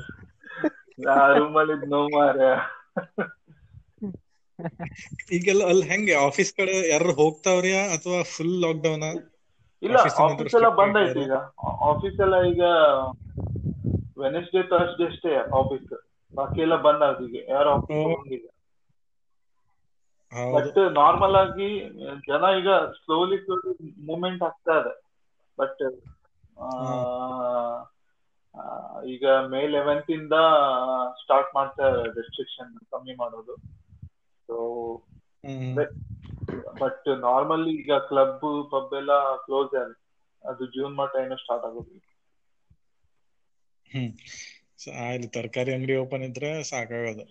[5.35, 9.05] ಈಗೆಲ್ಲ ಅಲ್ಲಿ ಹೆಂಗೆ ಆಫೀಸ್ ಕಡೆ ಯಾರು ಹೋಗ್ತಾವ್ರಿಯ ಅಥವಾ ಫುಲ್ ಲಾಕ್ ಡೌನ್
[9.81, 11.33] ಇಲ್ಲ ಆಫೀಸ್ ಎಲ್ಲ ಬಂದ್ ಆಯ್ತು ಈಗ.
[11.89, 12.61] ಆಫೀಸ್ ಎಲ್ಲ ಈಗ
[14.17, 15.89] ವೆನೆಸ್ಡೇ ಥರ್ಸ್ಡೇ ಅಷ್ಟೇ ಆಫೀಸ್
[16.33, 17.38] ಬಾಕಿ ಎಲ್ಲ ಬಂದ್ ಆಯ್ತು ಈಗ.
[17.49, 18.47] ಯಾರು ಆಫೀಸ್ ಹೋಗಿಲ್ಲ
[20.51, 21.69] ಬಟ್ ನಾರ್ಮಲ್ ಆಗಿ
[22.28, 23.71] ಜನ ಈಗ ಸ್ಲೋಲಿ ಸ್ಲೋಲಿ
[24.05, 24.93] ಮೂವ್ಮೆಂಟ್ ಆಗ್ತಾ ಇದೆ.
[25.57, 25.84] ಬಟ್
[29.07, 30.36] ಈಗ ಮೇ ಲೆವೆಂತ್ ಇಂದ
[31.21, 33.55] ಸ್ಟಾರ್ಟ್ ಮಾಡ್ತಾ ರೆಸ್ಟ್ರಿಕ್ಷನ್ ಕಮ್ಮಿ ಮಾಡೋದು.
[34.49, 34.55] ಸೊ
[36.82, 38.36] ಬಟ್ ನಾರ್ಮಲಿ ಈಗ ಕ್ಲಬ್
[38.71, 39.13] ಪಬ್ ಎಲ್ಲ
[39.45, 39.99] ಕ್ಲೋಸ್ ಆಗಿದೆ
[40.43, 41.95] ಅದು ಜೂನ್ ಮಟ್ಟ ಏನೋ ಸ್ಟಾರ್ಟ್ ಆಗೋದು.
[43.91, 44.11] ಹ್ಮ್.
[45.03, 47.25] ಅಲ್ಲಿ ತರಕಾರಿ ಅಂಗಡಿ ಓಪನ್ ಇದ್ರೆ ಸಾಕಾಗೋದು.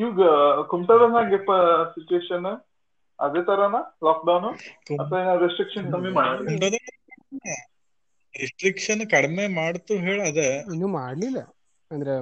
[0.00, 0.18] ಈಗ
[0.70, 1.34] ಕುಮಟಾದಾಗ
[1.94, 2.48] ಸಿಚುಯೇಷನ್
[3.18, 3.76] ಅದೇ ತರನ
[4.06, 4.48] ಲಾಕ್ಡೌನ್
[4.98, 6.46] ಅಥವಾ ಏನಾದ್ರು ರೆಸ್ಟ್ರಿಕ್ಷನ್ ಕಮ್ಮಿ ಮಾಡಿ
[8.34, 10.48] ರೆಸ್ಟ್ರಿಕ್ಷನ್ ಕಡಿಮೆ ಮಾಡ್ತು ಹೇಳ ಅದೇ.
[10.72, 11.40] ಇನ್ನು ಮಾಡ್ಲಿಲ್ಲ.
[11.90, 12.12] ಅಂದ್ರೆ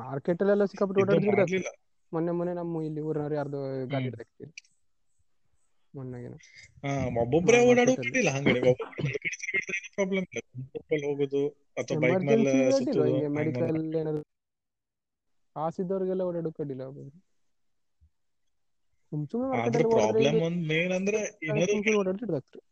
[0.00, 1.46] ಮಾರ್ಕೆಟ್ ಅಲ್ಲೆಲ್ಲ ಸಿಕ್ಕಾಪಟ್ಟೆ ಓಡಾಡ್ತಿದ್ರು
[2.12, 4.08] ಮೊನ್ನೆ ಮೊನ್ನೆ ನಮ್ಮ ಇಲ್ಲಿ ಊರಿನವ್ರು ಯಾರ್ದು ಗಾಡಿ.
[4.08, 4.52] ಹಿಡ್ದಾಕ್ತಿದ್ರು
[5.94, 6.38] ಮೊನ್ನೆಗೇನೋ.
[6.84, 8.16] ಹಾ ಒಬ್ಬೊಬ್ರೆ ಹಾ, ಓಡಾಡೋ market ಅಲ್ಲಿ.
[8.16, 8.60] ಕಡಿಲ್ಲ ಹಂಗಡೆ
[9.90, 10.42] ಪ್ರಾಬ್ಲಮ್ ಇಲ್ಲ.
[11.02, 11.42] ಹೋಗೋದು
[11.76, 12.52] ಅಥವಾ ಬೈಕ್ ಮೇಲೆ
[13.36, 13.78] ಮೆಡಿಕಲ್.
[13.94, 14.22] ಏನಾದ್ರು
[15.56, 16.84] ಕಾಸಿದ್ದವ್ರಿಗೆಲ್ಲ ಓಡಾಡೋಕೆ ಅಡ್ಡಿಲ್ಲ
[19.12, 22.62] ಸುಮ್ ಸುಮ್ಮನೆ ಮಾರ್ಕೆಟ್ ಆದ್ರೂ ಪ್ರಾಬ್ಲಮ್ ಒಂದ್ ಮೇನ್ ಅಂದ್ರೆ ಏನಾದ್ರು ಸುಮ್ ಸುಮ್ಮನೆ ಓಡಾಡಿ ಹಿಡ್ದಾಕ್ತಾರೆ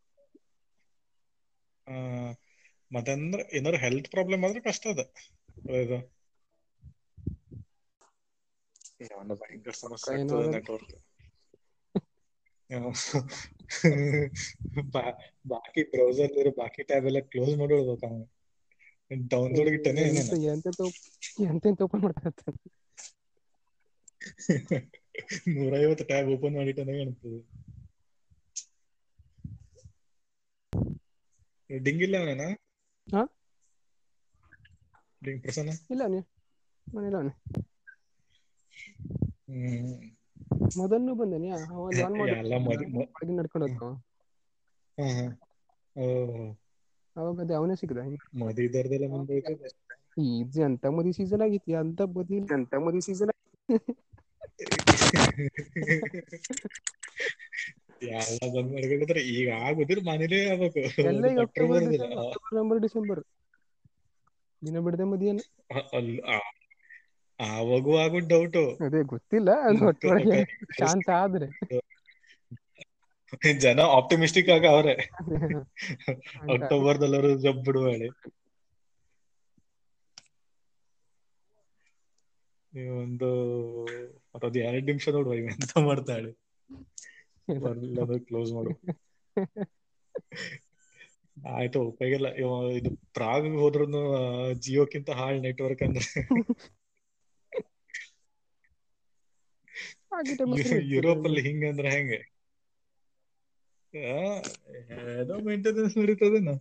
[1.86, 1.94] ಆ,
[2.90, 5.00] ಮತ್ತಂದ್ರೆ ಏನಾದ್ರು ಹೆಲ್ತ್ ಪ್ರಾಬ್ಲಮ್ ಆದ್ರೆ ಕಷ್ಟ ಅದ.
[5.78, 5.98] ಇದು.
[9.38, 10.46] ಭಯಂಕರ ಸಮಸ್ಯೆ ಆಗ್ತದೆ.
[10.54, 10.92] ನೆಟ್ವರ್ಕ್
[15.50, 18.24] ಬಾಕಿ ಬ್ರೌಸರ್ ಬಾಕಿ ಟ್ಯಾಬ್ ಎಲ್ಲ ಕ್ಲೋಸ್ ಮಾಡಿಡ್ಬೇಕು ಅವನು.
[19.30, 20.80] ಡೌನ್ಲೋಡ್ ಇಟ್ಟನೆ ಎಂತ ಎಂತೆಂತ
[21.46, 22.58] ಎಂತೆಂತ ಓಪನ್ ಮಾಡ್ತಾ ಇರ್ತಾನೆ
[25.54, 27.38] ನೂರೈವತ್ತು ಟ್ಯಾಬ್ ಓಪನ್ ಮಾಡಿಟ್ಟನೆ ಕಾಣ್ತದೆ
[31.70, 32.48] ಡಿಂಗ್ ಇಲ್ಲ ಅವನೇನಾ?
[35.22, 36.20] ಡಿಂಗ್ ಪ್ರಸನ್ನ ಇಲ್ಲ ನೀ
[36.86, 37.32] ಮನೇಲಿ ಅವನೇ
[39.48, 39.92] ಹ್ಮ್
[40.78, 42.34] ಮೊದಲು ಬಂದೇನಿ ಅವ ಜಾನ್ ಮಾಡಿ
[43.38, 43.88] ನಡ್ಕೊಂಡು ಹೋದ್ನು
[44.98, 45.24] ಹಾ ಹಾ
[45.96, 46.04] ಓ
[47.16, 48.02] ಅವಾಗ ಅದೇ ಅವನೇ ಸಿಕ್ಕಿದ
[48.40, 49.68] ಮದಿದರ್ದೆಲ್ಲ ಮುಂದೋಯ್ತು ಇದು.
[50.64, 53.32] ಎಂತ ಮದಿ ಸೀಸನ್ ಆಗಿತ್ತು ಎಂತ ಮದಿ ಎಂತ ಮದಿ ಸೀಸನ್
[58.14, 60.74] ಎಲ್ಲ ಬಂದ್ ಮಾಡ್ಕೊಂಡಿದ್ರೆ ಈಗ ಆಗುದಿಲ್ಲ ಮನೇಲೇ ಆಗ್ಬೇಕು.
[61.04, 61.44] ಎಲ್ಲ ಈಗ
[62.46, 63.22] ನವೆಂಬರ್ ಡಿಸೆಂಬರ್
[64.62, 65.42] ದಿನ ಬಿಡದೆ ಮದಿಯನ್ನ
[67.40, 68.52] ಆವಾಗೂ ಆಗೋ ಡೌಟ್
[68.84, 70.38] ಅದೇ ಗೊತ್ತಿಲ್ಲ ಅದು ಒಟ್ಟೊಳಗೆ
[70.76, 71.48] ಶಾಂತ ಆದ್ರೆ.
[73.64, 74.64] ಜನ ಆಪ್ಟಿಮಿಸ್ಟಿಕ್ ಆಗ
[76.54, 78.08] ಅಕ್ಟೋಬರ್ ದಲ್ಲಾರು ಜಬ್ ಬಿಡುವ ಹೇಳಿ.
[82.72, 83.28] ಈ ಒಂದು
[84.34, 86.30] ಮತ್ತದು ಎರಡ್ ನಿಮಿಷ ನೋಡುವ ಇವ ಎಂತ ಮಾಡ್ತಾಳೆ.
[87.62, 88.72] ಬರ್ಲಿಲ್ಲ ಕ್ಲೋಸ್ ಮಾಡು.
[91.52, 92.28] ಆಯ್ತು ಉಪಯೋಗಿಲ್ಲ.
[92.78, 93.86] ಇದು ಪ್ರಾಗ್ ಹೋದ್ರು
[94.60, 96.06] ಜಿಯೋಕ್ಕಿಂತ ಹಾಳ್ ನೆಟ್ವರ್ಕ್ ಅಂದ್ರೆ.
[100.92, 102.20] ಯುರೋಪ್ ಅಲ್ಲಿ ಹಿಂಗಂದ್ರೆ ಹೆಂಗೆ?
[103.94, 104.20] ಆ,
[105.14, 106.52] ಏನೋ ಮೇಂಟೆನೆನ್ಸ್ ನಡೀತದೇನ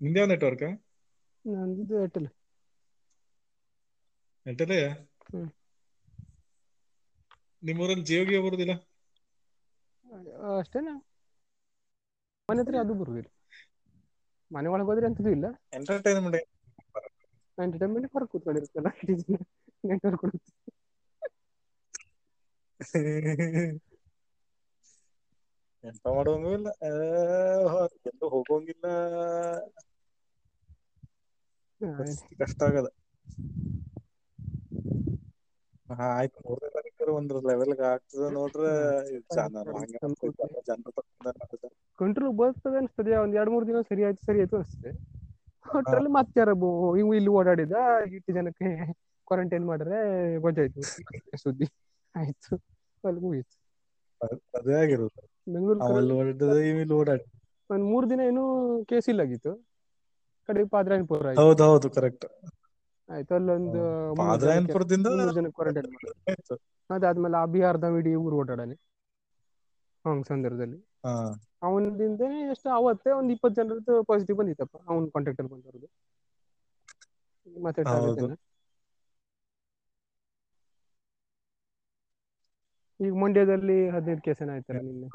[0.00, 0.66] ನಿಂದ್ಯಾವ ನೆಟ್ವರ್ಕ್
[1.44, 2.28] ನಂದು ಏರ್ಟೆಲ್
[4.46, 4.78] ನೆಟ್ಟದೇ
[5.28, 5.48] ಹ್ಮ್.
[7.62, 8.74] ನಿಮ್ಮೂರಲ್ಲಿ ಜಿಯೋ ಗಿಯೋ ಬರುದಿಲ್ಲ
[10.56, 10.92] ಅಷ್ಟೇನಾ
[12.48, 13.28] ಮನೆ ಹತ್ರ ಅದು ಬರುದಿಲ್ಲ
[14.50, 16.36] ಮನೆ ಒಳಗೆ ಹೋದ್ರೆ ಎಂತದೂ ಇಲ್ಲ ಎಂಟರ್ಟೈನ್ಮೆಂಟ್
[17.58, 18.88] ಎಂಟರ್ಟೈನ್ಮೆಂಟ್ ಹೊರಗೆ ಕೂತ್ಕೊಂಡಿರುತ್ತಲ್ಲ
[19.84, 20.52] ನೆಟ್ವರ್ಕ್ ಕೊಡುತ್ತೆ
[25.86, 26.68] ಎಂತ ಮಾಡೋಂಗೂ ಇಲ್ಲ.
[26.82, 26.90] ಆ,
[28.06, 28.86] ಎಲ್ಲೂ ಹೋಗೋಂಗಿಲ್ಲ.
[31.80, 32.86] ಪರಿಸ್ಥಿತಿ ಕಷ್ಟ ಆಗದ.
[35.88, 38.72] ಹಾ ಆಯ್ತು ಮೂರನೇ ತಾರೀಕು ಒಂದ್ ಲೆವೆಲ್ಗೆ ಆಗ್ತದ ನೋಡ್ರಿ.
[41.98, 43.16] ಕಂಟ್ರೋಲ್ ಬರ್ತದೆ ಅನ್ಸ್ತದೆ.
[43.16, 44.90] ಒಂದ್ ಎರಡ್ ಮೂರ್ ದಿನ ಸರಿ ಆಯ್ತು ಸರಿ ಆಯ್ತು ಅನ್ಸ್ತದೆ.
[45.74, 46.50] ಒಟ್ಟರಲ್ಲಿ ಮತ್ತೆ ಯಾರ
[46.98, 47.76] ಇವು ಇಲ್ಲಿ ಓಡಾಡಿದ
[48.12, 48.68] ಇಷ್ಟು ಜನಕ್ಕೆ
[49.26, 49.98] ಕ್ವಾರಂಟೈನ್ ಮಾಡಿದ್ರೆ
[50.38, 50.82] ಗೊತ್ತಾಯ್ತು
[51.36, 51.68] ಸುದ್ದಿ.
[52.14, 52.54] ಆಯ್ತು.
[53.04, 53.56] ಅಲ್ಲಿ ಮುಗೀತು
[54.54, 55.20] ಅದೇ ಆಗಿರೋದು.
[55.46, 55.80] ಬೆಂಗಳೂರು
[57.70, 58.42] ಒಂದ್ ಮೂರ್ ದಿನ ಏನು
[58.84, 59.52] ಕೇಸ್ ಇಲ್ಲ ಆಗಿತ್ತು.
[60.48, 62.26] ಕಡೆ ಪಾದ್ರಾಯನ್ಪುರ ಹೌದು ಹೌದು ಕರೆಕ್ಟ್
[63.08, 63.80] ಆಯ್ತು ಅಲ್ಲೊಂದು
[64.18, 66.14] ಪಾದ್ರಾಯನ್ಪುರದಿಂದ ಜನಕ್ಕೆ ಕ್ವಾರಂಟೈನ್ ಮಾಡಿದ್ರು.
[66.90, 68.76] ಅದಾದ್ಮೇಲೆ ಆ ಬಿಹಾರದ ಇಡೀ ಊರು ಓಡಾಡನೆ.
[70.04, 70.78] ಹಂಗ್ ಸಂದರ್ಭದಲ್ಲಿ.
[71.62, 74.76] ಅವನಿಂದ ಎಷ್ಟು ಅವತ್ತೇ ಒಂದ್ ಇಪ್ಪತ್ತು ಜನರದ್ದು ಪಾಸಿಟಿವ್ ಬಂದಿತ್ತಪ್ಪ.
[74.88, 75.88] ಅವ್ನ ಕಾಂಟ್ಯಾಕ್ಟ್ ಅಲ್ಲಿ ಬಂದವ್ರದ್ದು.
[77.46, 78.24] ಮತ್ತೆ target ಹೌದು.
[78.24, 78.36] ಏನು?
[83.00, 85.08] ಈಗ ಮಂಡ್ಯದಲ್ಲಿ ಹದಿನೈದು ಕೇಸ್ ಏನಾಯ್ತಲ್ಲ ನಿನ್ನೆ?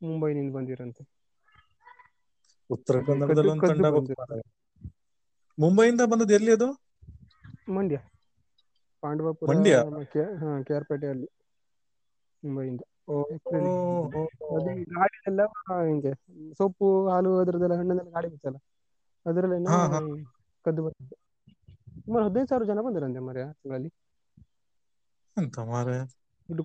[0.00, 1.02] ಮುಂಬೈನಿಂದ ಬಂದಿರಂತೆ.
[2.70, 3.86] ಉತ್ತರ ಕನ್ನಡದಲ್ಲಿ ಒಂದು ಕದ್ದು ತಂಡ
[5.58, 6.68] ಮುಂಬೈಯಿಂದ ಬಂದದ್ದು ಎಲ್ಲಿ ಅದು?
[7.74, 7.98] ಮಂಡ್ಯ
[9.02, 9.74] ಪಾಂಡವಪುರ ಮಂಡ್ಯ?
[10.40, 11.28] ಹಾ ಕೆ ಆರ್ ಪೇಟೆಯಲ್ಲಿ
[12.42, 12.82] ಮುಂಬೈಯಿಂದ
[14.92, 15.42] ಗಾಡಿ ಎಲ್ಲ
[15.82, 16.12] ಹಿಂಗೆ
[16.58, 18.58] ಸೊಪ್ಪು ಹಾಲು ಅದರದೆಲ್ಲ ಹಣ್ಣೆಲ್ಲ ಗಾಡಿ ಬಿತ್ತಲ್ಲ?
[19.68, 19.78] ಹಾ.
[20.64, 21.16] ಕದ್ದು ಬಂದಿದೆ
[22.04, 23.90] ಸುಮಾರು ಹದಿನೈದು ಸಾವಿರ ಜನ ಬಂದಿರಂತೆ ಮರ್ಯ ತಿಂಗಳಲ್ಲಿ.
[25.36, 25.56] ಎಂತ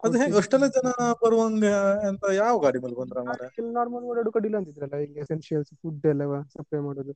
[0.03, 0.87] ಅದು ಹೆಂಗ್ ಅಷ್ಟೆಲ್ಲ ಜನ
[1.21, 1.65] ಬರುವಂಗ
[2.09, 6.23] ಅಂತ ಯಾವ ಗಾಡಿ ಮೇಲೆ ಬಂದ್ರ ಮಾರೆ ನಾರ್ಮಲ್ ಓಡಾಡು ಕಡಿಲ್ಲ ಅಂತಿದ್ರಲ್ಲ ಹಿಂಗೆ ಎಸೆನ್ಶಿಯಲ್ಸ್ ಫುಡ್ ಎಲ್ಲ
[6.53, 7.13] ಸಪ್ಲೈ ಮಾಡೋದು.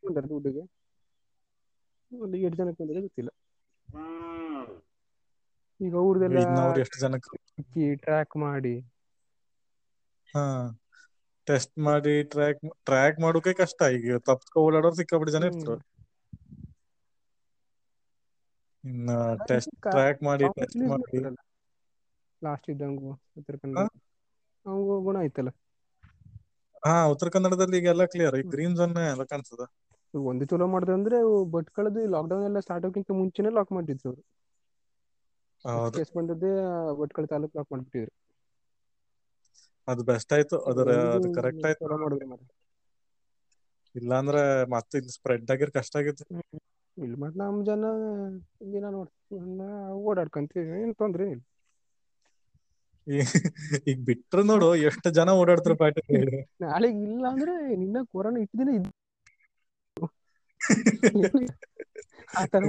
[0.00, 0.62] ಬಂದಾರೆ ದುಡ್ಡಿಗೆ.
[2.12, 3.30] ಒಂದು ಎಷ್ಟು ಜನಕ್ಕೆ ಬಂದಿದೆ ಗೊತ್ತಿಲ್ಲ.
[5.80, 6.38] ಈಗ ಅವ್ರದೆಲ್ಲ
[6.82, 7.36] ಎಷ್ಟು ಜನಕ್ಕೆ?
[8.02, 8.74] ಟ್ರ್ಯಾಕ್ ಮಾಡಿ.
[10.28, 10.42] ಹಾ
[11.46, 13.80] ಟೆಸ್ಟ್ ಮಾಡಿ ಟ್ರ್ಯಾಕ್ ಟ್ರ್ಯಾಕ್ ಮಾಡೋಕೆ ಕಷ್ಟ.
[13.98, 15.82] ಈಗ ತಪ್ಪಿಸ್ಕೊ ಓಡಾಡೋರು ಸಿಕ್ಕಾಪಟ್ಟೆ ಜನ ಇರ್ತಾರೆ.
[18.84, 19.10] ಇನ್ನ
[19.46, 21.22] ಟೆಸ್ಟ್ ಟ್ರ್ಯಾಕ್ ಮಾಡಿ ಟೆಸ್ಟ್ ಮಾಡಿ.
[22.42, 23.82] ಲಾಸ್ಟ್ ಇದ್ದಂಗು ಉತ್ತರ ಕನ್ನಡ
[24.66, 25.50] ಅವಂಗು ಗುಣ ಐತಲ್ಲ
[26.82, 29.64] ಹಾ ಉತ್ತರ ಕನ್ನಡದಲ್ಲಿ ಈಗ ಎಲ್ಲ ಕ್ಲಿಯರ್ ಈಗ ಗ್ರೀನ್ ಝೋನ್ ಎಲ್ಲ ಕಾಣಿಸ್ತದ
[30.14, 31.18] ಒಂದು ಚಲೋ ಮಾಡಿದ್ರು ಅಂದ್ರೆ
[31.52, 34.22] ಬಟ್ ಕಳೆದು ಲಾಕ್ಡೌನ್ ಎಲ್ಲ ಸ್ಟಾರ್ಟ್ ಆಗೋಕ್ಕಿಂತ ಮುಂಚೆನೆ ಲಾಕ್ ಮಾಡಿದ್ರು ಅವರು.
[35.92, 36.52] ಕೇಸ್ ಬಂದದ್ದೇ
[37.00, 38.12] ಭಟ್ಕಳ ತಾಲೂಕು ಲಾಕ್ ಮಾಡ್ಬಿಟ್ಟಿದ್ರು.
[39.88, 40.56] ಅದು ಬೆಸ್ಟ್ ಆಯ್ತು.
[40.70, 41.84] ಅದರ ಅದು ಕರೆಕ್ಟ್ ಆಯ್ತು.
[41.96, 42.48] ಮಾಡಿದ್ರು ಮಾರ್ರೆ.
[43.94, 44.42] ಇಲ್ಲಾಂದ್ರೆ
[44.74, 46.24] ಮತ್ತೆ ಸ್ಪ್ರೆಡ್ ಆಗಿರ್ ಕಷ್ಟ ಆಗಿತ್ತು.
[46.98, 47.84] ಇಲ್ಲಿ ಮತ್ತೆ ನಮ್ಮ ಜನ
[48.72, 49.66] ದಿನ ನೋಡ್ತೀವಿ
[50.04, 51.26] ಓಡಾಡ್ಕೊಂತೀವಿ ಏನ್ ತೊಂದ್ರೆ
[53.06, 53.28] ಈ-
[53.86, 56.18] ಈಗ ಬಿಟ್ರು ನೋಡು ಎಷ್ಟು ಜನ ಓಡಾಡ್ತಾರೆ ಪಾರ್ಟಿ
[56.64, 58.70] ನಾಳೆ ಇಲ್ಲ ಅಂದ್ರೆ ನಿನ್ನ ಕೊರೋನಾ ಇಟ್ಟು ದಿನ
[62.36, 62.62] ಆತರ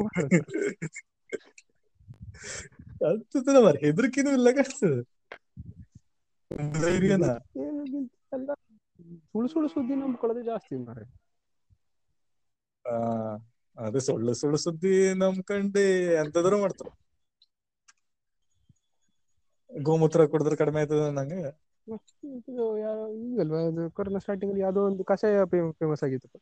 [3.09, 5.01] ಆಗ್ತದ ಮರ ಹೆದರಿಕೆನೂ ಇಲ್ಲ ಕಾಣ್ತದೆ
[9.29, 11.03] ಸುಳ್ಳು ಸುಳ್ಳು ಸುದ್ದಿ ನಂಬ್ಕೊಳ್ಳೋದು ಜಾಸ್ತಿ ಮಾರೆ
[12.85, 12.93] ಆ,
[13.79, 15.83] ಅದು ಸುಳ್ಳು ಸುಳ್ಳು ಸುದ್ದಿ ನಂಬ್ಕಂಡು
[16.21, 16.89] ಎಂತದ್ರು ಮಾಡ್ತಾರ.
[19.69, 21.41] ಗೋಮೂತ್ರ ಕುಡಿದ್ರೆ ಕಡಿಮೆ ಆಯ್ತದ ನಂಗೆ
[22.29, 25.45] ಇದು ಯಾರೋ ಈಗಲ್ವಾ ಅದು ಕೊರೋನಾ ಸ್ಟಾರ್ಟಿಂಗ್ ಅಲ್ಲಿ ಯಾವುದೋ ಒಂದು ಕಷಾಯ
[25.79, 26.39] ಫೇಮಸ್ ಆಗಿತ್ತು.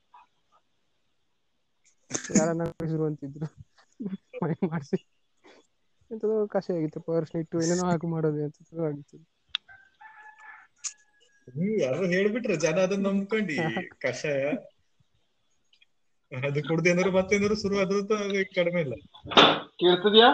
[2.32, 3.48] ಯಾರನ್ನ ಹೆಸರು ಅಂತಿದ್ರು.
[4.70, 5.00] ಮಾಡಿಸಿ.
[6.12, 8.58] ಎಂತದೋ ಕಷಾಯ ಆಗಿತ್ತು ಅರ್ಶಿನ ಇಟ್ಟು ಏನೇನೋ ಹಾಕು ಮಾಡೋದು ಅಂತ
[8.90, 9.18] ಆಗಿತ್ತು.
[11.82, 13.58] ಯಾರು ಹೇಳ್ಬಿಟ್ರೆ ಜನ ಅದನ್ನ ನಂಬ್ಕೊಂಡಿ
[14.00, 14.44] ಕಷಾಯ.
[16.32, 17.99] ಅದು ಕುಡ್ದು ಏನಾದ್ರು ಮತ್ತೇನಾದ್ರು ಶುರು ಆದ್ರೂ
[18.55, 18.95] ಕಡಿಮೆ ಇಲ್ಲ.
[19.80, 20.30] ಕೇಳ್ತಿದ್ಯಾ?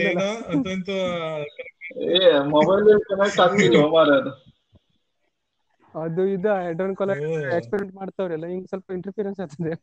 [0.00, 0.90] ಏನೋ ಅಂತ ಇಂತ
[2.08, 4.32] ಏ ಮೊಬೈಲ್ ಕನೆಕ್ಟ್ ಆಗ್ತಿಲ್ಲ ಮಾರ ಅದು?
[5.94, 7.20] ಇದ ಇದು ಹೆಡ್ರೋನ್ ಕೊಲರ್.
[7.58, 9.74] ಎಕ್ಸ್ಪೆರಿಮೆಂಟ್ ಮಾಡ್ತಾವ್ರಲ್ಲ ಹಿಂಗ್ ಸ್ವಲ್ಪ ಇಂಟರ್ಫಿರೆನ್ಸ್ ಆಗ್ತದೆ.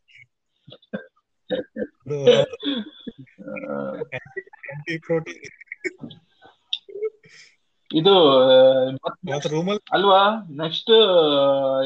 [5.04, 5.42] ಪ್ರೋಟೀನ್
[7.90, 8.12] ಇದು
[9.92, 10.20] ಅಲ್ವಾ
[10.56, 10.90] ನೆಕ್ಸ್ಟ್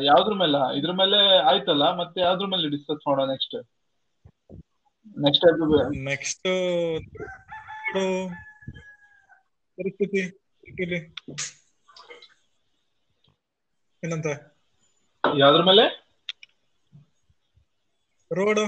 [0.05, 0.79] ಯಾವ್ದ್ರ ಮೇಲೆ?
[0.79, 3.57] ಇದ್ರ ಮೇಲೆ ಆಯ್ತಲ್ಲ ಮತ್ತೆ ಯಾವ್ದ್ರ ಮೇಲೆ ಡಿಸ್ಕಸ್ ಮಾಡೋಣ ನೆಕ್ಸ್ಟ್
[5.17, 5.45] ನೆಕ್ಸ್ಟ್
[6.05, 6.49] ನೆಕ್ಸ್ಟ್
[9.79, 10.23] ಪರಿಸ್ಥಿತಿ
[14.03, 14.27] ಏನಂತ?
[15.25, 15.85] ಯಾವ್ದ್ರ ಮೇಲೆ?
[18.31, 18.61] ರೋಡ್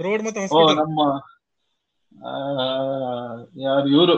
[0.00, 0.40] ರೋಡ್ ಮತ್ತೆ
[0.74, 1.00] ನಮ್ಮ
[2.12, 2.32] ಆ,
[3.62, 4.16] ಯಾರು ಇವರು.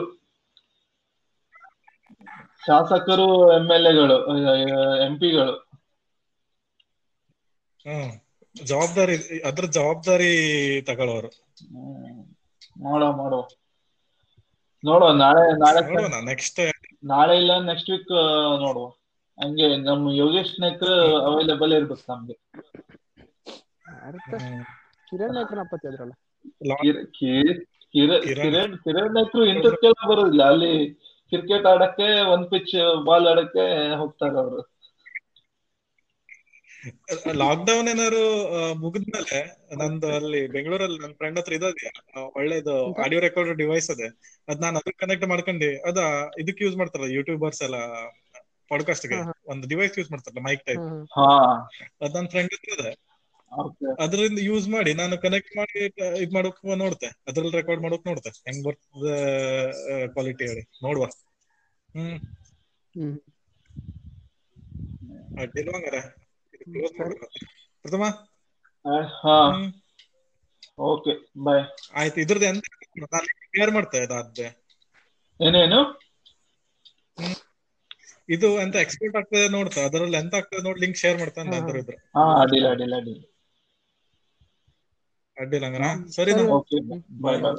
[2.66, 4.16] ಶಾಸಕರು ಎಂ ಎಲ್ ಎಗಳು
[5.06, 5.54] ಎಂ ಪಿಗಳು
[7.86, 8.12] ಹ್ಮ್
[8.64, 10.30] ಜವಾಬ್ದಾರಿ ಅದ್ರ ಜವಾಬ್ದಾರಿ
[10.86, 11.30] ತಗೊಳ್ಳೋರು.
[12.82, 13.48] ಮಾಡೋ ಮಾಡೋ
[14.84, 15.12] ನೋಡುವ.
[15.12, 16.60] ನಾಳೆ ನಾಳೆ ನೆಕ್ಸ್ಟ್
[17.04, 18.12] ನಾಳೆ ಇಲ್ಲ ನೆಕ್ಸ್ಟ್ ವೀಕ್
[18.60, 18.86] ನೋಡುವ.
[19.42, 20.92] ಹಂಗೆ ನಮ್ಮ ಯೋಗೇಶ್ ನಾಯ್ಕರ್
[21.26, 22.34] ಅವೈಲೇಬಲ್ ಇರ್ಬೇಕು ನಮ್ಗೆ.
[25.08, 26.12] ಕಿರಣ್ ನಾಯ್ಕನ ಅಪ್ಪತ್ತಿ ಅದ್ರಲ್ಲ.
[26.74, 28.52] ಕಿರ್- ಕಿರ್- ಕಿರ- ಕಿರಣ್.
[28.52, 30.42] ಕಿರಣ್ ಕಿರಣ್ ನಾಯ್ಕರು ಇಂಟರ್ಕೆಲ್ಲ ಬರೋದಿಲ್ಲ.
[30.42, 30.72] ಅಲ್ಲಿ
[31.32, 32.74] ಕ್ರಿಕೆಟ್ ಆಡಕ್ಕೆ ಒಂದ್ ಪಿಚ್
[33.06, 33.64] ಬಾಲ್ ಆಡಕ್ಕೆ
[33.96, 34.60] ಹೋಗ್ತಾರೆ ಅವರು.
[37.40, 38.20] ಲಾಕ್ಡೌನ್ ಏನಾದ್ರು
[38.82, 39.38] ಮುಗಿದ್ಮೇಲೆ
[39.80, 41.70] ನಂದು ಅಲ್ಲಿ ಬೆಂಗಳೂರಲ್ಲಿ ನನ್ನ ಫ್ರೆಂಡ್ ಹತ್ರ ಇದೆ
[42.34, 42.74] ಒಳ್ಳೇದು
[43.04, 44.08] ಆಡಿಯೋ ರೆಕಾರ್ಡರ್ ಡಿವೈಸ್ ಅದೇ
[44.48, 45.98] ಅದ್ ನಾನು ಅದಕ್ಕೆ ಕನೆಕ್ಟ್ ಮಾಡ್ಕೊಂಡಿ ಅದ
[46.38, 47.78] ಇದಕ್ಕೆ ಯೂಸ್ ಮಾಡ್ತಾರಲ್ಲ ಯೂಟ್ಯೂಬರ್ಸ್ ಎಲ್ಲ
[48.70, 49.18] ಪಾಡ್ಕಾಸ್ಟ್ಗೆ.
[49.46, 50.86] ಒಂದು ಡಿವೈಸ್ ಯೂಸ್ ಮಾಡ್ತಾರಲ್ಲ ಮೈಕ್ ಟೈಪ್
[52.02, 52.92] ಅದ್ ನನ್ನ ಫ್ರೆಂಡ್ ಹತ್ರ ಇದೆ.
[54.00, 55.84] ಅದರಿಂದ ಯೂಸ್ ಮಾಡಿ ನಾನು ಕನೆಕ್ಟ್ ಮಾಡಿ
[56.22, 57.06] ಇದ್ ಮಾಡೋಕ್ ನೋಡ್ತೆ.
[57.28, 58.30] ಅದ್ರಲ್ಲಿ ರೆಕಾರ್ಡ್ ಮಾಡೋಕ್ ನೋಡ್ತೆ.
[58.30, 59.08] ಹೆಂಗ್ ಬರ್ತದ
[60.06, 60.60] ಕ್ವಾಲಿಟಿ ಹೇಳಿ.
[60.82, 61.04] ನೋಡುವ.
[61.90, 62.18] ಹ್ಮ್.
[66.98, 67.24] ಮಾಡೋಣ.
[67.82, 68.04] ಪ್ರಥಮ?
[70.80, 71.12] ಓಕೆ
[71.44, 71.64] ಬಾಯ್
[71.94, 72.64] ಆಯ್ತು ಇದ್ರದ್ದು ಎಂತ
[73.02, 74.46] ನಾನು ಕ್ಲಿಯರ್ ಮಾಡ್ತೆ ಅದಾದ್ದೆ
[75.40, 75.80] ಏನೇನು?
[78.28, 79.80] ಇದು ಎಂತ ಎಕ್ಸ್ಪೋರ್ಟ್ ಆಗ್ತದೆ ನೋಡ್ತಾ.
[79.80, 83.22] ಅದರಲ್ಲಿ ಎಂತ ಆಗ್ತದೆ ನೋಡಿ ಲಿಂಕ್ ಶೇರ್ ಮಾಡ್ತಾನೆ ಅಂತ ಅದ್ರ ಇದ್ರ ಹಾ ಅಡ್ಡಿಲ್ಲ ಅಡ್ಡಿಲ್ಲ ಅಡ್ಡಿಲ್ಲ.
[85.36, 85.86] ಅಡ್ಡಿಲ್ಲ ಹಂಗಾರ.
[86.16, 86.32] ಸರಿ
[87.24, 87.56] ಬಾಯ್ ಬಾಯ್